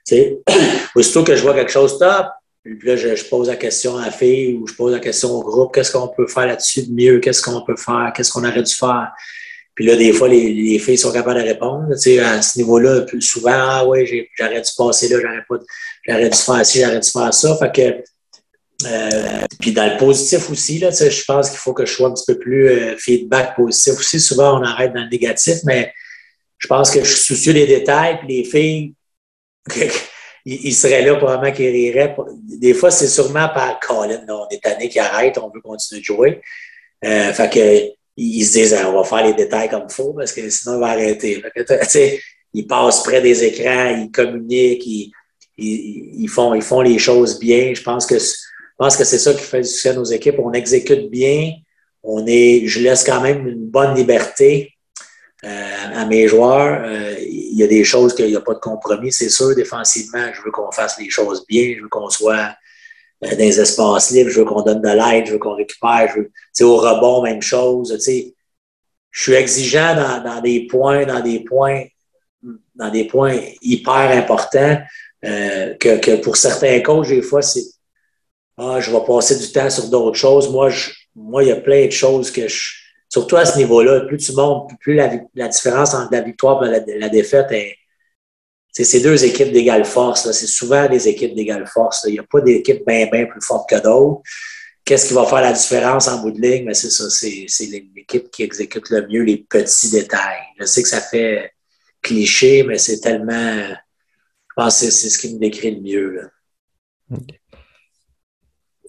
Sais, 0.07 0.39
aussitôt 0.95 1.23
que 1.25 1.35
je 1.35 1.41
vois 1.41 1.53
quelque 1.53 1.71
chose 1.71 1.99
top, 1.99 2.27
puis 2.63 2.87
là, 2.87 2.95
je, 2.95 3.23
pose 3.25 3.47
la 3.47 3.57
question 3.57 3.97
à 3.97 4.05
la 4.05 4.11
fille 4.11 4.53
ou 4.53 4.65
je 4.65 4.73
pose 4.73 4.93
la 4.93 4.99
question 4.99 5.31
au 5.31 5.41
groupe, 5.41 5.73
qu'est-ce 5.73 5.91
qu'on 5.91 6.07
peut 6.07 6.27
faire 6.27 6.47
là-dessus 6.47 6.87
de 6.87 6.93
mieux, 6.93 7.19
qu'est-ce 7.19 7.41
qu'on 7.41 7.61
peut 7.61 7.75
faire, 7.75 8.11
qu'est-ce 8.15 8.31
qu'on 8.31 8.45
aurait 8.45 8.63
dû 8.63 8.73
faire? 8.73 9.11
Puis 9.75 9.85
là, 9.85 9.95
des 9.95 10.13
fois, 10.13 10.27
les, 10.29 10.53
les 10.53 10.79
filles 10.79 10.97
sont 10.97 11.11
capables 11.11 11.41
de 11.41 11.47
répondre. 11.47 11.87
Tu 11.91 11.99
sais, 11.99 12.19
à 12.19 12.41
ce 12.41 12.57
niveau-là, 12.57 13.05
souvent, 13.19 13.51
ah 13.53 13.85
ouais, 13.85 14.05
j'aurais 14.37 14.61
dû 14.61 14.71
passer 14.77 15.09
là, 15.09 15.17
j'aurais 15.21 15.45
pas, 15.47 15.55
j'aurais 16.07 16.29
dû 16.29 16.37
faire 16.37 16.65
ci, 16.65 16.81
j'aurais 16.81 16.99
dû 16.99 17.09
faire 17.09 17.33
ça. 17.33 17.57
Fait 17.57 17.71
que, 17.71 18.87
euh, 18.87 19.45
puis 19.59 19.73
dans 19.73 19.91
le 19.91 19.97
positif 19.97 20.49
aussi, 20.49 20.79
là, 20.79 20.89
tu 20.89 20.97
sais, 20.97 21.11
je 21.11 21.23
pense 21.25 21.49
qu'il 21.49 21.59
faut 21.59 21.73
que 21.73 21.85
je 21.85 21.91
sois 21.91 22.07
un 22.07 22.13
petit 22.13 22.25
peu 22.27 22.39
plus 22.39 22.69
euh, 22.69 22.95
feedback 22.97 23.55
positif 23.55 23.93
aussi. 23.99 24.19
Souvent, 24.19 24.59
on 24.59 24.63
arrête 24.63 24.93
dans 24.93 25.03
le 25.03 25.09
négatif, 25.09 25.57
mais 25.65 25.93
je 26.57 26.67
pense 26.67 26.91
que 26.91 27.03
je 27.03 27.09
suis 27.13 27.35
soucieux 27.35 27.53
des 27.53 27.67
détails. 27.67 28.19
Puis 28.19 28.27
les 28.29 28.43
filles, 28.45 28.93
ils, 30.45 30.73
seraient 30.73 31.03
là 31.03 31.15
probablement 31.15 31.53
qu'ils 31.53 31.69
riraient. 31.69 32.15
Des 32.43 32.73
fois, 32.73 32.91
c'est 32.91 33.07
sûrement 33.07 33.49
par 33.49 33.79
Colin, 33.79 34.25
on 34.29 34.47
est 34.49 34.61
tanné 34.61 34.89
qui 34.89 34.99
arrête, 34.99 35.37
on 35.37 35.49
veut 35.49 35.61
continuer 35.61 36.01
de 36.01 36.05
jouer. 36.05 36.41
Euh, 37.05 37.33
fait 37.33 37.49
que 37.49 37.97
ils 38.19 38.43
se 38.43 38.53
disent 38.53 38.75
on 38.87 38.93
va 38.93 39.03
faire 39.03 39.23
les 39.25 39.33
détails 39.33 39.69
comme 39.69 39.85
il 39.87 39.93
faut 39.93 40.13
parce 40.13 40.31
que 40.31 40.49
sinon 40.49 40.77
on 40.77 40.79
va 40.79 40.87
arrêter. 40.87 41.43
ils 42.53 42.67
passent 42.67 43.03
près 43.03 43.21
des 43.21 43.43
écrans, 43.43 43.95
ils 43.95 44.09
communiquent, 44.09 44.85
ils, 44.87 45.11
ils, 45.57 46.27
font, 46.27 46.55
ils 46.55 46.63
font 46.63 46.81
les 46.81 46.97
choses 46.97 47.39
bien. 47.39 47.73
Je 47.73 47.83
pense 47.83 48.05
que 48.05 48.17
je 48.17 48.83
pense 48.83 48.95
que 48.95 49.03
c'est 49.03 49.19
ça 49.19 49.33
qui 49.33 49.41
fait 49.41 49.61
du 49.61 49.67
succès 49.67 49.89
à 49.89 49.93
nos 49.93 50.03
équipes. 50.03 50.35
On 50.39 50.53
exécute 50.53 51.09
bien. 51.09 51.51
On 52.03 52.25
est, 52.27 52.65
je 52.65 52.79
laisse 52.79 53.03
quand 53.03 53.21
même 53.21 53.47
une 53.47 53.65
bonne 53.65 53.95
liberté 53.95 54.76
à 55.43 56.05
mes 56.05 56.27
joueurs. 56.27 56.83
Euh, 56.85 57.15
il 57.19 57.57
y 57.57 57.63
a 57.63 57.67
des 57.67 57.83
choses 57.83 58.15
qu'il 58.15 58.27
n'y 58.27 58.35
a 58.35 58.41
pas 58.41 58.53
de 58.53 58.59
compromis, 58.59 59.11
c'est 59.11 59.29
sûr. 59.29 59.55
Défensivement, 59.55 60.31
je 60.33 60.41
veux 60.41 60.51
qu'on 60.51 60.71
fasse 60.71 60.99
les 60.99 61.09
choses 61.09 61.45
bien. 61.47 61.73
Je 61.77 61.83
veux 61.83 61.89
qu'on 61.89 62.09
soit 62.09 62.55
euh, 63.23 63.29
dans 63.31 63.37
les 63.37 63.59
espaces 63.59 64.11
libres, 64.11 64.29
je 64.29 64.39
veux 64.39 64.45
qu'on 64.45 64.61
donne 64.61 64.81
de 64.81 64.89
l'aide, 64.89 65.27
je 65.27 65.33
veux 65.33 65.39
qu'on 65.39 65.55
récupère, 65.55 66.09
je 66.13 66.21
veux, 66.21 66.65
au 66.69 66.77
rebond, 66.77 67.23
même 67.23 67.41
chose. 67.41 67.95
Je 69.11 69.21
suis 69.21 69.33
exigeant 69.33 69.95
dans, 70.23 70.41
des 70.41 70.67
points, 70.67 71.05
dans 71.05 71.21
des 71.21 71.39
points, 71.39 71.85
dans 72.75 72.89
des 72.89 73.05
points 73.05 73.39
hyper 73.61 74.11
importants 74.11 74.77
euh, 75.25 75.73
que, 75.75 76.15
pour 76.17 76.37
certains 76.37 76.79
coachs, 76.81 77.09
des 77.09 77.23
fois, 77.23 77.41
c'est 77.41 77.65
Ah, 78.57 78.79
je 78.79 78.91
vais 78.91 79.05
passer 79.05 79.37
du 79.37 79.51
temps 79.51 79.69
sur 79.69 79.89
d'autres 79.89 80.17
choses. 80.17 80.49
Moi, 80.51 80.69
moi, 81.15 81.43
il 81.43 81.49
y 81.49 81.51
a 81.51 81.55
plein 81.55 81.85
de 81.87 81.91
choses 81.91 82.29
que 82.31 82.47
je. 82.47 82.86
Surtout 83.09 83.37
à 83.37 83.45
ce 83.45 83.57
niveau-là, 83.57 84.01
plus 84.01 84.17
tu 84.17 84.33
montes, 84.33 84.71
plus 84.79 84.93
la, 84.93 85.07
différence 85.47 85.93
entre 85.93 86.11
la 86.11 86.21
victoire 86.21 86.63
et 86.65 86.97
la, 86.99 87.09
défaite 87.09 87.51
est, 87.51 87.75
c'est 88.71 88.99
deux 88.99 89.23
équipes 89.23 89.51
d'égale 89.51 89.85
force. 89.85 90.31
C'est 90.31 90.47
souvent 90.47 90.87
des 90.87 91.07
équipes 91.07 91.33
d'égale 91.33 91.65
force. 91.67 92.05
Il 92.07 92.13
n'y 92.13 92.19
a 92.19 92.23
pas 92.23 92.41
d'équipe 92.41 92.85
bien, 92.85 93.07
bien 93.11 93.25
plus 93.25 93.41
forte 93.41 93.69
que 93.69 93.81
d'autres. 93.81 94.21
Qu'est-ce 94.83 95.07
qui 95.07 95.13
va 95.13 95.25
faire 95.25 95.41
la 95.41 95.53
différence 95.53 96.07
en 96.07 96.21
bout 96.21 96.31
de 96.31 96.39
ligne? 96.39 96.65
Mais 96.65 96.73
c'est 96.73 96.89
ça, 96.89 97.09
c'est 97.09 97.65
l'équipe 97.65 98.29
qui 98.29 98.43
exécute 98.43 98.89
le 98.89 99.07
mieux 99.07 99.23
les 99.23 99.37
petits 99.37 99.89
détails. 99.89 100.39
Je 100.59 100.65
sais 100.65 100.83
que 100.83 100.89
ça 100.89 101.01
fait 101.01 101.51
cliché, 102.01 102.63
mais 102.63 102.77
c'est 102.77 102.99
tellement. 102.99 103.67
Je 103.67 104.53
pense 104.55 104.79
que 104.79 104.89
c'est 104.89 105.09
ce 105.09 105.17
qui 105.17 105.33
me 105.33 105.39
décrit 105.39 105.75
le 105.75 105.81
mieux. 105.81 106.29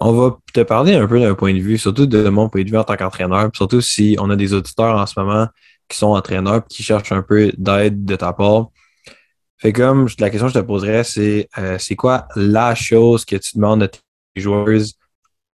On 0.00 0.12
va 0.12 0.38
te 0.52 0.60
parler 0.60 0.94
un 0.94 1.06
peu 1.06 1.18
d'un 1.18 1.34
point 1.34 1.52
de 1.52 1.58
vue, 1.58 1.76
surtout 1.76 2.06
de 2.06 2.28
mon 2.28 2.48
point 2.48 2.62
de 2.62 2.70
vue 2.70 2.78
en 2.78 2.84
tant 2.84 2.96
qu'entraîneur, 2.96 3.50
surtout 3.54 3.80
si 3.80 4.16
on 4.20 4.30
a 4.30 4.36
des 4.36 4.54
auditeurs 4.54 4.96
en 4.96 5.06
ce 5.06 5.18
moment 5.18 5.48
qui 5.88 5.96
sont 5.96 6.08
entraîneurs 6.08 6.66
qui 6.66 6.82
cherchent 6.82 7.12
un 7.12 7.22
peu 7.22 7.52
d'aide 7.56 8.04
de 8.04 8.16
ta 8.16 8.32
part. 8.32 8.68
Fait 9.56 9.72
comme 9.72 10.08
la 10.20 10.30
question 10.30 10.46
que 10.46 10.54
je 10.54 10.58
te 10.60 10.64
poserais, 10.64 11.02
c'est 11.02 11.48
euh, 11.58 11.78
c'est 11.78 11.96
quoi 11.96 12.28
la 12.36 12.74
chose 12.76 13.24
que 13.24 13.34
tu 13.36 13.56
demandes 13.56 13.82
à 13.82 13.88
tes 13.88 13.98
joueuses 14.36 14.94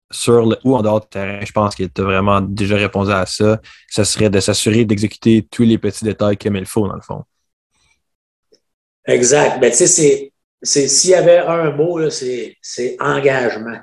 sur 0.09 0.45
le, 0.45 0.57
ou 0.63 0.75
en 0.75 0.81
dehors 0.81 1.01
du 1.01 1.07
terrain? 1.07 1.43
Je 1.43 1.51
pense 1.51 1.75
que 1.75 1.83
tu 1.83 2.01
as 2.01 2.03
vraiment 2.05 2.39
déjà 2.39 2.77
répondu 2.77 3.11
à 3.11 3.25
ça. 3.25 3.59
Ça 3.89 4.05
serait 4.05 4.29
de 4.29 4.39
s'assurer 4.39 4.85
d'exécuter 4.85 5.45
tous 5.51 5.63
les 5.63 5.77
petits 5.77 6.05
détails 6.05 6.37
comme 6.37 6.55
il 6.55 6.65
faut, 6.65 6.87
dans 6.87 6.95
le 6.95 7.01
fond. 7.01 7.23
Exact. 9.05 9.59
Ben, 9.59 9.69
tu 9.69 9.85
sais, 9.85 10.31
c'est 10.61 10.87
s'il 10.87 11.09
y 11.09 11.15
avait 11.15 11.39
un 11.39 11.71
mot, 11.71 11.99
c'est 12.09 12.55
engagement. 13.01 13.79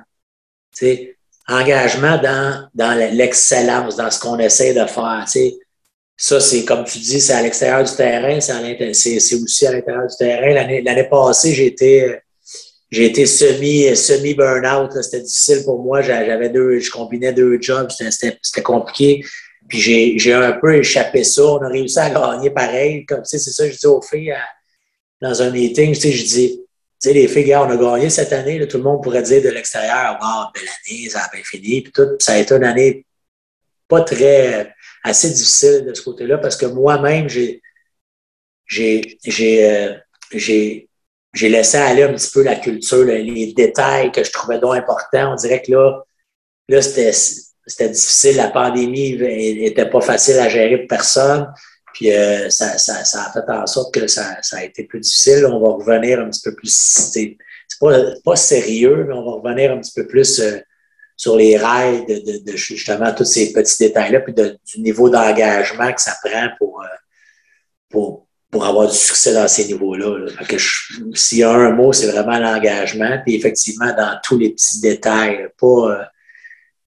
Engagement 1.48 2.18
dans, 2.18 2.68
dans 2.74 2.98
l'excellence, 3.14 3.96
dans 3.96 4.10
ce 4.10 4.20
qu'on 4.20 4.38
essaie 4.38 4.74
de 4.74 4.86
faire. 4.86 5.24
sais. 5.26 5.56
Ça, 6.18 6.40
c'est 6.40 6.64
comme 6.64 6.84
tu 6.84 6.98
dis, 6.98 7.20
c'est 7.20 7.34
à 7.34 7.42
l'extérieur 7.42 7.84
du 7.84 7.94
terrain, 7.94 8.40
c'est 8.40 9.34
aussi 9.34 9.66
à 9.66 9.72
l'intérieur 9.72 10.06
du 10.06 10.16
terrain. 10.16 10.54
L'année 10.54 11.08
passée, 11.10 11.52
j'ai 11.52 11.66
été, 11.66 12.16
été 12.90 13.26
semi, 13.26 13.94
semi 13.94 14.32
burn-out. 14.32 14.92
C'était 15.02 15.20
difficile 15.20 15.62
pour 15.64 15.82
moi. 15.82 16.00
J'avais 16.00 16.48
deux, 16.48 16.78
je 16.78 16.90
combinais 16.90 17.34
deux 17.34 17.60
jobs, 17.60 17.90
c'était 17.90 18.62
compliqué. 18.62 19.22
Puis 19.68 20.18
j'ai 20.18 20.32
un 20.32 20.52
peu 20.52 20.76
échappé 20.76 21.22
ça. 21.22 21.44
On 21.44 21.58
a 21.58 21.68
réussi 21.68 21.98
à 21.98 22.08
gagner 22.08 22.48
pareil. 22.48 23.04
Comme 23.04 23.24
c'est 23.24 23.38
ça, 23.38 23.68
je 23.68 23.76
dis 23.76 23.86
aux 23.86 24.00
filles 24.00 24.34
dans 25.20 25.42
un 25.42 25.50
meeting, 25.50 25.94
je 25.94 26.24
dis, 26.24 26.62
les 27.04 27.28
filles, 27.28 27.54
on 27.56 27.70
a 27.70 27.76
gagné 27.76 28.10
cette 28.10 28.32
année. 28.32 28.66
Tout 28.66 28.78
le 28.78 28.84
monde 28.84 29.02
pourrait 29.02 29.22
dire 29.22 29.42
de 29.42 29.48
l'extérieur, 29.50 30.18
oh, 30.22 30.44
belle 30.54 30.68
année, 30.68 31.08
ça 31.08 31.24
a 31.24 31.30
bien 31.32 31.42
fini. 31.44 31.82
Puis 31.82 31.92
tout, 31.92 32.16
ça 32.18 32.32
a 32.32 32.38
été 32.38 32.54
une 32.54 32.64
année 32.64 33.06
pas 33.88 34.00
très 34.02 34.74
assez 35.04 35.30
difficile 35.30 35.84
de 35.86 35.94
ce 35.94 36.02
côté-là 36.02 36.38
parce 36.38 36.56
que 36.56 36.66
moi-même, 36.66 37.28
j'ai 37.28 37.62
euh, 38.80 39.94
j'ai 40.32 40.88
j'ai 41.32 41.48
laissé 41.50 41.76
aller 41.76 42.02
un 42.02 42.14
petit 42.14 42.30
peu 42.32 42.42
la 42.42 42.56
culture, 42.56 43.04
les 43.04 43.52
détails 43.52 44.10
que 44.10 44.24
je 44.24 44.32
trouvais 44.32 44.58
donc 44.58 44.74
importants. 44.74 45.32
On 45.32 45.36
dirait 45.36 45.62
que 45.62 45.70
là, 45.70 46.02
là 46.68 46.82
c'était 46.82 47.88
difficile. 47.90 48.36
La 48.36 48.48
pandémie 48.48 49.16
n'était 49.16 49.88
pas 49.88 50.00
facile 50.00 50.38
à 50.38 50.48
gérer 50.48 50.78
pour 50.78 50.88
personne. 50.88 51.52
Puis 51.96 52.12
euh, 52.12 52.50
ça, 52.50 52.74
a 52.74 53.32
fait 53.32 53.50
en 53.50 53.66
sorte 53.66 53.94
que 53.94 54.06
ça, 54.06 54.36
ça, 54.42 54.58
a 54.58 54.64
été 54.64 54.84
plus 54.84 55.00
difficile. 55.00 55.46
On 55.46 55.60
va 55.60 55.82
revenir 55.82 56.20
un 56.20 56.28
petit 56.28 56.42
peu 56.42 56.54
plus. 56.54 56.70
C'est 56.70 57.38
pas, 57.80 57.96
pas 58.22 58.36
sérieux, 58.36 59.06
mais 59.08 59.14
on 59.14 59.24
va 59.24 59.48
revenir 59.48 59.72
un 59.72 59.80
petit 59.80 59.94
peu 59.94 60.06
plus. 60.06 60.40
Euh, 60.40 60.58
sur 61.18 61.34
les 61.34 61.56
rails 61.56 62.04
de, 62.04 62.56
justement 62.56 63.10
tous 63.14 63.24
ces 63.24 63.50
petits 63.50 63.78
détails-là, 63.78 64.20
puis 64.20 64.34
du 64.34 64.80
niveau 64.82 65.08
d'engagement 65.08 65.90
que 65.90 66.02
ça 66.02 66.14
prend 66.22 66.48
pour, 66.58 66.82
euh, 66.82 66.86
pour, 67.88 68.26
pour 68.50 68.66
avoir 68.66 68.86
du 68.86 68.94
succès 68.94 69.32
dans 69.32 69.48
ces 69.48 69.64
niveaux-là. 69.64 70.26
S'il 71.14 71.38
y 71.38 71.42
a 71.42 71.50
un 71.50 71.70
mot, 71.70 71.94
c'est 71.94 72.08
vraiment 72.08 72.38
l'engagement, 72.38 73.18
puis 73.24 73.34
effectivement, 73.34 73.94
dans 73.96 74.20
tous 74.22 74.36
les 74.36 74.50
petits 74.50 74.82
détails, 74.82 75.48
pas. 75.58 76.10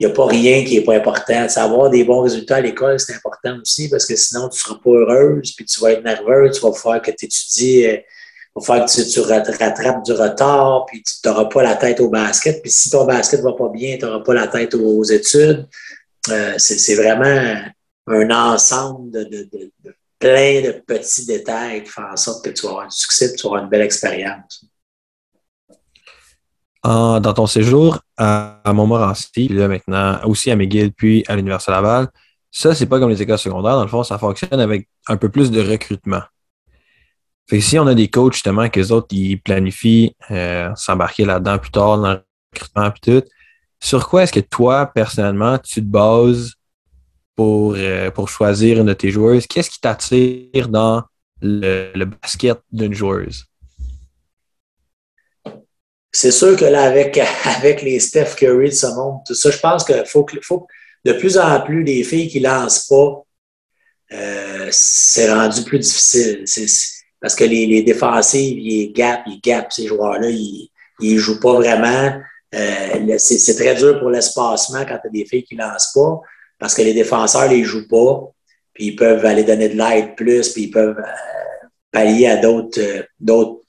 Euh, 0.02 0.06
il 0.06 0.08
n'y 0.08 0.12
a 0.12 0.16
pas 0.16 0.28
rien 0.28 0.64
qui 0.64 0.76
n'est 0.78 0.84
pas 0.84 0.95
important. 0.95 1.50
Savoir 1.50 1.89
des 1.89 2.04
bons 2.04 2.22
résultats 2.22 2.58
à 2.58 2.62
l'école, 2.62 3.00
c'est 3.00 3.14
important 3.14 3.58
aussi 3.62 3.89
parce 3.89 4.06
que 4.06 4.16
sinon, 4.16 4.50
tu 4.50 4.56
ne 4.56 4.60
seras 4.60 4.80
pas 4.84 4.91
heureuse, 4.91 5.54
puis 5.56 5.66
tu 5.66 5.80
vas 5.82 5.91
être 5.91 6.04
nerveuse, 6.04 6.60
tu 6.60 6.66
vas 6.66 6.74
faire 6.74 7.02
que 7.02 7.12
tu 7.12 7.26
étudies 7.26 7.86
euh, 7.86 7.97
va 8.56 8.62
falloir 8.66 8.88
que 8.88 9.12
tu, 9.12 9.20
rattrapes 9.20 10.04
du 10.06 10.14
retard, 10.14 10.86
puis 10.88 11.04
tu 11.04 11.28
n'auras 11.28 11.45
pas 11.45 11.64
la 11.64 11.76
tête 11.76 12.00
au 12.00 12.10
basket. 12.10 12.62
Puis 12.62 12.72
si 12.72 12.89
ton 12.89 13.06
basket 13.06 13.39
ne 13.41 13.45
va 13.45 13.54
pas 13.54 13.70
bien, 13.70 13.97
tu 13.97 14.06
n'auras 14.06 14.22
pas 14.22 14.34
la 14.34 14.47
tête 14.47 14.74
aux, 14.76 15.04
études. 15.04 15.68
Euh, 16.30 16.54
c'est 16.58 16.95
vraiment 16.95 17.62
un 18.08 18.30
ensemble 18.32 19.12
de, 19.12 19.72
plein 20.18 20.62
de 20.62 20.72
petits 20.86 21.26
détails 21.26 21.84
qui 21.84 21.89
font 21.89 22.04
en 22.12 22.18
sorte 22.18 22.43
que 22.43 22.50
tu 22.50 22.64
vas 22.64 22.70
avoir 22.70 22.88
du 22.88 22.95
succès 22.95 23.34
tu 23.34 23.43
vas 23.43 23.50
avoir 23.50 23.64
une 23.64 23.70
belle 23.70 23.82
expérience. 23.82 24.66
Dans 26.84 27.34
ton 27.34 27.45
séjour 27.45 27.99
à, 28.17 28.61
Montmorency, 28.65 29.47
là 29.49 29.67
maintenant 29.67 30.19
aussi 30.25 30.49
à 30.51 30.55
McGill, 30.55 30.93
puis 30.93 31.23
à 31.27 31.36
l'Université 31.36 31.71
Laval, 31.71 32.07
ça, 32.51 32.73
c'est 32.73 32.88
pas 32.88 32.99
comme 32.99 33.09
les 33.09 33.21
écoles 33.21 33.38
secondaires. 33.38 33.75
Dans 33.75 33.84
le 33.84 33.89
fond, 33.89 34.03
ça 34.03 34.17
fonctionne 34.17 34.59
avec 34.59 34.88
un 35.07 35.17
peu 35.17 35.30
plus 35.30 35.51
de 35.51 35.61
recrutement. 35.61 36.23
Fait 37.47 37.57
que 37.57 37.63
si 37.63 37.80
on 37.80 37.88
a 37.88 37.95
des 37.95 38.09
coachs, 38.09 38.34
justement, 38.34 38.69
que 38.69 38.80
les 38.80 38.91
autres, 38.91 39.07
ils 39.11 39.41
planifient 39.41 40.15
euh, 40.32 40.69
s'embarquer 40.75 41.25
là-dedans 41.25 41.57
plus 41.57 41.71
tard 41.71 41.97
dans 41.97 42.13
le 42.13 42.23
recrutement 42.53 42.88
et 42.88 43.21
tout, 43.21 43.27
sur 43.82 44.07
quoi 44.07 44.23
est-ce 44.23 44.34
que 44.34 44.39
toi, 44.39 44.88
personnellement, 44.88 45.57
tu 45.57 45.82
te 45.82 45.86
bases 45.86 46.53
pour, 47.36 47.75
euh, 47.77 48.11
pour 48.11 48.30
choisir 48.30 48.80
une 48.80 48.88
de 48.88 48.93
tes 48.93 49.11
joueuses? 49.11 49.47
Qu'est-ce 49.47 49.69
qui 49.69 49.80
t'attire 49.80 50.67
dans 50.67 51.03
le, 51.41 52.05
basket 52.05 52.59
d'une 52.71 52.93
joueuse? 52.93 53.45
C'est 56.20 56.32
sûr 56.32 56.57
que 56.57 56.65
là, 56.65 56.84
avec, 56.84 57.17
avec 57.45 57.82
les 57.82 57.97
Steph 58.01 58.36
Curry 58.36 58.70
de 58.70 58.74
ce 58.74 58.88
monde, 58.88 59.22
tout 59.26 59.34
ça, 59.34 59.49
je 59.51 59.57
pense 59.57 59.86
qu'il 59.86 60.03
faut, 60.05 60.26
faut 60.41 60.67
de 61.05 61.13
plus 61.13 61.38
en 61.38 61.61
plus 61.61 61.82
les 61.82 62.03
filles 62.03 62.28
qui 62.28 62.41
lancent 62.41 62.88
pas, 62.88 63.24
euh, 64.11 64.67
c'est 64.70 65.32
rendu 65.32 65.63
plus 65.63 65.80
difficile. 65.80 66.43
parce 67.22 67.36
que 67.36 67.45
les, 67.45 67.65
les 67.67 67.84
défensives, 67.84 68.59
ils 68.59 68.91
gap, 68.91 69.22
ils 69.28 69.39
gap 69.39 69.72
ces 69.72 69.88
joueurs-là, 69.88 70.30
ils 70.30 70.70
ne 71.01 71.17
jouent 71.17 71.39
pas 71.39 71.53
vraiment. 71.53 72.11
Euh, 72.53 73.17
c'est 73.17 73.55
très 73.55 73.76
dur 73.76 73.99
pour 73.99 74.09
l'espacement 74.09 74.84
quand 74.86 74.97
tu 75.01 75.07
as 75.07 75.11
des 75.11 75.26
filles 75.26 75.43
qui 75.43 75.55
lancent 75.55 75.93
pas, 75.93 76.20
parce 76.57 76.76
que 76.76 76.82
les 76.82 76.93
défenseurs 76.93 77.47
les 77.47 77.63
jouent 77.63 77.88
pas, 77.88 78.30
puis 78.74 78.88
ils 78.88 78.95
peuvent 78.97 79.26
aller 79.26 79.45
donner 79.45 79.70
de 79.70 79.78
l'aide 79.78 80.15
plus, 80.15 80.49
puis 80.49 80.63
ils 80.63 80.72
peuvent 80.72 80.99
euh, 80.99 81.67
pallier 81.93 82.28
à 82.28 82.38
d'autres 82.38 83.05
d'autres 83.22 83.61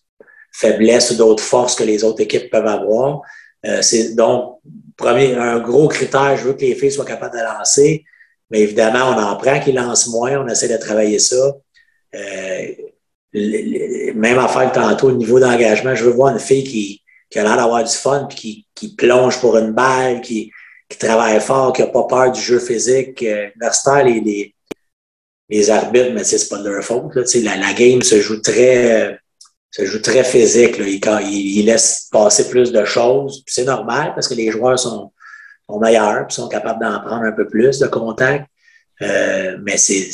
faiblesses 0.52 1.10
ou 1.12 1.14
d'autres 1.16 1.42
forces 1.42 1.74
que 1.74 1.84
les 1.84 2.04
autres 2.04 2.20
équipes 2.20 2.50
peuvent 2.50 2.66
avoir. 2.66 3.22
Euh, 3.66 3.82
c'est 3.82 4.14
donc 4.14 4.60
premier, 4.96 5.34
un 5.34 5.58
gros 5.58 5.88
critère, 5.88 6.36
je 6.36 6.44
veux 6.44 6.52
que 6.54 6.60
les 6.60 6.74
filles 6.74 6.92
soient 6.92 7.04
capables 7.04 7.36
de 7.36 7.42
lancer. 7.42 8.04
Mais 8.50 8.60
évidemment, 8.60 9.10
on 9.10 9.22
en 9.22 9.36
prend 9.36 9.60
qui 9.60 9.72
lancent 9.72 10.08
moins, 10.08 10.40
on 10.40 10.48
essaie 10.48 10.68
de 10.68 10.76
travailler 10.76 11.18
ça. 11.18 11.56
Euh, 12.14 12.66
même 13.32 14.38
affaire 14.38 14.70
que 14.70 14.74
tantôt, 14.74 15.08
au 15.08 15.12
niveau 15.12 15.38
d'engagement, 15.38 15.94
je 15.94 16.04
veux 16.04 16.10
voir 16.10 16.32
une 16.32 16.40
fille 16.40 16.64
qui, 16.64 17.02
qui 17.30 17.38
a 17.38 17.44
l'air 17.44 17.56
d'avoir 17.56 17.84
du 17.84 17.92
fun, 17.92 18.26
puis 18.28 18.36
qui, 18.36 18.66
qui, 18.74 18.94
plonge 18.96 19.40
pour 19.40 19.56
une 19.56 19.70
balle, 19.70 20.20
qui, 20.20 20.50
qui 20.88 20.98
travaille 20.98 21.40
fort, 21.40 21.72
qui 21.72 21.82
n'a 21.82 21.88
pas 21.88 22.04
peur 22.04 22.32
du 22.32 22.40
jeu 22.40 22.58
physique. 22.58 23.22
Euh, 23.22 23.50
universitaire, 23.54 24.04
les, 24.04 24.20
les, 24.20 24.54
les 25.48 25.70
arbitres, 25.70 26.12
mais 26.12 26.24
c'est 26.24 26.48
pas 26.48 26.58
de 26.58 26.68
leur 26.68 26.82
faute. 26.82 27.14
Là, 27.14 27.22
la, 27.44 27.56
la 27.56 27.72
game 27.72 28.02
se 28.02 28.20
joue 28.20 28.40
très 28.40 29.19
se 29.70 29.84
joue 29.84 30.00
très 30.00 30.24
physique. 30.24 30.78
Là. 30.78 31.20
Il, 31.22 31.58
il, 31.58 31.66
laisse 31.66 32.08
passer 32.10 32.48
plus 32.48 32.72
de 32.72 32.84
choses. 32.84 33.42
C'est 33.46 33.64
normal 33.64 34.12
parce 34.14 34.28
que 34.28 34.34
les 34.34 34.50
joueurs 34.50 34.78
sont, 34.78 35.12
sont 35.68 35.78
meilleurs 35.78 36.26
et 36.28 36.32
sont 36.32 36.48
capables 36.48 36.80
d'en 36.80 37.00
prendre 37.00 37.24
un 37.24 37.32
peu 37.32 37.46
plus 37.46 37.78
de 37.78 37.86
contact. 37.86 38.46
Euh, 39.02 39.56
mais 39.62 39.78
c'est 39.78 40.10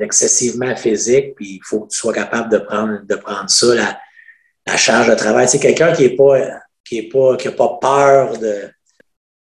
excessivement 0.00 0.74
physique, 0.74 1.36
puis 1.36 1.56
il 1.56 1.60
faut 1.62 1.80
que 1.80 1.90
tu 1.90 1.98
sois 1.98 2.12
capable 2.12 2.50
de 2.50 2.58
prendre, 2.58 3.00
de 3.06 3.14
prendre 3.14 3.48
ça, 3.48 3.72
la, 3.74 4.00
la 4.66 4.76
charge 4.76 5.08
de 5.08 5.14
travail. 5.14 5.48
C'est 5.48 5.60
quelqu'un 5.60 5.92
qui 5.92 6.04
est 6.04 6.16
pas, 6.16 6.36
qui 6.84 7.02
pas, 7.02 7.36
pas 7.36 7.78
peur 7.80 8.38
de, 8.38 8.68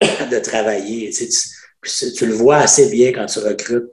de 0.31 0.39
travailler. 0.39 1.09
Tu, 1.09 1.27
tu, 1.29 2.13
tu, 2.13 2.25
le 2.27 2.33
vois 2.33 2.57
assez 2.57 2.89
bien 2.89 3.11
quand 3.11 3.25
tu 3.25 3.39
recrutes 3.39 3.91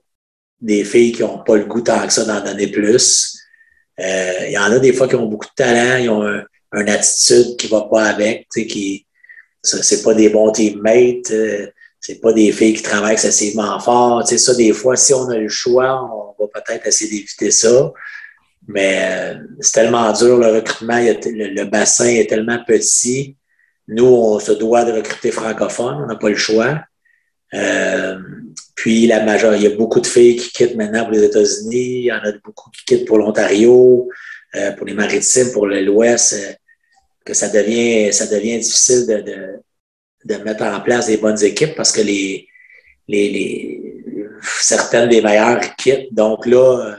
des 0.60 0.84
filles 0.84 1.12
qui 1.12 1.22
n'ont 1.22 1.42
pas 1.42 1.56
le 1.56 1.64
goût 1.64 1.80
tant 1.80 2.06
que 2.06 2.12
ça 2.12 2.24
d'en 2.24 2.44
donner 2.44 2.66
plus. 2.66 3.41
Euh, 4.02 4.46
il 4.46 4.52
y 4.52 4.58
en 4.58 4.72
a 4.72 4.78
des 4.78 4.92
fois 4.92 5.08
qui 5.08 5.14
ont 5.14 5.26
beaucoup 5.26 5.46
de 5.46 5.54
talent, 5.54 5.98
ils 5.98 6.08
ont 6.10 6.22
un, 6.22 6.44
une 6.72 6.88
attitude 6.88 7.56
qui 7.56 7.68
va 7.68 7.82
pas 7.82 8.04
avec, 8.04 8.48
tu 8.52 8.62
sais, 8.62 8.66
qui 8.66 9.06
c'est 9.62 10.02
pas 10.02 10.14
des 10.14 10.28
bons 10.28 10.50
teammates, 10.50 11.30
euh, 11.30 11.68
c'est 12.00 12.20
pas 12.20 12.32
des 12.32 12.50
filles 12.50 12.74
qui 12.74 12.82
travaillent 12.82 13.12
excessivement 13.12 13.78
fort. 13.78 14.24
Tu 14.24 14.30
sais, 14.30 14.38
ça, 14.38 14.54
des 14.54 14.72
fois, 14.72 14.96
si 14.96 15.14
on 15.14 15.28
a 15.28 15.38
le 15.38 15.48
choix, 15.48 16.02
on 16.02 16.42
va 16.42 16.48
peut-être 16.60 16.86
essayer 16.86 17.10
d'éviter 17.10 17.50
ça. 17.52 17.92
Mais 18.66 19.00
euh, 19.02 19.34
c'est 19.60 19.72
tellement 19.72 20.12
dur, 20.12 20.38
le 20.38 20.48
recrutement, 20.48 20.98
le, 20.98 21.64
bassin 21.64 22.06
est 22.06 22.28
tellement 22.28 22.58
petit. 22.64 23.36
Nous, 23.88 24.04
on 24.04 24.38
se 24.38 24.52
doit 24.52 24.84
de 24.84 24.92
recruter 24.92 25.30
francophone, 25.30 26.00
on 26.02 26.06
n'a 26.06 26.16
pas 26.16 26.28
le 26.28 26.36
choix. 26.36 26.80
Euh, 27.54 28.18
puis, 28.74 29.06
la 29.06 29.22
majeure, 29.22 29.54
il 29.54 29.62
y 29.62 29.66
a 29.66 29.76
beaucoup 29.76 30.00
de 30.00 30.06
filles 30.06 30.36
qui 30.36 30.50
quittent 30.50 30.76
maintenant 30.76 31.04
pour 31.04 31.12
les 31.12 31.24
États-Unis. 31.24 31.98
Il 31.98 32.04
y 32.04 32.12
en 32.12 32.16
a 32.16 32.32
beaucoup 32.44 32.70
qui 32.70 32.84
quittent 32.84 33.06
pour 33.06 33.18
l'Ontario, 33.18 34.08
euh, 34.54 34.72
pour 34.72 34.86
les 34.86 34.94
maritimes, 34.94 35.52
pour 35.52 35.66
l'Ouest, 35.66 36.32
euh, 36.34 36.52
que 37.24 37.34
ça 37.34 37.48
devient, 37.48 38.12
ça 38.12 38.26
devient 38.26 38.58
difficile 38.58 39.06
de, 39.06 39.20
de, 39.20 39.60
de, 40.24 40.42
mettre 40.42 40.64
en 40.64 40.80
place 40.80 41.06
des 41.06 41.18
bonnes 41.18 41.42
équipes 41.44 41.74
parce 41.76 41.92
que 41.92 42.00
les, 42.00 42.48
les, 43.06 43.28
les 43.30 43.82
certaines 44.60 45.08
des 45.08 45.22
meilleures 45.22 45.76
quittent. 45.76 46.12
Donc 46.12 46.46
là, 46.46 46.96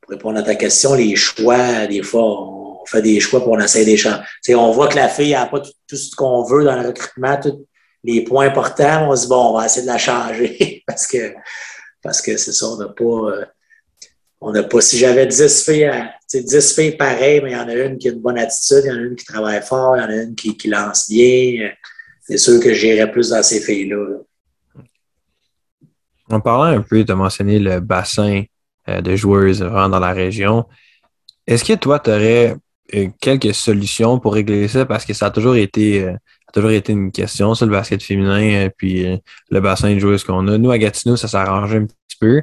pour 0.00 0.10
répondre 0.10 0.38
à 0.38 0.42
ta 0.42 0.54
question, 0.54 0.94
les 0.94 1.16
choix, 1.16 1.86
des 1.86 2.02
fois, 2.02 2.22
on 2.24 2.84
fait 2.86 3.02
des 3.02 3.20
choix 3.20 3.42
pour 3.42 3.52
on 3.52 3.60
essaie 3.60 3.84
des 3.84 3.96
champs. 3.96 4.20
on 4.50 4.70
voit 4.72 4.88
que 4.88 4.96
la 4.96 5.08
fille 5.08 5.32
n'a 5.32 5.46
pas 5.46 5.60
tout, 5.60 5.96
ce 5.96 6.14
qu'on 6.14 6.42
veut 6.44 6.64
dans 6.64 6.78
le 6.78 6.88
recrutement, 6.88 7.40
tout, 7.40 7.66
les 8.04 8.22
points 8.22 8.46
importants, 8.46 9.08
on 9.10 9.16
se 9.16 9.22
dit, 9.22 9.28
bon, 9.28 9.50
on 9.50 9.58
va 9.58 9.66
essayer 9.66 9.82
de 9.82 9.90
la 9.90 9.98
changer 9.98 10.82
parce 10.86 11.06
que 11.06 11.34
parce 12.04 12.20
que 12.20 12.36
c'est 12.36 12.52
ça, 12.52 12.66
on 12.66 12.76
n'a 12.76 12.88
pas. 12.88 13.04
Euh, 13.04 13.44
on 14.40 14.52
n'a 14.52 14.62
pas. 14.62 14.80
Si 14.82 14.98
j'avais 14.98 15.26
10 15.26 15.64
filles, 15.64 15.90
10 16.32 16.74
filles 16.74 16.96
pareilles, 16.98 17.40
mais 17.42 17.52
il 17.52 17.54
y 17.54 17.56
en 17.56 17.66
a 17.66 17.74
une 17.74 17.96
qui 17.96 18.10
a 18.10 18.12
une 18.12 18.20
bonne 18.20 18.38
attitude, 18.38 18.82
il 18.84 18.88
y 18.88 18.92
en 18.92 18.96
a 18.96 19.00
une 19.00 19.16
qui 19.16 19.24
travaille 19.24 19.62
fort, 19.62 19.96
il 19.96 20.02
y 20.02 20.04
en 20.04 20.10
a 20.10 20.22
une 20.22 20.34
qui, 20.34 20.54
qui 20.54 20.68
lance 20.68 21.08
bien. 21.08 21.70
C'est 22.20 22.36
sûr 22.36 22.60
que 22.60 22.74
j'irais 22.74 23.10
plus 23.10 23.30
dans 23.30 23.42
ces 23.42 23.60
filles-là. 23.60 24.18
En 26.30 26.40
parlant 26.40 26.78
un 26.78 26.82
peu, 26.82 27.02
tu 27.02 27.10
as 27.10 27.16
mentionné 27.16 27.58
le 27.58 27.80
bassin 27.80 28.44
euh, 28.88 29.00
de 29.00 29.16
joueuses 29.16 29.62
vraiment 29.62 29.88
dans 29.88 30.00
la 30.00 30.12
région. 30.12 30.66
Est-ce 31.46 31.64
que 31.64 31.72
toi, 31.74 31.98
tu 32.00 32.10
aurais 32.10 32.56
euh, 32.94 33.08
quelques 33.18 33.54
solutions 33.54 34.18
pour 34.20 34.34
régler 34.34 34.68
ça? 34.68 34.84
Parce 34.84 35.06
que 35.06 35.14
ça 35.14 35.26
a 35.26 35.30
toujours 35.30 35.56
été 35.56 36.06
toujours 36.54 36.70
été 36.70 36.92
une 36.92 37.10
question, 37.10 37.54
sur 37.54 37.66
le 37.66 37.72
basket 37.72 38.02
féminin, 38.02 38.66
euh, 38.66 38.70
puis 38.76 39.06
euh, 39.06 39.16
le 39.50 39.60
bassin 39.60 39.92
de 39.92 39.98
joueuses 39.98 40.24
qu'on 40.24 40.46
a. 40.48 40.56
Nous, 40.56 40.70
à 40.70 40.78
Gatineau, 40.78 41.16
ça 41.16 41.28
s'arrange 41.28 41.74
un 41.74 41.84
petit 41.86 42.16
peu, 42.20 42.42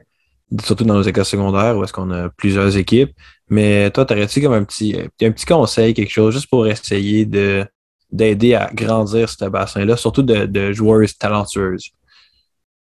surtout 0.63 0.83
dans 0.83 0.95
nos 0.95 1.01
écoles 1.03 1.25
secondaires 1.25 1.77
où 1.77 1.83
est-ce 1.83 1.93
qu'on 1.93 2.11
a 2.11 2.29
plusieurs 2.29 2.75
équipes. 2.77 3.11
Mais 3.49 3.89
toi, 3.91 4.05
t'aurais-tu 4.05 4.41
comme 4.41 4.53
un 4.53 4.63
petit, 4.63 4.97
un 5.21 5.31
petit 5.31 5.45
conseil, 5.45 5.93
quelque 5.93 6.11
chose, 6.11 6.33
juste 6.33 6.49
pour 6.49 6.67
essayer 6.67 7.25
de 7.25 7.65
d'aider 8.11 8.55
à 8.55 8.69
grandir 8.73 9.29
ce 9.29 9.45
bassin-là, 9.45 9.95
surtout 9.95 10.21
de, 10.21 10.45
de 10.45 10.73
joueuses 10.73 11.17
talentueuses? 11.17 11.91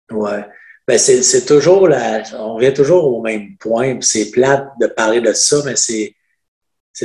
Ouais. 0.09 0.43
Ben 0.87 0.97
c'est 0.97 1.45
toujours 1.45 1.87
la. 1.87 2.23
On 2.33 2.55
revient 2.55 2.73
toujours 2.73 3.05
au 3.05 3.21
même 3.21 3.55
point. 3.57 3.99
C'est 4.01 4.31
plate 4.31 4.67
de 4.81 4.87
parler 4.87 5.21
de 5.21 5.33
ça, 5.33 5.57
mais 5.63 5.75
c'est. 5.75 6.15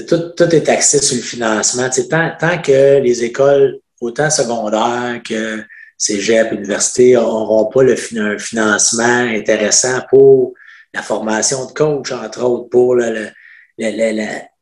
Tout, 0.09 0.31
tout 0.35 0.55
est 0.55 0.69
axé 0.71 1.03
sur 1.03 1.17
le 1.17 1.23
financement. 1.23 1.91
Tant, 2.11 2.31
tant 2.41 2.63
que 2.63 3.01
les 3.01 3.23
écoles 3.25 3.79
autant 4.05 4.31
secondaire 4.31 5.21
que 5.27 5.63
cégep, 5.97 6.53
université 6.53 7.15
n'auront 7.15 7.67
pas 7.67 7.83
le, 7.83 7.97
un 8.19 8.39
financement 8.39 9.05
intéressant 9.05 10.01
pour 10.11 10.55
la 10.93 11.03
formation 11.03 11.67
de 11.67 11.73
coach, 11.73 12.13
entre 12.13 12.43
autres, 12.45 12.69
pour 12.69 12.97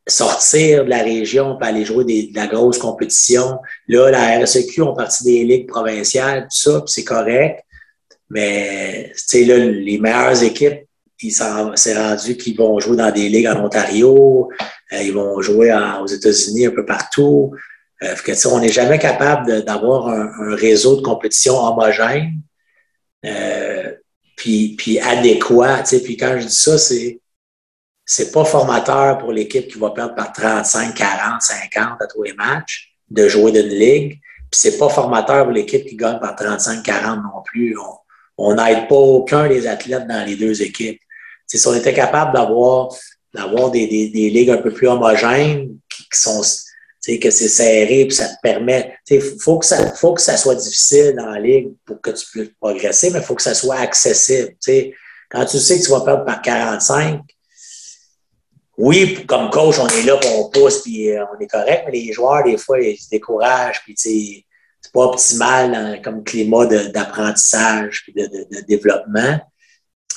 sortir 0.06 0.84
de 0.84 0.90
la 0.90 1.02
région 1.02 1.56
pour 1.56 1.66
aller 1.66 1.84
jouer 1.84 2.04
de 2.04 2.34
la 2.34 2.46
grosse 2.46 2.78
compétition. 2.78 3.58
Là, 3.88 4.10
la 4.10 4.42
RSEQ 4.42 4.82
ont 4.82 4.94
parti 4.94 5.24
des 5.24 5.44
ligues 5.44 5.68
provinciales, 5.68 6.42
tout 6.42 6.70
ça, 6.70 6.82
c'est 6.86 7.04
correct. 7.04 7.60
Mais 8.30 9.12
là, 9.34 9.58
les 9.58 9.98
meilleures 9.98 10.42
équipes, 10.42 10.86
c'est 11.18 11.96
rendu 11.96 12.36
qu'ils 12.36 12.56
vont 12.56 12.80
jouer 12.80 12.96
dans 12.96 13.12
des 13.12 13.28
ligues 13.28 13.46
en 13.46 13.64
Ontario, 13.64 14.48
euh, 14.92 15.02
ils 15.02 15.12
vont 15.12 15.40
jouer 15.40 15.72
aux 16.02 16.06
États-Unis, 16.06 16.66
un 16.66 16.70
peu 16.70 16.84
partout. 16.84 17.52
Euh, 18.02 18.14
on 18.50 18.60
n'est 18.60 18.68
jamais 18.68 18.98
capable 18.98 19.62
d'avoir 19.64 20.08
un, 20.08 20.54
réseau 20.56 20.96
de 20.96 21.02
compétition 21.02 21.54
homogène, 21.54 22.40
euh, 23.24 23.92
puis, 24.36 24.98
adéquat. 25.00 25.84
Puis 26.04 26.16
quand 26.16 26.38
je 26.40 26.46
dis 26.46 26.54
ça, 26.54 26.78
c'est 26.78 27.20
c'est 28.04 28.32
pas 28.32 28.44
formateur 28.44 29.18
pour 29.18 29.32
l'équipe 29.32 29.68
qui 29.68 29.78
va 29.78 29.90
perdre 29.90 30.16
par 30.16 30.32
35, 30.32 30.94
40, 30.94 31.40
50 31.40 32.02
à 32.02 32.06
tous 32.08 32.24
les 32.24 32.32
matchs 32.34 32.92
de 33.08 33.28
jouer 33.28 33.52
d'une 33.52 33.68
ligue. 33.68 34.18
Puis 34.50 34.60
c'est 34.60 34.76
pas 34.76 34.88
formateur 34.88 35.44
pour 35.44 35.52
l'équipe 35.52 35.86
qui 35.86 35.96
gagne 35.96 36.18
par 36.18 36.34
35, 36.34 36.82
40 36.82 37.22
non 37.22 37.42
plus. 37.44 37.76
On 38.36 38.54
n'aide 38.54 38.88
pas 38.88 38.96
aucun 38.96 39.48
des 39.48 39.68
athlètes 39.68 40.08
dans 40.08 40.26
les 40.26 40.34
deux 40.34 40.62
équipes. 40.62 41.00
si 41.46 41.66
on 41.66 41.74
était 41.74 41.94
capable 41.94 42.32
d'avoir 42.34 42.92
d'avoir 43.32 43.70
des, 43.70 43.86
des, 43.86 44.30
ligues 44.30 44.50
un 44.50 44.58
peu 44.58 44.72
plus 44.72 44.88
homogènes 44.88 45.78
qui 45.88 46.04
sont 46.12 46.42
que 47.06 47.30
c'est 47.30 47.48
serré, 47.48 48.04
puis 48.06 48.14
ça 48.14 48.28
te 48.28 48.40
permet. 48.42 48.94
Il 49.10 49.20
faut, 49.20 49.58
que 49.58 49.66
ça, 49.66 49.92
faut 49.94 50.14
que 50.14 50.20
ça 50.20 50.36
soit 50.36 50.54
difficile 50.54 51.14
dans 51.16 51.30
la 51.30 51.40
ligue 51.40 51.72
pour 51.84 52.00
que 52.00 52.10
tu 52.10 52.24
puisses 52.30 52.50
progresser, 52.60 53.10
mais 53.10 53.18
il 53.18 53.24
faut 53.24 53.34
que 53.34 53.42
ça 53.42 53.54
soit 53.54 53.76
accessible. 53.76 54.54
Quand 55.28 55.44
tu 55.44 55.58
sais 55.58 55.78
que 55.78 55.84
tu 55.84 55.90
vas 55.90 56.02
perdre 56.02 56.24
par 56.24 56.40
45, 56.42 57.22
oui, 58.78 59.26
comme 59.26 59.50
coach, 59.50 59.78
on 59.78 59.88
est 59.88 60.02
là, 60.02 60.18
on 60.34 60.48
pousse, 60.48 60.82
puis 60.82 61.10
euh, 61.10 61.24
on 61.34 61.40
est 61.40 61.46
correct, 61.46 61.84
mais 61.86 61.92
les 61.92 62.12
joueurs, 62.12 62.44
des 62.44 62.56
fois, 62.56 62.80
ils 62.80 62.96
se 62.96 63.10
découragent, 63.10 63.82
puis 63.84 63.94
c'est 63.96 64.44
pas 64.92 65.06
optimal 65.06 66.00
comme 66.02 66.22
climat 66.24 66.66
d'apprentissage 66.66 68.02
puis 68.04 68.12
de, 68.12 68.60
développement. 68.66 69.40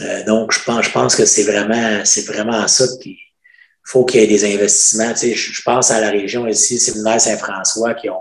Euh, 0.01 0.23
donc, 0.25 0.51
je 0.51 0.63
pense, 0.63 0.89
pense 0.89 1.15
que 1.15 1.25
c'est 1.25 1.43
vraiment, 1.43 2.03
c'est 2.03 2.25
vraiment 2.25 2.67
ça 2.67 2.85
qui, 3.01 3.17
faut 3.85 4.03
qu'il 4.03 4.19
y 4.19 4.23
ait 4.23 4.27
des 4.27 4.53
investissements. 4.55 5.13
Tu 5.13 5.19
sais, 5.19 5.35
je, 5.35 5.61
pense 5.61 5.91
à 5.91 6.01
la 6.01 6.09
région 6.09 6.47
ici, 6.47 6.79
Séminaire 6.79 7.21
Saint-François, 7.21 7.93
qui 7.93 8.09
ont 8.09 8.19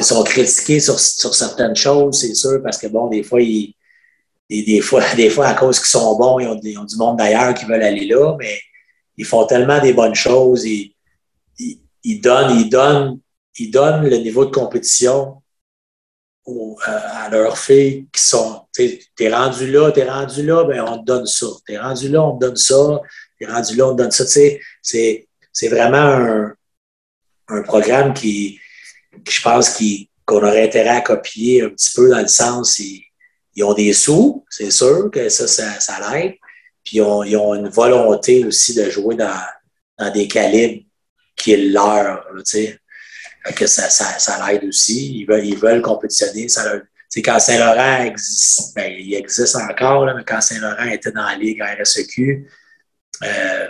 sont 0.00 0.24
critiqués 0.24 0.80
sur, 0.80 0.98
sur 0.98 1.34
certaines 1.34 1.76
choses, 1.76 2.18
c'est 2.18 2.34
sûr, 2.34 2.62
parce 2.62 2.78
que 2.78 2.86
bon, 2.86 3.08
des 3.08 3.22
fois, 3.22 3.42
ils, 3.42 3.74
des, 4.48 4.80
fois, 4.80 5.02
des 5.16 5.28
fois, 5.28 5.48
à 5.48 5.54
cause 5.54 5.78
qu'ils 5.78 5.88
sont 5.88 6.16
bons, 6.16 6.40
ils 6.40 6.78
ont, 6.78 6.84
du 6.84 6.96
monde 6.96 7.18
d'ailleurs 7.18 7.52
qui 7.54 7.66
veulent 7.66 7.82
aller 7.82 8.06
là, 8.06 8.34
mais 8.38 8.58
ils 9.18 9.26
font 9.26 9.44
tellement 9.46 9.80
des 9.80 9.92
bonnes 9.92 10.14
choses, 10.14 10.64
ils, 10.64 10.94
ils, 12.02 12.20
donnent, 12.20 12.58
ils 12.58 12.70
donnent 12.70 13.20
ils 13.58 13.70
donnent 13.70 14.08
le 14.08 14.16
niveau 14.18 14.44
de 14.44 14.50
compétition 14.50 15.42
euh, 16.48 16.74
à 16.86 17.28
leurs 17.30 17.58
filles 17.58 18.08
qui 18.12 18.22
sont, 18.22 18.66
t'es 18.72 19.32
rendu 19.32 19.70
là, 19.70 19.92
t'es 19.92 20.08
rendu 20.08 20.44
là, 20.44 20.64
ben 20.64 20.82
on 20.82 20.98
te 20.98 21.04
donne 21.04 21.26
ça. 21.26 21.46
T'es 21.66 21.78
rendu 21.78 22.08
là, 22.08 22.22
on 22.22 22.36
te 22.36 22.46
donne 22.46 22.56
ça. 22.56 23.00
Rendu 23.46 23.76
là, 23.76 23.88
on 23.88 23.94
donne 23.94 24.10
ça. 24.10 24.24
C'est 24.26 25.68
vraiment 25.68 25.98
un, 25.98 26.54
un, 27.48 27.62
programme 27.62 28.14
qui, 28.14 28.60
je 29.28 29.42
pense, 29.42 29.78
qu'on 30.26 30.36
aurait 30.36 30.64
intérêt 30.64 30.96
à 30.96 31.00
copier 31.00 31.62
un 31.62 31.70
petit 31.70 31.92
peu 31.94 32.08
dans 32.08 32.20
le 32.20 32.28
sens, 32.28 32.78
ils, 32.78 33.04
ils 33.54 33.64
ont 33.64 33.74
des 33.74 33.92
sous, 33.92 34.44
c'est 34.48 34.70
sûr 34.70 35.10
que 35.10 35.28
ça, 35.28 35.46
ça, 35.46 35.78
ça 35.80 35.98
l'aide. 36.12 36.34
Puis 36.84 36.96
ils 36.96 37.02
ont, 37.02 37.22
ils 37.22 37.36
ont, 37.36 37.54
une 37.54 37.68
volonté 37.68 38.44
aussi 38.44 38.74
de 38.74 38.90
jouer 38.90 39.14
dans, 39.14 39.40
dans 39.98 40.10
des 40.10 40.26
calibres 40.26 40.84
qui 41.36 41.52
est 41.52 41.68
leur, 41.68 42.26
tu 42.38 42.42
sais 42.44 42.78
que 43.56 43.66
ça, 43.66 43.90
ça, 43.90 44.18
ça 44.18 44.46
l'aide 44.46 44.64
aussi. 44.64 45.20
Ils 45.20 45.26
veulent, 45.26 45.44
ils 45.44 45.56
veulent 45.56 45.82
compétitionner. 45.82 46.48
Ça 46.48 46.80
quand 47.20 47.38
Saint-Laurent 47.38 48.04
existe, 48.04 48.74
ben, 48.74 48.90
il 48.90 49.12
existe 49.14 49.56
encore, 49.56 50.06
là, 50.06 50.14
mais 50.14 50.24
quand 50.24 50.40
Saint-Laurent 50.40 50.86
était 50.86 51.12
dans 51.12 51.26
la 51.26 51.36
Ligue 51.36 51.62
RSEQ, 51.62 52.48
euh, 53.22 53.68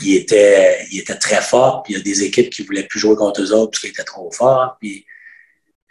il, 0.00 0.16
était, 0.16 0.86
il 0.90 1.00
était 1.00 1.18
très 1.18 1.40
fort. 1.40 1.82
Puis 1.82 1.94
il 1.94 1.96
y 1.98 2.00
a 2.00 2.02
des 2.02 2.22
équipes 2.24 2.50
qui 2.50 2.62
ne 2.62 2.66
voulaient 2.66 2.86
plus 2.86 3.00
jouer 3.00 3.16
contre 3.16 3.42
eux 3.42 3.52
autres 3.52 3.72
parce 3.72 3.80
qu'ils 3.80 3.90
étaient 3.90 4.04
trop 4.04 4.30
forts. 4.30 4.76
Puis 4.80 5.04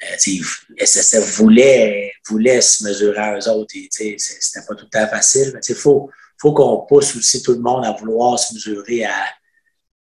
euh, 0.04 0.86
SSF 0.86 1.38
voulait, 1.38 2.14
voulait 2.28 2.62
se 2.62 2.84
mesurer 2.84 3.18
à 3.18 3.38
eux 3.38 3.50
autres. 3.50 3.74
C'était 3.92 4.66
pas 4.68 4.76
tout 4.76 4.86
le 4.86 4.90
temps 4.90 5.08
facile. 5.08 5.60
Il 5.68 5.76
faut, 5.76 6.10
faut 6.40 6.54
qu'on 6.54 6.86
pousse 6.86 7.16
aussi 7.16 7.42
tout 7.42 7.54
le 7.54 7.60
monde 7.60 7.86
à 7.86 7.92
vouloir 7.92 8.38
se 8.38 8.54
mesurer 8.54 9.06
à, 9.06 9.26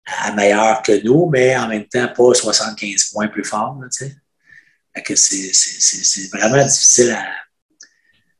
à 0.04 0.32
meilleur 0.32 0.82
que 0.82 1.02
nous, 1.04 1.28
mais 1.30 1.56
en 1.56 1.68
même 1.68 1.86
temps, 1.86 2.08
pas 2.08 2.34
75 2.34 3.04
points 3.12 3.28
plus 3.28 3.44
fort. 3.44 3.78
c'est, 5.14 6.30
vraiment 6.32 6.64
difficile 6.64 7.12
à, 7.12 7.24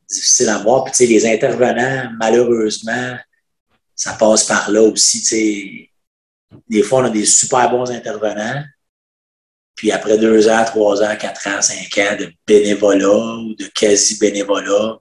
difficile 0.09 0.49
à 0.49 0.57
voir. 0.59 0.83
Puis, 0.85 1.07
les 1.07 1.25
intervenants, 1.25 2.11
malheureusement, 2.19 3.17
ça 3.95 4.13
passe 4.13 4.45
par 4.45 4.69
là 4.71 4.81
aussi. 4.81 5.89
Des 6.69 6.83
fois, 6.83 7.01
on 7.01 7.05
a 7.05 7.09
des 7.09 7.25
super 7.25 7.69
bons 7.69 7.91
intervenants. 7.91 8.63
Puis 9.75 9.91
après 9.91 10.17
deux 10.17 10.47
ans, 10.49 10.63
trois 10.65 11.01
ans, 11.03 11.15
quatre 11.19 11.47
ans, 11.47 11.61
cinq 11.61 11.97
ans 11.97 12.15
de 12.17 12.31
bénévolat 12.45 13.37
ou 13.37 13.55
de 13.55 13.65
quasi-bénévolat, 13.65 14.99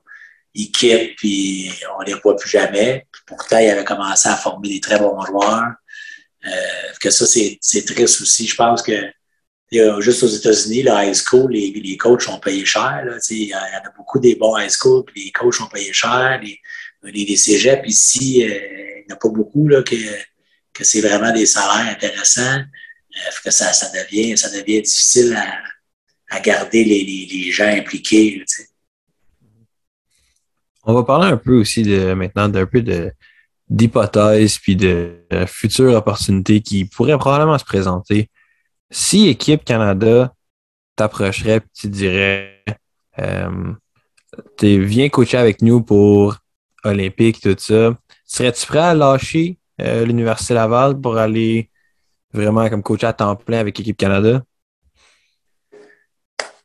ils 0.55 0.71
quittent, 0.71 1.17
puis 1.17 1.71
on 1.97 2.03
ne 2.03 2.07
les 2.07 2.15
revoit 2.15 2.37
plus 2.37 2.51
jamais. 2.51 3.07
pourtant, 3.27 3.59
ils 3.59 3.71
avaient 3.71 3.85
commencé 3.85 4.29
à 4.29 4.37
former 4.37 4.69
des 4.69 4.81
très 4.81 4.99
bons 4.99 5.21
joueurs. 5.25 5.73
Euh, 6.47 6.93
que 7.01 7.11
ça, 7.11 7.27
c'est 7.27 7.85
triste 7.85 8.21
aussi. 8.21 8.47
Je 8.47 8.57
pense 8.57 8.83
que 8.83 9.13
juste 10.01 10.23
aux 10.23 10.29
États-Unis, 10.29 10.83
le 10.83 10.91
high 10.93 11.15
school, 11.15 11.53
les, 11.53 11.71
les 11.71 11.97
coachs 11.97 12.29
ont 12.29 12.39
payé 12.39 12.65
cher. 12.65 13.05
il 13.31 13.49
y 13.49 13.55
en 13.55 13.59
a 13.59 13.91
beaucoup 13.97 14.19
des 14.19 14.35
bons 14.35 14.57
high 14.59 14.71
school, 14.71 15.05
puis 15.05 15.25
les 15.25 15.31
coachs 15.33 15.61
ont 15.61 15.69
payé 15.69 15.93
cher. 15.93 16.41
Les, 17.05 17.37
cégeps 17.37 17.83
ici, 17.87 18.45
euh, 18.45 18.49
il 18.49 19.05
n'y 19.07 19.13
en 19.13 19.17
a 19.17 19.19
pas 19.19 19.29
beaucoup 19.29 19.69
là, 19.69 19.83
que, 19.83 19.97
que 20.73 20.85
c'est 20.85 21.01
vraiment 21.01 21.33
des 21.33 21.47
salaires 21.47 21.93
intéressants. 21.93 22.61
Euh, 23.17 23.31
que 23.45 23.51
ça, 23.51 23.73
ça, 23.73 23.91
devient, 23.91 24.39
ça 24.39 24.49
devient 24.49 24.81
difficile 24.81 25.35
à, 25.37 26.37
à 26.37 26.41
garder 26.41 26.83
les, 26.85 27.05
les, 27.05 27.53
gens 27.53 27.67
impliqués. 27.67 28.43
On 30.85 30.95
va 30.95 31.05
parler 31.05 31.31
un 31.31 31.37
peu 31.37 31.55
aussi 31.55 31.83
de 31.83 32.15
maintenant 32.15 32.49
d'un 32.49 32.65
peu 32.65 32.81
de, 32.81 33.13
d'hypothèses 33.69 34.59
puis 34.59 34.77
de 34.77 35.15
futures 35.47 35.95
opportunités 35.95 36.63
qui 36.63 36.87
pourraient 36.87 37.19
probablement 37.19 37.59
se 37.59 37.65
présenter. 37.65 38.31
Si 38.91 39.29
Équipe 39.29 39.65
Canada 39.65 40.35
t'approcherait 40.97 41.57
et 41.57 41.63
tu 41.75 41.89
dirais 41.89 42.65
euh, 43.19 43.75
viens 44.63 45.09
coacher 45.11 45.37
avec 45.37 45.61
nous 45.61 45.83
pour 45.83 46.39
Olympique, 46.85 47.41
tout 47.41 47.57
ça, 47.59 47.97
serais-tu 48.25 48.67
prêt 48.67 48.79
à 48.79 48.95
lâcher 48.95 49.59
euh, 49.81 50.05
l'Université 50.05 50.55
Laval 50.55 51.01
pour 51.01 51.17
aller 51.19 51.71
vraiment 52.33 52.69
comme 52.69 52.83
coacher 52.83 53.07
à 53.07 53.13
temps 53.13 53.37
plein 53.37 53.59
avec 53.59 53.79
Équipe 53.79 53.97
Canada? 53.97 54.43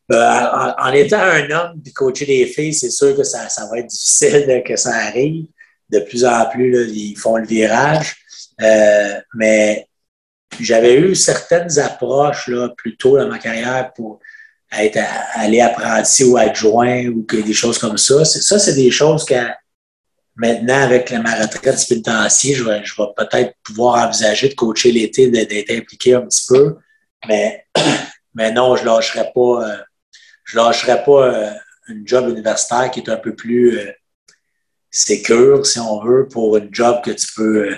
Ben, 0.09 0.76
en, 0.80 0.91
étant 0.93 1.20
un 1.20 1.49
homme 1.51 1.82
et 1.86 1.91
coacher 1.91 2.26
des 2.26 2.45
filles, 2.45 2.74
c'est 2.74 2.89
sûr 2.89 3.15
que 3.15 3.24
ça, 3.24 3.49
ça 3.49 3.68
va 3.70 3.80
être 3.80 3.88
difficile 3.88 4.63
que 4.65 4.76
ça 4.78 4.95
arrive 4.95 5.47
de 5.89 5.99
plus 5.99 6.26
en 6.26 6.45
plus, 6.49 6.89
ils 6.93 7.18
font 7.18 7.38
le 7.38 7.45
virage. 7.45 8.15
Euh, 8.61 9.20
mais 9.36 9.88
j'avais 10.59 10.95
eu 10.95 11.15
certaines 11.15 11.78
approches 11.80 12.47
là, 12.47 12.70
plus 12.76 12.97
tôt 12.97 13.18
dans 13.18 13.28
ma 13.28 13.39
carrière 13.39 13.91
pour 13.93 14.20
être 14.72 14.99
aller 15.34 15.61
apprenti 15.61 16.24
ou 16.26 16.38
adjoint 16.38 17.05
ou 17.07 17.24
que 17.24 17.38
des 17.38 17.53
choses 17.53 17.78
comme 17.78 17.97
ça. 17.97 18.26
Ça, 18.26 18.59
c'est 18.59 18.74
des 18.74 18.91
choses 18.91 19.24
que 19.24 19.36
maintenant, 20.38 20.82
avec 20.82 21.12
ma 21.12 21.36
retraite 21.36 21.86
pénitentiaire, 21.88 22.56
je 22.56 22.64
vais, 22.64 22.86
je 22.86 22.96
vais 22.96 23.08
peut-être 23.16 23.54
pouvoir 23.64 24.08
envisager 24.08 24.50
de 24.50 24.54
coacher 24.54 24.92
l'été, 24.92 25.30
d'être 25.30 25.72
impliqué 25.72 26.16
un 26.16 26.22
petit 26.22 26.46
peu. 26.48 26.78
Mais, 27.28 27.66
mais 28.34 28.52
non, 28.52 28.76
je 28.76 28.84
ne 28.84 28.88
lâcherai 28.88 29.32
pas, 29.34 29.70
euh, 29.70 29.78
je 30.46 30.58
lâcherai 30.58 31.04
pas 31.04 31.28
euh, 31.28 31.52
une 31.90 32.08
job 32.08 32.30
universitaire 32.30 32.90
qui 32.92 33.02
est 33.02 33.10
un 33.10 33.18
peu 33.18 33.36
plus 33.36 33.80
sécure, 34.98 35.66
si 35.66 35.80
on 35.80 36.04
veut, 36.04 36.28
pour 36.28 36.58
une 36.58 36.70
job 36.74 37.02
que 37.04 37.12
tu 37.12 37.28
peux, 37.36 37.70
euh, 37.70 37.76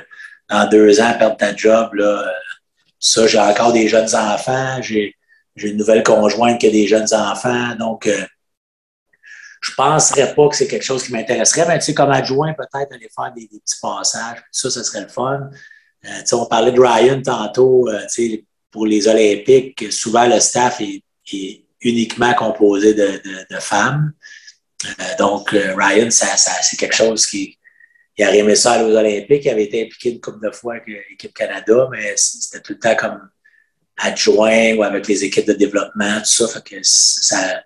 dans 0.50 0.68
deux 0.70 1.00
ans, 1.02 1.14
perdre 1.18 1.38
ta 1.38 1.56
job. 1.56 1.94
Là. 1.94 2.32
Ça, 3.00 3.28
j'ai 3.28 3.40
encore 3.40 3.74
des 3.74 3.88
jeunes 3.88 4.14
enfants, 4.16 4.82
j'ai, 4.82 5.16
une 5.56 5.76
nouvelle 5.76 6.04
conjointe 6.04 6.60
qui 6.60 6.68
a 6.68 6.72
des 6.72 6.88
jeunes 6.88 7.14
enfants, 7.14 7.76
donc 7.76 8.08
euh, 8.08 8.26
je 9.62 9.72
ne 9.72 9.76
penserais 9.76 10.34
pas 10.34 10.50
que 10.50 10.56
c'est 10.56 10.68
quelque 10.68 10.86
chose 10.86 11.04
qui 11.04 11.12
m'intéresserait, 11.12 11.66
mais 11.68 11.80
tu 11.80 11.86
sais, 11.86 11.94
comme 11.94 12.12
adjoint, 12.12 12.54
peut-être 12.54 12.94
aller 12.94 13.10
faire 13.14 13.34
des, 13.36 13.48
petits 13.48 13.80
passages, 13.82 14.44
ça, 14.52 14.70
ce 14.70 14.84
serait 14.84 15.02
le 15.02 15.10
fun. 15.10 15.50
Euh, 16.06 16.20
tu 16.20 16.28
sais, 16.28 16.36
on 16.36 16.46
parlait 16.46 16.72
de 16.72 16.80
Ryan 16.80 17.22
tantôt, 17.22 17.90
tu 18.14 18.30
sais, 18.30 18.46
pour 18.72 18.86
les 18.86 19.08
Olympiques, 19.08 19.92
souvent 19.92 20.28
le 20.28 20.40
staff 20.40 20.82
est, 20.82 21.04
uniquement 21.82 22.34
composé 22.34 22.94
de, 22.94 23.60
femmes. 23.60 24.14
Euh, 24.86 25.04
donc, 25.18 25.54
euh, 25.54 25.76
Ryan, 25.78 26.10
ça, 26.10 26.36
c'est 26.38 26.78
quelque 26.78 26.96
chose 26.96 27.26
qui. 27.26 27.58
Il 28.18 28.26
a 28.26 28.36
aimé 28.36 28.56
ça 28.56 28.84
aux 28.84 28.94
Olympiques. 28.94 29.46
Il 29.46 29.50
avait 29.50 29.64
été 29.64 29.86
impliqué 29.86 30.12
une 30.12 30.20
couple 30.20 30.46
de 30.46 30.52
fois 30.52 30.74
avec 30.74 30.88
l'équipe 31.10 31.34
Canada, 31.34 31.88
mais 31.90 32.16
c'était 32.18 32.60
tout 32.60 32.74
le 32.74 32.80
temps 32.80 32.96
comme 32.96 33.30
adjoint 33.96 34.76
ou 34.76 34.84
avec 34.84 35.08
les 35.08 35.24
équipes 35.24 35.48
de 35.48 35.54
développement, 35.54 36.20
tout 36.20 36.26
ça. 36.26 36.48
Fait 36.50 36.64
que 36.64 36.76
ça, 36.82 37.64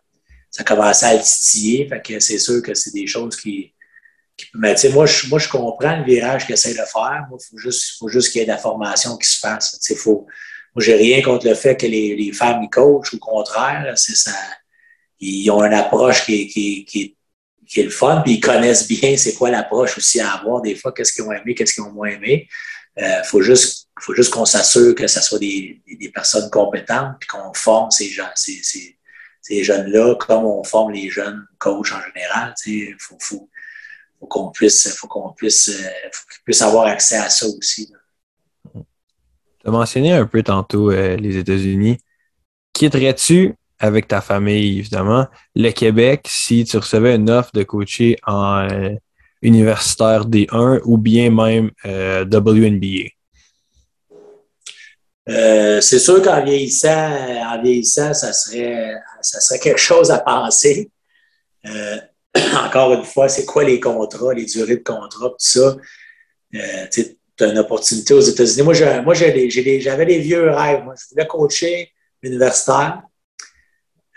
ça 0.53 0.63
commençait 0.63 1.05
à 1.07 1.13
le 1.15 1.21
titiller. 1.21 1.89
Fait 1.89 2.01
que 2.01 2.19
c'est 2.21 2.39
sûr 2.39 2.61
que 2.61 2.73
c'est 2.73 2.93
des 2.93 3.07
choses 3.07 3.35
qui. 3.35 3.73
mais 4.53 4.75
tu 4.75 4.81
sais, 4.81 4.89
moi 4.89 5.05
je, 5.05 5.27
moi, 5.27 5.39
je 5.39 5.49
comprends 5.49 5.97
le 5.97 6.05
virage 6.05 6.45
qu'il 6.45 6.53
essaie 6.53 6.73
de 6.73 6.75
faire. 6.75 7.25
Moi, 7.29 7.37
il 7.41 7.45
faut 7.49 7.57
juste, 7.57 7.97
faut 7.99 8.07
juste 8.07 8.31
qu'il 8.31 8.39
y 8.39 8.43
ait 8.43 8.47
de 8.47 8.51
la 8.51 8.57
formation 8.57 9.17
qui 9.17 9.27
se 9.27 9.39
fasse. 9.39 9.71
Tu 9.71 9.77
sais, 9.81 9.95
faut, 9.95 10.25
moi, 10.75 10.83
j'ai 10.83 10.95
rien 10.95 11.21
contre 11.21 11.47
le 11.47 11.55
fait 11.55 11.75
que 11.75 11.87
les, 11.87 12.15
les 12.15 12.31
femmes 12.31 12.63
y 12.63 12.69
coachent. 12.69 13.13
Au 13.13 13.19
contraire, 13.19 13.91
c'est 13.95 14.15
ça 14.15 14.31
ils 15.23 15.49
ont 15.51 15.63
une 15.63 15.73
approche 15.73 16.25
qui 16.25 16.47
qui, 16.47 16.85
qui, 16.85 17.17
qui 17.67 17.79
est 17.79 17.83
le 17.83 17.89
fun, 17.89 18.21
puis 18.21 18.33
ils 18.33 18.39
connaissent 18.39 18.87
bien 18.87 19.15
c'est 19.17 19.33
quoi 19.33 19.49
l'approche 19.49 19.97
aussi 19.97 20.19
à 20.19 20.33
avoir 20.33 20.61
des 20.61 20.75
fois, 20.75 20.91
qu'est-ce 20.91 21.13
qu'ils 21.13 21.23
ont 21.23 21.31
aimé, 21.31 21.55
qu'est-ce 21.55 21.73
qu'ils 21.73 21.83
ont 21.83 21.91
moins 21.91 22.09
aimé. 22.09 22.47
Il 22.97 23.03
euh, 23.03 23.23
faut 23.23 23.41
juste, 23.41 23.89
faut 23.99 24.13
juste 24.13 24.31
qu'on 24.31 24.45
s'assure 24.45 24.93
que 24.93 25.07
ce 25.07 25.21
soit 25.21 25.39
des, 25.39 25.81
des, 25.99 26.09
personnes 26.09 26.49
compétentes, 26.51 27.15
puis 27.19 27.27
qu'on 27.27 27.53
forme 27.53 27.89
ces 27.89 28.07
gens, 28.09 28.29
ces, 28.35 28.59
ces, 28.61 28.99
ces 29.43 29.63
jeunes-là 29.63 30.15
comme 30.15 30.45
on 30.45 30.63
forme 30.63 30.93
les 30.93 31.09
jeunes 31.09 31.45
coachs 31.59 31.91
en 31.91 32.01
général. 32.01 32.55
Il 32.65 32.95
faut, 32.97 33.17
faut, 33.19 33.49
qu'on 34.27 34.49
puisse, 34.51 34.95
faut 34.95 35.07
qu'on 35.07 35.33
puisse, 35.33 35.67
euh, 35.67 36.09
qu'ils 36.31 36.43
puissent 36.45 36.61
avoir 36.61 36.87
accès 36.87 37.17
à 37.17 37.29
ça 37.29 37.45
aussi. 37.45 37.91
Tu 38.73 39.67
as 39.67 39.71
mentionné 39.71 40.13
un 40.13 40.25
peu 40.25 40.41
tantôt 40.41 40.91
euh, 40.91 41.17
les 41.17 41.37
États-Unis. 41.37 41.97
Quitterais-tu 42.71 43.55
avec 43.79 44.07
ta 44.07 44.21
famille, 44.21 44.79
évidemment. 44.79 45.27
Le 45.55 45.71
Québec, 45.71 46.25
si 46.29 46.63
tu 46.63 46.77
recevais 46.77 47.15
une 47.15 47.29
offre 47.29 47.51
de 47.53 47.63
coacher 47.63 48.15
en 48.25 48.69
euh, 48.69 48.91
universitaire 49.41 50.25
D1 50.25 50.79
ou 50.85 50.97
bien 50.97 51.29
même 51.29 51.69
WNBA? 51.83 53.09
Euh, 55.29 55.79
c'est 55.79 55.99
sûr 55.99 56.21
qu'en 56.21 56.43
vieillissant, 56.43 57.11
en 57.47 57.61
vieillissant, 57.61 58.13
ça 58.13 58.33
serait, 58.33 58.93
ça 59.21 59.39
serait 59.39 59.59
quelque 59.59 59.79
chose 59.79 60.11
à 60.11 60.19
penser. 60.19 60.91
encore 62.65 62.93
une 62.93 63.05
fois, 63.05 63.29
c'est 63.29 63.45
quoi 63.45 63.63
les 63.63 63.79
contrats, 63.79 64.33
les 64.33 64.45
durées 64.45 64.77
de 64.77 64.83
contrat, 64.83 65.29
tout 65.29 65.35
ça? 65.37 65.77
tu 66.51 67.17
as 67.43 67.47
une 67.47 67.57
opportunité 67.57 68.13
aux 68.13 68.21
États-Unis. 68.21 68.63
Moi, 68.63 68.73
j'avais 69.13 70.05
des 70.05 70.19
vieux 70.19 70.49
rêves. 70.49 70.83
Moi, 70.83 70.93
je 70.99 71.09
voulais 71.09 71.27
coacher 71.27 71.89
universitaire. 72.21 73.01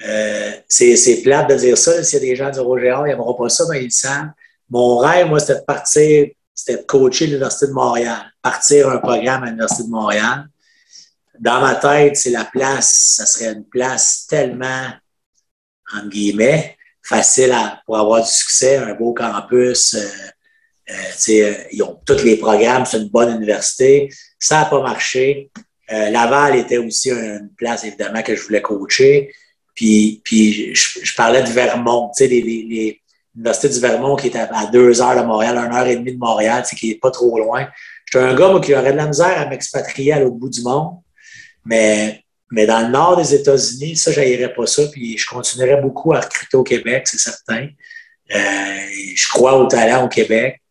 Euh, 0.06 0.52
c'est 0.68 1.22
plate 1.22 1.50
de 1.50 1.54
dire 1.56 1.78
ça. 1.78 2.02
S'il 2.02 2.18
y 2.18 2.22
a 2.22 2.26
des 2.26 2.36
gens 2.36 2.50
du 2.50 2.60
Roger 2.60 2.96
ils 3.00 3.08
n'aimeront 3.08 3.34
pas 3.34 3.48
ça, 3.48 3.64
mais 3.70 3.80
ils 3.80 3.84
le 3.84 3.90
savent. 3.90 4.30
Mon 4.68 4.98
rêve, 4.98 5.28
moi, 5.28 5.40
c'était 5.40 5.60
de 5.60 5.64
partir, 5.64 6.28
c'était 6.54 6.82
de 6.82 6.86
coacher 6.86 7.26
l'Université 7.26 7.68
de 7.68 7.72
Montréal, 7.72 8.18
partir 8.42 8.88
un 8.90 8.98
programme 8.98 9.44
à 9.44 9.46
l'Université 9.46 9.84
de 9.84 9.88
Montréal. 9.88 10.46
Dans 11.40 11.60
ma 11.60 11.74
tête, 11.76 12.16
c'est 12.16 12.30
la 12.30 12.44
place, 12.44 13.16
ça 13.16 13.26
serait 13.26 13.52
une 13.52 13.64
place 13.64 14.26
tellement, 14.28 14.88
entre 15.94 16.08
guillemets, 16.08 16.76
facile 17.02 17.54
pour 17.84 17.98
avoir 17.98 18.22
du 18.22 18.30
succès, 18.30 18.76
un 18.76 18.94
beau 18.94 19.12
campus. 19.12 19.94
Euh, 19.94 20.08
euh, 20.90 21.54
ils 21.72 21.82
ont 21.82 22.00
tous 22.06 22.22
les 22.22 22.36
programmes, 22.36 22.84
c'est 22.86 22.98
une 22.98 23.08
bonne 23.08 23.36
université. 23.36 24.08
Ça 24.38 24.60
n'a 24.60 24.64
pas 24.66 24.82
marché. 24.82 25.50
Laval 25.88 26.56
était 26.56 26.78
aussi 26.78 27.10
une 27.10 27.50
place, 27.56 27.84
évidemment, 27.84 28.22
que 28.22 28.34
je 28.34 28.42
voulais 28.42 28.60
coacher. 28.60 29.32
Puis, 29.76 30.22
puis 30.24 30.74
je, 30.74 31.14
parlais 31.14 31.42
de 31.42 31.48
Vermont, 31.48 32.10
tu 32.16 32.26
sais, 32.26 32.28
l'Université 32.28 33.68
du 33.68 33.78
Vermont 33.78 34.16
qui 34.16 34.28
est 34.28 34.36
à, 34.36 34.66
deux 34.72 35.02
heures 35.02 35.20
de 35.20 35.26
Montréal, 35.26 35.58
une 35.58 35.72
heure 35.72 35.86
et 35.86 35.96
demie 35.96 36.14
de 36.14 36.18
Montréal, 36.18 36.64
qui 36.64 36.88
n'est 36.88 36.94
pas 36.96 37.10
trop 37.10 37.38
loin. 37.38 37.68
J'étais 38.06 38.24
un 38.24 38.34
gars 38.34 38.58
qui 38.60 38.74
aurait 38.74 38.92
de 38.92 38.96
la 38.96 39.06
misère 39.06 39.38
à 39.38 39.46
m'expatrier 39.46 40.14
à 40.14 40.20
l'autre 40.20 40.36
bout 40.36 40.48
du 40.48 40.62
monde, 40.62 40.96
mais, 41.66 42.24
mais 42.50 42.66
dans 42.66 42.80
le 42.80 42.88
nord 42.88 43.16
des 43.16 43.34
États-Unis, 43.34 43.96
ça, 43.96 44.12
je 44.12 44.46
pas 44.46 44.66
ça, 44.66 44.86
puis 44.88 45.18
je 45.18 45.26
continuerais 45.26 45.80
beaucoup 45.80 46.14
à 46.14 46.20
recruter 46.20 46.56
au 46.56 46.62
Québec, 46.62 47.06
c'est 47.06 47.18
certain. 47.18 47.68
Euh, 48.34 48.86
je 49.14 49.28
crois 49.28 49.58
au 49.58 49.66
talent 49.66 50.04
au 50.04 50.08
Québec. 50.08 50.62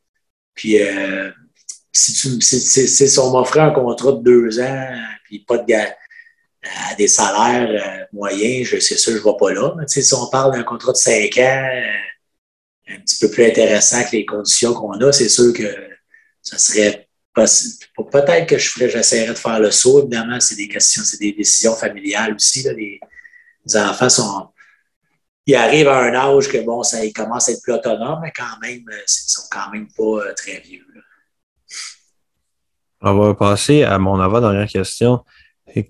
Puis 0.54 0.82
euh, 0.82 1.32
si, 1.92 2.14
tu, 2.14 2.42
si, 2.42 3.20
on 3.20 3.32
m'offrait 3.32 3.62
un 3.62 3.72
contrat 3.72 4.14
de 4.14 4.24
deux 4.24 4.60
ans, 4.60 4.90
puis 5.26 5.40
pas 5.40 5.58
de 5.58 5.74
à 5.74 6.96
des 6.96 7.08
salaires 7.08 7.70
euh, 7.70 8.06
moyens, 8.12 8.68
je 8.68 8.80
sais 8.80 8.98
sûr, 8.98 9.14
je 9.14 9.20
ne 9.20 9.24
vais 9.24 9.38
pas 9.40 9.54
là. 9.54 9.74
Mais 9.78 9.88
si 9.88 10.14
on 10.14 10.28
parle 10.30 10.54
d'un 10.54 10.64
contrat 10.64 10.94
de 10.94 10.98
cinq 10.98 11.38
ans, 11.38 11.70
un 12.88 13.00
petit 13.00 13.18
peu 13.20 13.30
plus 13.30 13.46
intéressant 13.46 14.04
que 14.04 14.14
les 14.14 14.26
conditions 14.26 14.74
qu'on 14.74 15.00
a, 15.02 15.12
c'est 15.12 15.30
sûr 15.30 15.54
que 15.54 15.76
ça 16.42 16.58
serait. 16.58 17.05
Peut-être 17.36 18.48
que 18.48 18.58
je 18.58 18.70
ferais, 18.70 18.90
j'essaierais 18.90 19.34
de 19.34 19.38
faire 19.38 19.60
le 19.60 19.70
saut. 19.70 20.00
Évidemment, 20.00 20.40
c'est 20.40 20.56
des 20.56 20.70
questions, 20.70 21.04
c'est 21.04 21.20
des 21.20 21.34
décisions 21.34 21.76
familiales 21.76 22.34
aussi. 22.36 22.64
Les, 22.64 23.00
enfants 23.76 24.10
sont. 24.10 24.50
Ils 25.46 25.56
arrivent 25.56 25.90
à 25.90 26.00
un 26.00 26.14
âge 26.14 26.48
que 26.48 26.64
bon, 26.64 26.82
ça 26.82 27.04
ils 27.04 27.14
commencent 27.14 27.50
à 27.50 27.52
être 27.52 27.62
plus 27.62 27.74
autonomes, 27.74 28.20
mais 28.24 28.32
quand 28.36 28.60
même, 28.62 28.84
ils 28.90 29.04
sont 29.06 29.44
quand 29.52 29.70
même 29.72 29.88
pas 29.96 30.04
euh, 30.04 30.34
très 30.36 30.60
vieux. 30.60 30.86
On 33.02 33.14
va 33.20 33.36
passer 33.36 33.84
à 33.84 34.00
mon 34.00 34.20
avant-dernière 34.20 34.68
question. 34.68 35.24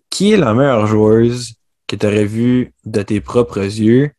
Qui 0.10 0.34
est 0.34 0.38
la 0.38 0.54
meilleure 0.54 0.88
joueuse 0.88 1.54
que 1.88 1.96
tu 1.96 2.26
vue 2.26 2.74
de 2.86 3.02
tes 3.04 3.22
propres 3.22 3.64
yeux, 3.64 4.12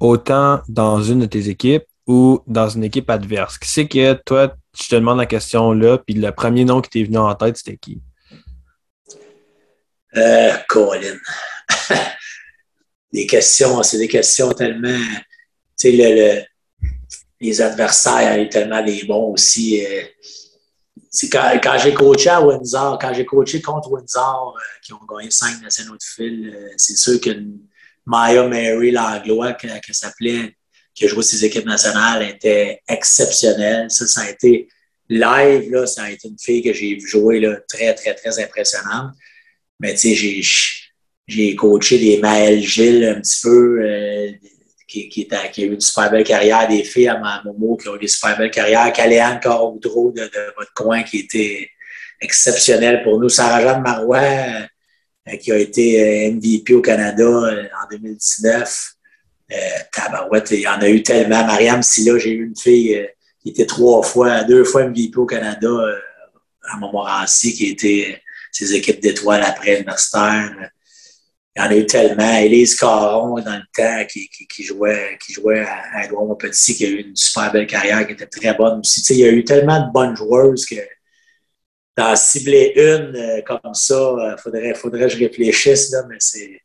autant 0.00 0.62
dans 0.68 1.02
une 1.02 1.20
de 1.20 1.26
tes 1.26 1.48
équipes 1.48 1.84
ou 2.06 2.40
dans 2.46 2.68
une 2.68 2.84
équipe 2.84 3.10
adverse? 3.10 3.58
Qui 3.58 3.68
c'est 3.68 3.88
que 3.88 4.14
toi, 4.24 4.54
tu 4.76 4.88
te 4.88 4.94
demandes 4.94 5.18
la 5.18 5.26
question 5.26 5.72
là, 5.72 5.98
puis 5.98 6.14
le 6.14 6.32
premier 6.32 6.64
nom 6.64 6.80
qui 6.80 6.90
t'est 6.90 7.04
venu 7.04 7.18
en 7.18 7.34
tête, 7.34 7.56
c'était 7.56 7.76
qui? 7.76 8.00
Euh, 10.16 10.52
Colin. 10.68 11.16
des 13.12 13.26
questions, 13.26 13.82
c'est 13.82 13.98
des 13.98 14.08
questions 14.08 14.52
tellement. 14.52 14.98
Tu 15.78 15.90
sais, 15.90 15.92
le, 15.92 16.42
les 17.40 17.60
adversaires 17.60 18.38
ont 18.38 18.48
tellement 18.48 18.82
des 18.82 19.04
bons 19.04 19.32
aussi. 19.32 19.84
Euh, 19.84 20.02
quand, 21.30 21.78
j'ai 21.82 21.92
coaché 21.92 22.30
à 22.30 22.40
Windsor, 22.40 22.98
quand 22.98 23.12
j'ai 23.12 23.26
coaché 23.26 23.60
contre 23.60 23.90
Windsor, 23.90 24.56
euh, 24.56 24.80
qui 24.82 24.92
ont 24.92 25.00
gagné 25.08 25.30
cinq 25.30 25.60
nationaux 25.60 25.96
de 25.96 26.02
fil, 26.02 26.70
c'est 26.76 26.96
sûr 26.96 27.20
que 27.20 27.30
Maya 28.06 28.46
Mary 28.48 28.90
Langlois, 28.90 29.52
qui 29.54 29.68
s'appelait, 29.92 30.56
qui 30.94 31.04
a 31.04 31.08
joué 31.08 31.22
ses 31.22 31.44
équipes 31.44 31.66
nationales, 31.66 32.22
était 32.22 32.80
exceptionnelle. 32.88 33.90
Ça, 33.90 34.06
ça 34.06 34.22
a 34.22 34.30
été 34.30 34.68
live, 35.08 35.70
là, 35.70 35.86
ça 35.86 36.04
a 36.04 36.10
été 36.10 36.28
une 36.28 36.38
fille 36.38 36.62
que 36.62 36.72
j'ai 36.72 36.94
vu 36.94 37.06
jouer 37.06 37.40
là, 37.40 37.56
très, 37.68 37.94
très, 37.94 38.14
très 38.14 38.42
impressionnante. 38.42 39.12
Mais 39.80 39.94
tu 39.94 40.14
sais, 40.14 40.42
j'ai 41.26 41.56
coaché 41.56 41.98
des 41.98 42.18
Maël 42.18 42.62
Gilles 42.62 43.04
un 43.04 43.20
petit 43.20 43.40
peu, 43.42 43.80
euh, 43.82 44.30
qui, 44.86 45.08
qui, 45.08 45.28
a 45.30 45.46
eu 45.58 45.72
une 45.72 45.80
super 45.80 46.10
belle 46.10 46.24
carrière, 46.24 46.68
des 46.68 46.84
filles 46.84 47.08
à 47.08 47.42
Momo 47.44 47.76
qui 47.76 47.88
ont 47.88 47.96
eu 47.96 48.00
des 48.00 48.08
super 48.08 48.36
belles 48.36 48.50
carrières, 48.50 48.92
Caléane 48.92 49.40
Caroudreau 49.40 50.12
de, 50.12 50.22
de, 50.22 50.54
votre 50.56 50.72
coin 50.74 51.02
qui 51.02 51.20
était 51.20 51.70
exceptionnel 52.20 53.02
pour 53.02 53.18
nous, 53.18 53.28
Sarah-Jeanne 53.28 53.82
Marois, 53.82 54.18
euh, 54.18 55.36
qui 55.36 55.50
a 55.50 55.58
été 55.58 56.28
euh, 56.28 56.32
MVP 56.32 56.74
au 56.74 56.82
Canada 56.82 57.26
en 57.28 57.88
2019. 57.90 58.91
Euh, 59.52 60.40
il 60.50 60.60
y 60.60 60.68
en 60.68 60.80
a 60.80 60.88
eu 60.88 61.02
tellement. 61.02 61.44
Mariam 61.44 61.82
Silla, 61.82 62.18
j'ai 62.18 62.30
eu 62.30 62.46
une 62.46 62.56
fille 62.56 62.96
euh, 62.96 63.06
qui 63.42 63.50
était 63.50 63.66
trois 63.66 64.02
fois, 64.02 64.44
deux 64.44 64.64
fois 64.64 64.86
MVP 64.86 65.16
au 65.16 65.26
Canada 65.26 65.68
euh, 65.68 65.98
à 66.70 66.76
Montmorency, 66.76 67.52
qui 67.54 67.66
était 67.70 68.22
ses 68.50 68.74
équipes 68.74 69.00
d'étoiles 69.00 69.42
après 69.42 69.76
universitaire. 69.76 70.70
Il 71.54 71.62
y 71.62 71.66
en 71.66 71.68
a 71.68 71.76
eu 71.76 71.86
tellement. 71.86 72.38
Élise 72.38 72.76
Caron, 72.76 73.34
dans 73.40 73.56
le 73.56 73.62
temps, 73.76 74.06
qui, 74.08 74.28
qui, 74.28 74.62
jouait, 74.62 75.18
qui 75.24 75.34
jouait 75.34 75.60
à, 75.60 76.00
à 76.00 76.08
Petit, 76.38 76.74
qui 76.74 76.86
a 76.86 76.88
eu 76.88 77.00
une 77.00 77.16
super 77.16 77.52
belle 77.52 77.66
carrière, 77.66 78.06
qui 78.06 78.14
était 78.14 78.26
très 78.26 78.54
bonne 78.54 78.80
aussi. 78.80 79.02
il 79.10 79.18
y 79.18 79.24
a 79.24 79.30
eu 79.30 79.44
tellement 79.44 79.86
de 79.86 79.92
bonnes 79.92 80.16
joueuses 80.16 80.64
que 80.64 80.76
d'en 81.94 82.16
cibler 82.16 82.72
une 82.74 83.42
comme 83.44 83.74
ça, 83.74 84.14
il 84.18 84.42
faudrait, 84.42 84.74
faudrait 84.74 85.08
que 85.08 85.08
je 85.10 85.18
réfléchisse, 85.18 85.90
là, 85.90 86.04
mais 86.08 86.16
c'est 86.20 86.62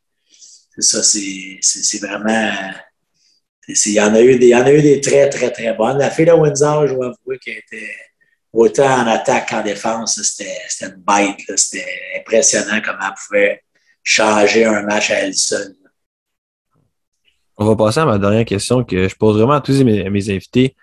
ça, 0.78 1.02
c'est 1.02 1.98
vraiment. 2.00 2.72
Il 3.68 3.92
y, 3.92 4.00
en 4.00 4.14
a 4.14 4.22
eu 4.22 4.38
des, 4.38 4.48
y 4.48 4.54
en 4.54 4.64
a 4.64 4.72
eu 4.72 4.80
des 4.80 5.00
très, 5.00 5.28
très, 5.28 5.50
très 5.50 5.74
bonnes. 5.74 5.98
La 5.98 6.10
fille 6.10 6.24
de 6.24 6.32
Windsor, 6.32 6.86
je 6.86 6.94
dois 6.94 7.06
avouer 7.08 7.38
qu'elle 7.38 7.58
était 7.58 7.90
autant 8.50 9.02
en 9.02 9.06
attaque 9.06 9.50
qu'en 9.50 9.62
défense. 9.62 10.22
C'était 10.22 10.56
une 10.80 11.02
bête. 11.06 11.36
C'était 11.56 11.84
impressionnant 12.18 12.80
comment 12.82 13.08
elle 13.08 13.14
pouvait 13.26 13.62
changer 14.02 14.64
un 14.64 14.82
match 14.82 15.10
à 15.10 15.16
elle 15.16 15.34
seule. 15.34 15.74
On 17.58 17.66
va 17.66 17.76
passer 17.76 18.00
à 18.00 18.06
ma 18.06 18.18
dernière 18.18 18.44
question 18.44 18.84
que 18.84 19.08
je 19.08 19.16
pose 19.16 19.36
vraiment 19.36 19.54
à 19.54 19.60
tous 19.60 19.82
mes, 19.82 20.30
invités. 20.30 20.76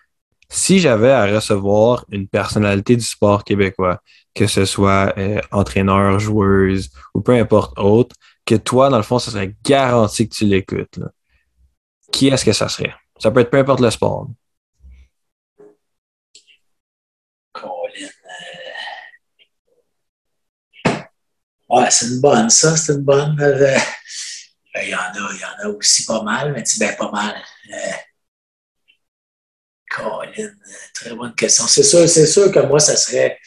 Si 0.50 0.80
j'avais 0.80 1.12
à 1.12 1.26
recevoir 1.26 2.06
une 2.12 2.28
personnalité 2.28 2.96
du 2.96 3.04
sport 3.04 3.44
québécois, 3.44 4.02
que 4.36 4.46
ce 4.46 4.66
soit 4.66 5.14
euh, 5.18 5.40
entraîneur, 5.52 6.20
joueuse 6.20 6.92
ou 7.16 7.22
peu 7.22 7.32
importe 7.32 7.80
autre, 7.80 8.16
que 8.46 8.56
toi, 8.56 8.90
dans 8.90 8.98
le 8.98 9.04
fond, 9.04 9.20
ça 9.20 9.32
serait 9.32 9.56
garanti 9.64 10.30
que 10.30 10.36
tu 10.36 10.46
l'écoutes. 10.46 11.00
Qui 12.12 12.28
est-ce 12.28 12.46
que 12.46 12.54
ça 12.54 12.70
serait? 12.70 12.94
Ça 13.20 13.32
peut 13.32 13.40
être 13.40 13.50
peu 13.50 13.58
importe 13.58 13.80
le 13.82 13.90
sport. 13.90 14.28
Colin. 17.52 18.10
Euh, 20.88 21.02
ouais, 21.70 21.90
c'est 21.90 22.08
une 22.08 22.22
bonne, 22.22 22.50
ça, 22.50 22.78
c'est 22.78 22.94
une 22.94 23.02
bonne. 23.02 23.40
Euh, 23.42 23.78
ben, 24.74 24.84
il 24.84 24.90
y 24.90 24.96
en 24.96 25.00
a, 25.00 25.34
il 25.34 25.40
y 25.40 25.46
en 25.46 25.70
a 25.70 25.70
aussi 25.70 26.06
pas 26.06 26.22
mal, 26.22 26.54
mais 26.54 26.64
tu 26.64 26.78
ben 26.80 26.96
pas 26.96 27.12
mal. 27.12 27.42
Euh, 27.74 27.92
Colin, 29.90 30.52
très 30.94 31.16
bonne 31.16 31.34
question. 31.36 31.66
C'est 31.68 31.84
sûr, 31.84 32.08
c'est 32.08 32.28
sûr 32.28 32.52
que 32.52 32.60
moi, 32.60 32.80
ça 32.80 32.96
serait. 32.96 33.40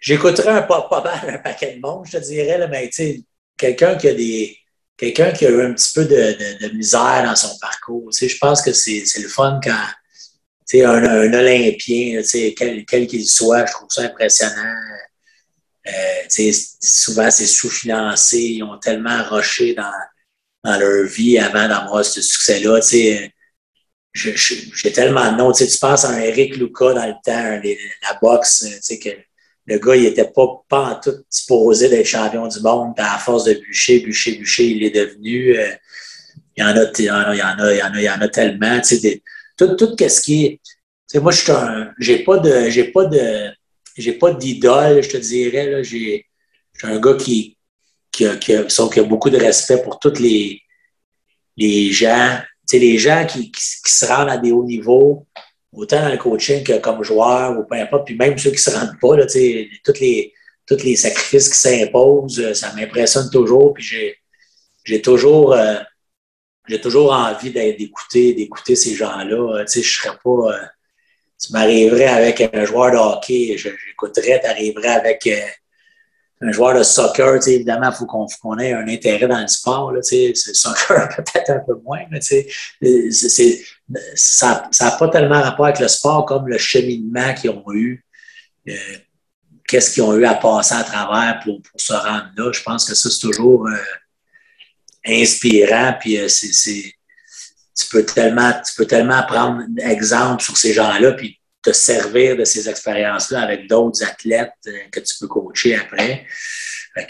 J'écouterais 0.00 0.66
pas 0.66 1.02
mal 1.02 1.34
un 1.34 1.38
paquet 1.38 1.76
de 1.76 1.80
monde, 1.80 2.06
je 2.06 2.18
te 2.18 2.24
dirais, 2.24 2.58
là, 2.58 2.68
mais 2.68 2.86
tu 2.88 2.92
sais, 2.92 3.24
quelqu'un 3.58 3.96
qui 3.96 4.08
a 4.08 4.14
des 4.14 4.58
quelqu'un 4.96 5.30
qui 5.30 5.46
a 5.46 5.50
eu 5.50 5.62
un 5.62 5.72
petit 5.74 5.92
peu 5.94 6.04
de, 6.04 6.74
misère 6.74 7.22
dans 7.24 7.36
son 7.36 7.56
parcours. 7.58 8.10
Tu 8.10 8.18
sais, 8.18 8.28
je 8.28 8.38
pense 8.38 8.62
que 8.62 8.72
c'est 8.72 9.04
le 9.18 9.28
fun 9.28 9.60
quand 9.62 9.86
tu 10.68 10.78
sais, 10.78 10.84
un, 10.84 11.32
Olympien, 11.32 12.20
tu 12.20 12.24
sais, 12.24 12.54
quel 12.54 13.06
qu'il 13.06 13.26
soit, 13.26 13.64
je 13.64 13.72
trouve 13.72 13.88
ça 13.90 14.02
impressionnant. 14.02 14.74
Euh, 15.86 16.50
souvent, 16.82 17.30
c'est 17.30 17.46
sous-financé. 17.46 18.38
Ils 18.38 18.62
ont 18.62 18.76
tellement 18.76 19.22
rushé 19.30 19.74
dans, 19.74 19.90
dans 20.64 20.78
leur 20.78 21.06
vie 21.06 21.38
avant 21.38 21.68
d'avoir 21.68 22.04
ce 22.04 22.20
succès-là. 22.20 22.80
J'ai 24.12 24.92
tellement 24.92 25.32
de 25.32 25.38
noms. 25.38 25.52
Tu, 25.52 25.64
penses 25.80 26.04
à 26.04 26.10
un 26.10 26.18
Eric 26.18 26.56
Luca 26.56 26.92
dans 26.92 27.06
le 27.06 27.14
temps, 27.24 27.62
la 28.02 28.18
boxe, 28.20 28.66
que 29.02 29.10
le 29.68 29.78
gars, 29.78 29.96
il 29.96 30.04
n'était 30.04 30.24
pas, 30.24 30.64
pas 30.66 30.92
en 30.92 31.00
tout 31.00 31.24
supposé 31.28 31.90
d'être 31.90 32.06
champion 32.06 32.48
du 32.48 32.60
monde. 32.60 32.94
à 32.96 33.18
force 33.18 33.44
de 33.44 33.52
bûcher, 33.52 34.00
bûcher, 34.00 34.36
bûcher, 34.36 34.66
il 34.66 34.82
est 34.82 34.90
devenu. 34.90 35.58
Euh, 35.58 35.70
il, 36.56 36.62
y 36.62 36.64
en 36.64 36.74
a, 36.74 36.84
il, 36.98 37.04
y 37.04 37.10
en 37.10 37.14
a, 37.14 37.34
il, 37.34 37.38
y 37.38 37.42
en 37.42 37.58
a, 37.58 38.00
il 38.00 38.04
y 38.04 38.10
en 38.10 38.20
a, 38.20 38.28
tellement. 38.28 38.80
tout, 39.56 39.76
tout 39.76 39.94
ce 39.98 40.20
qui 40.22 40.46
est. 40.46 41.18
moi, 41.20 41.32
je 41.32 42.24
pas 42.24 42.38
de. 42.38 42.70
J'ai 42.70 42.84
pas 42.84 43.04
de. 43.04 43.50
J'ai 43.96 44.12
pas 44.12 44.32
d'idole, 44.32 45.02
je 45.02 45.10
te 45.10 45.16
dirais. 45.18 45.84
J'ai, 45.84 46.24
je 46.72 46.86
suis 46.86 46.94
un 46.94 46.98
gars 46.98 47.14
qui, 47.14 47.58
qui, 48.10 48.26
a, 48.26 48.36
qui, 48.36 48.54
qui 48.54 49.00
a 49.00 49.02
beaucoup 49.02 49.28
de 49.28 49.36
respect 49.36 49.82
pour 49.82 49.98
tous 49.98 50.18
les, 50.18 50.62
les 51.58 51.92
gens. 51.92 52.40
les 52.72 52.96
gens 52.96 53.26
qui, 53.26 53.50
qui, 53.50 53.60
se 53.60 54.06
rendent 54.06 54.30
à 54.30 54.38
des 54.38 54.52
hauts 54.52 54.64
niveaux, 54.64 55.26
autant 55.78 56.02
dans 56.02 56.10
le 56.10 56.16
coaching 56.16 56.64
que 56.64 56.78
comme 56.78 57.02
joueur 57.04 57.56
ou 57.56 57.64
peu 57.64 57.76
importe, 57.76 58.06
puis 58.06 58.16
même 58.16 58.36
ceux 58.36 58.50
qui 58.50 58.56
ne 58.56 58.60
se 58.60 58.70
rendent 58.70 58.98
pas, 59.00 59.16
là, 59.16 59.26
tous, 59.26 60.00
les, 60.00 60.32
les 60.70 60.96
sacrifices 60.96 61.48
qui 61.48 61.58
s'imposent, 61.58 62.40
euh, 62.40 62.52
ça 62.52 62.72
m'impressionne 62.74 63.30
toujours. 63.30 63.72
Puis 63.74 64.16
j'ai 64.84 65.02
toujours, 65.02 65.52
euh, 65.52 65.76
toujours 66.82 67.12
envie 67.12 67.52
d'écouter, 67.52 68.74
ces 68.74 68.94
gens-là. 68.94 69.64
Je 69.72 69.80
serais 69.80 70.16
pas. 70.22 70.30
Euh, 70.30 70.66
tu 71.40 71.52
m'arriverais 71.52 72.08
avec 72.08 72.40
un 72.52 72.64
joueur 72.64 72.90
de 72.90 72.96
hockey, 72.96 73.56
j'écouterais, 73.56 74.40
tu 74.40 74.46
arriverais 74.48 74.88
avec 74.88 75.28
un 76.40 76.52
joueur 76.52 76.78
de 76.78 76.82
soccer, 76.82 77.46
évidemment, 77.48 77.90
il 77.90 77.96
faut 77.96 78.06
qu'on 78.06 78.58
ait 78.58 78.72
un 78.72 78.86
intérêt 78.86 79.26
dans 79.26 79.40
le 79.40 79.48
sport. 79.48 79.92
Là, 79.92 80.00
le 80.00 80.34
soccer, 80.34 81.08
peut-être 81.16 81.50
un 81.50 81.60
peu 81.60 81.74
moins, 81.84 82.02
mais 82.10 82.20
ça 84.14 84.68
n'a 84.80 84.90
pas 84.92 85.08
tellement 85.08 85.42
rapport 85.42 85.66
avec 85.66 85.80
le 85.80 85.88
sport 85.88 86.24
comme 86.26 86.48
le 86.48 86.58
cheminement 86.58 87.34
qu'ils 87.34 87.50
ont 87.50 87.64
eu. 87.72 88.04
Euh, 88.68 88.74
qu'est-ce 89.66 89.92
qu'ils 89.92 90.02
ont 90.02 90.16
eu 90.16 90.24
à 90.24 90.34
passer 90.34 90.74
à 90.74 90.84
travers 90.84 91.40
pour, 91.42 91.60
pour 91.62 91.80
se 91.80 91.92
rendre 91.92 92.30
là. 92.36 92.52
Je 92.52 92.62
pense 92.62 92.84
que 92.84 92.94
ça, 92.94 93.10
c'est 93.10 93.20
toujours 93.20 93.66
euh, 93.68 93.76
inspirant. 95.06 95.94
Puis 96.00 96.18
euh, 96.18 96.28
tu, 96.28 97.86
peux 97.90 98.04
tellement, 98.04 98.52
tu 98.64 98.74
peux 98.76 98.86
tellement 98.86 99.22
prendre 99.24 99.62
exemple 99.78 100.42
sur 100.42 100.56
ces 100.56 100.72
gens-là, 100.72 101.12
puis 101.12 101.37
te 101.62 101.72
servir 101.72 102.36
de 102.36 102.44
ces 102.44 102.68
expériences-là 102.68 103.40
avec 103.40 103.68
d'autres 103.68 104.04
athlètes 104.04 104.52
euh, 104.66 104.78
que 104.90 105.00
tu 105.00 105.14
peux 105.20 105.26
coacher 105.26 105.74
après. 105.76 106.26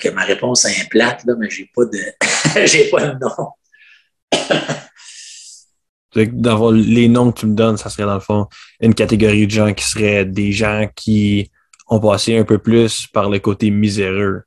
que 0.00 0.08
ma 0.10 0.24
réponse 0.24 0.64
est 0.64 0.88
plate, 0.88 1.24
là, 1.26 1.34
mais 1.38 1.50
j'ai 1.50 1.70
pas 1.74 1.84
de 1.84 1.98
j'ai 2.66 2.88
pas 2.90 3.06
de 3.06 3.18
nom. 3.18 3.48
D'avoir 6.14 6.72
les 6.72 7.08
noms 7.08 7.30
que 7.30 7.40
tu 7.40 7.46
me 7.46 7.54
donnes, 7.54 7.76
ça 7.76 7.90
serait 7.90 8.04
dans 8.04 8.14
le 8.14 8.20
fond 8.20 8.48
une 8.80 8.94
catégorie 8.94 9.46
de 9.46 9.52
gens 9.52 9.74
qui 9.74 9.84
seraient 9.84 10.24
des 10.24 10.52
gens 10.52 10.88
qui 10.96 11.50
ont 11.86 12.00
passé 12.00 12.36
un 12.36 12.44
peu 12.44 12.58
plus 12.58 13.06
par 13.06 13.28
le 13.28 13.38
côté 13.38 13.70
miséreux. 13.70 14.42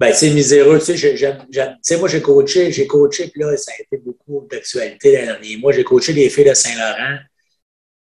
Ben, 0.00 0.10
tu 0.10 0.16
sais, 0.16 0.30
miséreux, 0.30 0.80
tu 0.80 0.96
sais, 0.96 1.96
moi, 1.98 2.08
j'ai 2.08 2.20
coaché, 2.20 2.72
j'ai 2.72 2.86
coaché, 2.86 3.28
puis 3.28 3.42
là, 3.42 3.56
ça 3.56 3.70
a 3.72 3.80
été 3.80 4.02
beaucoup 4.04 4.46
d'actualité 4.50 5.12
les 5.12 5.26
derniers 5.26 5.56
mois. 5.56 5.72
J'ai 5.72 5.84
coaché 5.84 6.12
des 6.12 6.28
filles 6.30 6.48
de 6.48 6.54
Saint-Laurent 6.54 7.18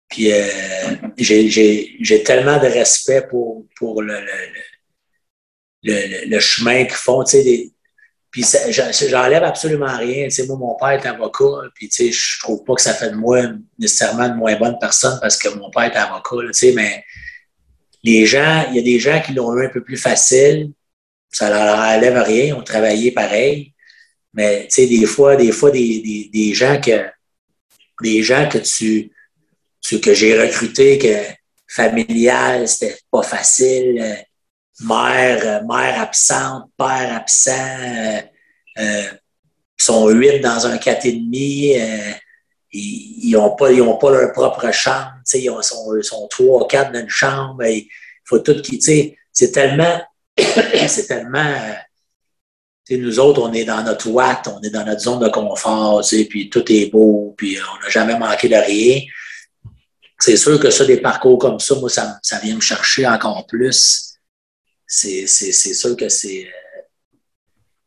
puis 0.09 0.33
euh, 0.33 0.49
j'ai 1.17 2.23
tellement 2.25 2.59
de 2.59 2.67
respect 2.67 3.27
pour, 3.29 3.67
pour 3.77 4.03
le, 4.03 4.21
le, 5.83 6.27
le, 6.27 6.41
chemin 6.41 6.85
qu'ils 6.85 6.95
font. 6.95 7.25
Puis 8.31 8.45
j'enlève 9.09 9.45
absolument 9.45 9.97
rien. 9.97 10.29
moi, 10.49 10.57
mon 10.57 10.77
père 10.77 10.91
est 10.91 11.07
avocat, 11.07 11.69
puis 11.75 11.91
je 11.91 12.39
trouve 12.41 12.65
pas 12.65 12.75
que 12.75 12.83
ça 12.83 12.95
fait 12.95 13.11
de 13.11 13.17
moi 13.17 13.43
nécessairement 13.79 14.25
une 14.25 14.37
moins 14.37 14.57
bonne 14.57 14.77
personne 14.81 15.19
parce 15.21 15.37
que 15.37 15.49
mon 15.51 15.71
père 15.71 15.85
est 15.85 15.97
avocat, 15.97 16.37
mais 16.75 17.05
les 18.03 18.27
gens, 18.27 18.67
il 18.71 18.77
y 18.77 18.79
a 18.79 18.83
des 18.83 18.99
gens 18.99 19.21
qui 19.21 19.33
l'ont 19.33 19.57
eu 19.57 19.67
un 19.67 19.71
peu 19.71 19.83
plus 19.83 19.97
facile, 19.97 20.73
ça 21.31 21.49
leur 21.49 21.79
enlève 21.79 22.23
rien, 22.23 22.55
ont 22.57 22.63
travaillé 22.63 23.11
pareil. 23.11 23.73
Mais 24.33 24.69
des 24.77 25.07
fois, 25.07 25.37
des 25.37 25.53
fois, 25.53 25.71
des, 25.71 26.01
des, 26.01 26.31
des 26.33 26.55
gens 26.55 26.81
que 26.81 27.07
des 28.03 28.23
gens 28.23 28.49
que 28.49 28.59
tu 28.59 29.13
ceux 29.85 29.99
que 29.99 30.15
j'ai 30.15 30.41
recrutés, 30.41 30.99
que 30.99 31.15
familial, 31.69 32.67
c'était 32.67 32.97
pas 33.11 33.23
facile. 33.23 34.01
Euh, 34.01 34.15
mère, 34.81 35.41
euh, 35.45 35.67
mère 35.67 36.01
absente, 36.01 36.71
père 36.77 37.15
absent, 37.15 38.23
euh, 38.79 39.03
sont 39.79 40.09
huit 40.09 40.41
dans 40.41 40.67
un 40.67 40.79
quatre 40.79 41.05
et 41.05 41.13
demi. 41.13 41.75
ils 42.73 43.33
n'ont 43.33 43.55
pas, 43.55 43.69
pas 44.01 44.11
leur 44.11 44.33
propre 44.33 44.73
chambre. 44.73 45.13
Ils 45.35 45.51
sont, 45.63 46.03
sont 46.03 46.29
trois, 46.29 46.67
quatre 46.67 46.93
dans 46.93 47.01
une 47.01 47.09
chambre. 47.11 47.65
Il 47.65 47.87
faut 48.25 48.39
tout 48.39 48.61
quitter. 48.63 49.19
C'est 49.33 49.53
tellement, 49.53 50.01
c'est 50.89 51.07
tellement 51.07 51.55
nous 52.91 53.19
autres, 53.19 53.41
on 53.41 53.53
est 53.55 53.65
dans 53.65 53.83
notre 53.83 54.09
ouate, 54.11 54.47
on 54.47 54.61
est 54.61 54.69
dans 54.69 54.85
notre 54.85 55.01
zone 55.01 55.21
de 55.21 55.29
confort, 55.29 56.03
puis 56.29 56.51
tout 56.51 56.71
est 56.71 56.91
beau, 56.91 57.35
puis 57.37 57.57
on 57.59 57.83
n'a 57.83 57.89
jamais 57.89 58.19
manqué 58.19 58.47
de 58.47 58.57
rien 58.57 59.01
c'est 60.19 60.37
sûr 60.37 60.61
que 60.61 60.71
ça, 60.71 60.85
des 60.85 61.01
parcours 61.01 61.39
comme 61.39 61.59
ça, 61.59 61.75
moi, 61.77 61.89
ça, 61.89 62.19
ça 62.23 62.39
vient 62.39 62.55
me 62.55 62.61
chercher 62.61 63.07
encore 63.07 63.47
plus. 63.47 64.19
C'est 64.87 65.27
sûr 65.27 65.97
que 65.97 66.09
c'est. 66.09 66.47
Euh, 66.47 66.83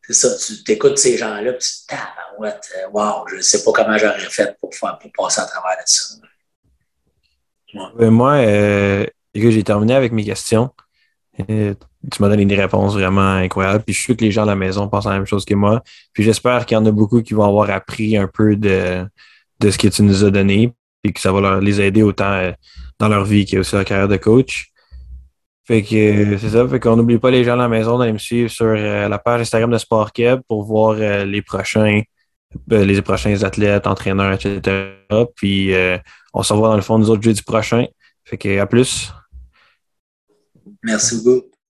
c'est 0.09 0.13
ça, 0.13 0.30
tu 0.38 0.71
écoutes 0.71 0.97
ces 0.97 1.17
gens-là, 1.17 1.53
tu 1.53 1.67
te 1.67 1.88
tabarouette, 1.88 2.63
euh, 2.78 2.89
wow, 2.93 3.28
je 3.28 3.36
ne 3.36 3.41
sais 3.41 3.61
pas 3.63 3.71
comment 3.73 3.97
j'aurais 3.97 4.19
fait 4.19 4.55
pour, 4.59 4.69
pour 4.69 5.11
passer 5.17 5.41
à 5.41 5.45
travers 5.45 5.78
de 5.78 5.84
ça. 5.86 6.15
Moi, 7.99 8.32
euh, 8.36 9.05
j'ai 9.36 9.63
terminé 9.63 9.93
avec 9.93 10.13
mes 10.13 10.23
questions. 10.23 10.69
tu 11.38 11.75
m'as 12.19 12.30
donné 12.30 12.45
des 12.45 12.55
réponses 12.55 12.93
vraiment 12.93 13.36
incroyables. 13.36 13.84
Puis 13.84 13.93
je 13.93 14.01
suis 14.01 14.15
que 14.15 14.23
les 14.23 14.32
gens 14.32 14.43
à 14.43 14.45
la 14.45 14.55
maison 14.55 14.88
pensent 14.88 15.05
la 15.05 15.11
même 15.11 15.25
chose 15.25 15.43
que 15.43 15.55
moi. 15.55 15.84
Puis 16.13 16.23
j'espère 16.23 16.65
qu'il 16.65 16.75
y 16.75 16.80
en 16.80 16.86
a 16.86 16.91
beaucoup 16.91 17.21
qui 17.21 17.34
vont 17.34 17.43
avoir 17.43 17.69
appris 17.69 18.15
un 18.15 18.28
peu 18.28 18.55
de, 18.55 19.05
de 19.59 19.71
ce 19.71 19.78
que 19.78 19.89
tu 19.89 20.03
nous 20.03 20.23
as 20.23 20.32
donné 20.32 20.73
et 21.04 21.14
que 21.14 21.20
ça 21.20 21.32
va 21.32 21.41
leur, 21.41 21.62
les 21.62 21.82
aider 21.82 22.04
autant 22.04 22.32
euh, 22.32 22.52
dans 23.00 23.08
leur 23.08 23.24
vie 23.24 23.45
qu'aussi 23.45 23.76
leur 23.76 23.86
carrière 23.86 24.08
de 24.08 24.18
coach. 24.18 24.72
Fait 25.66 25.84
que 25.84 25.95
euh, 25.95 26.38
c'est 26.38 26.50
ça. 26.50 26.68
Fait 26.68 26.80
qu'on 26.80 26.95
n'oublie 26.95 27.20
pas 27.20 27.32
les 27.32 27.43
gens 27.43 27.54
à 27.54 27.58
la 27.58 27.68
maison 27.68 27.98
d'aller 27.98 28.14
me 28.14 28.18
suivre 28.18 28.50
sur 28.50 28.66
euh, 28.66 29.08
la 29.08 29.18
page 29.20 29.41
Instagram 29.41 29.72
de 29.72 29.78
Sport 29.78 30.12
pour 30.48 30.64
voir 30.64 30.95
les 31.26 31.41
prochains 31.41 32.02
les 32.70 33.02
prochains 33.02 33.43
athlètes, 33.43 33.86
entraîneurs, 33.88 34.32
etc. 34.32 34.95
Puis 35.36 35.74
on 36.34 36.43
se 36.43 36.54
revoit 36.54 36.70
dans 36.70 36.78
le 36.78 36.82
fond 36.82 36.98
nous 36.98 37.10
autres 37.10 37.22
jeudi 37.22 37.41
prochain. 37.41 37.86
Fait 38.24 38.38
que 38.38 38.58
à 38.60 38.66
plus. 38.66 39.12
Merci 40.82 41.22
beaucoup. 41.24 41.47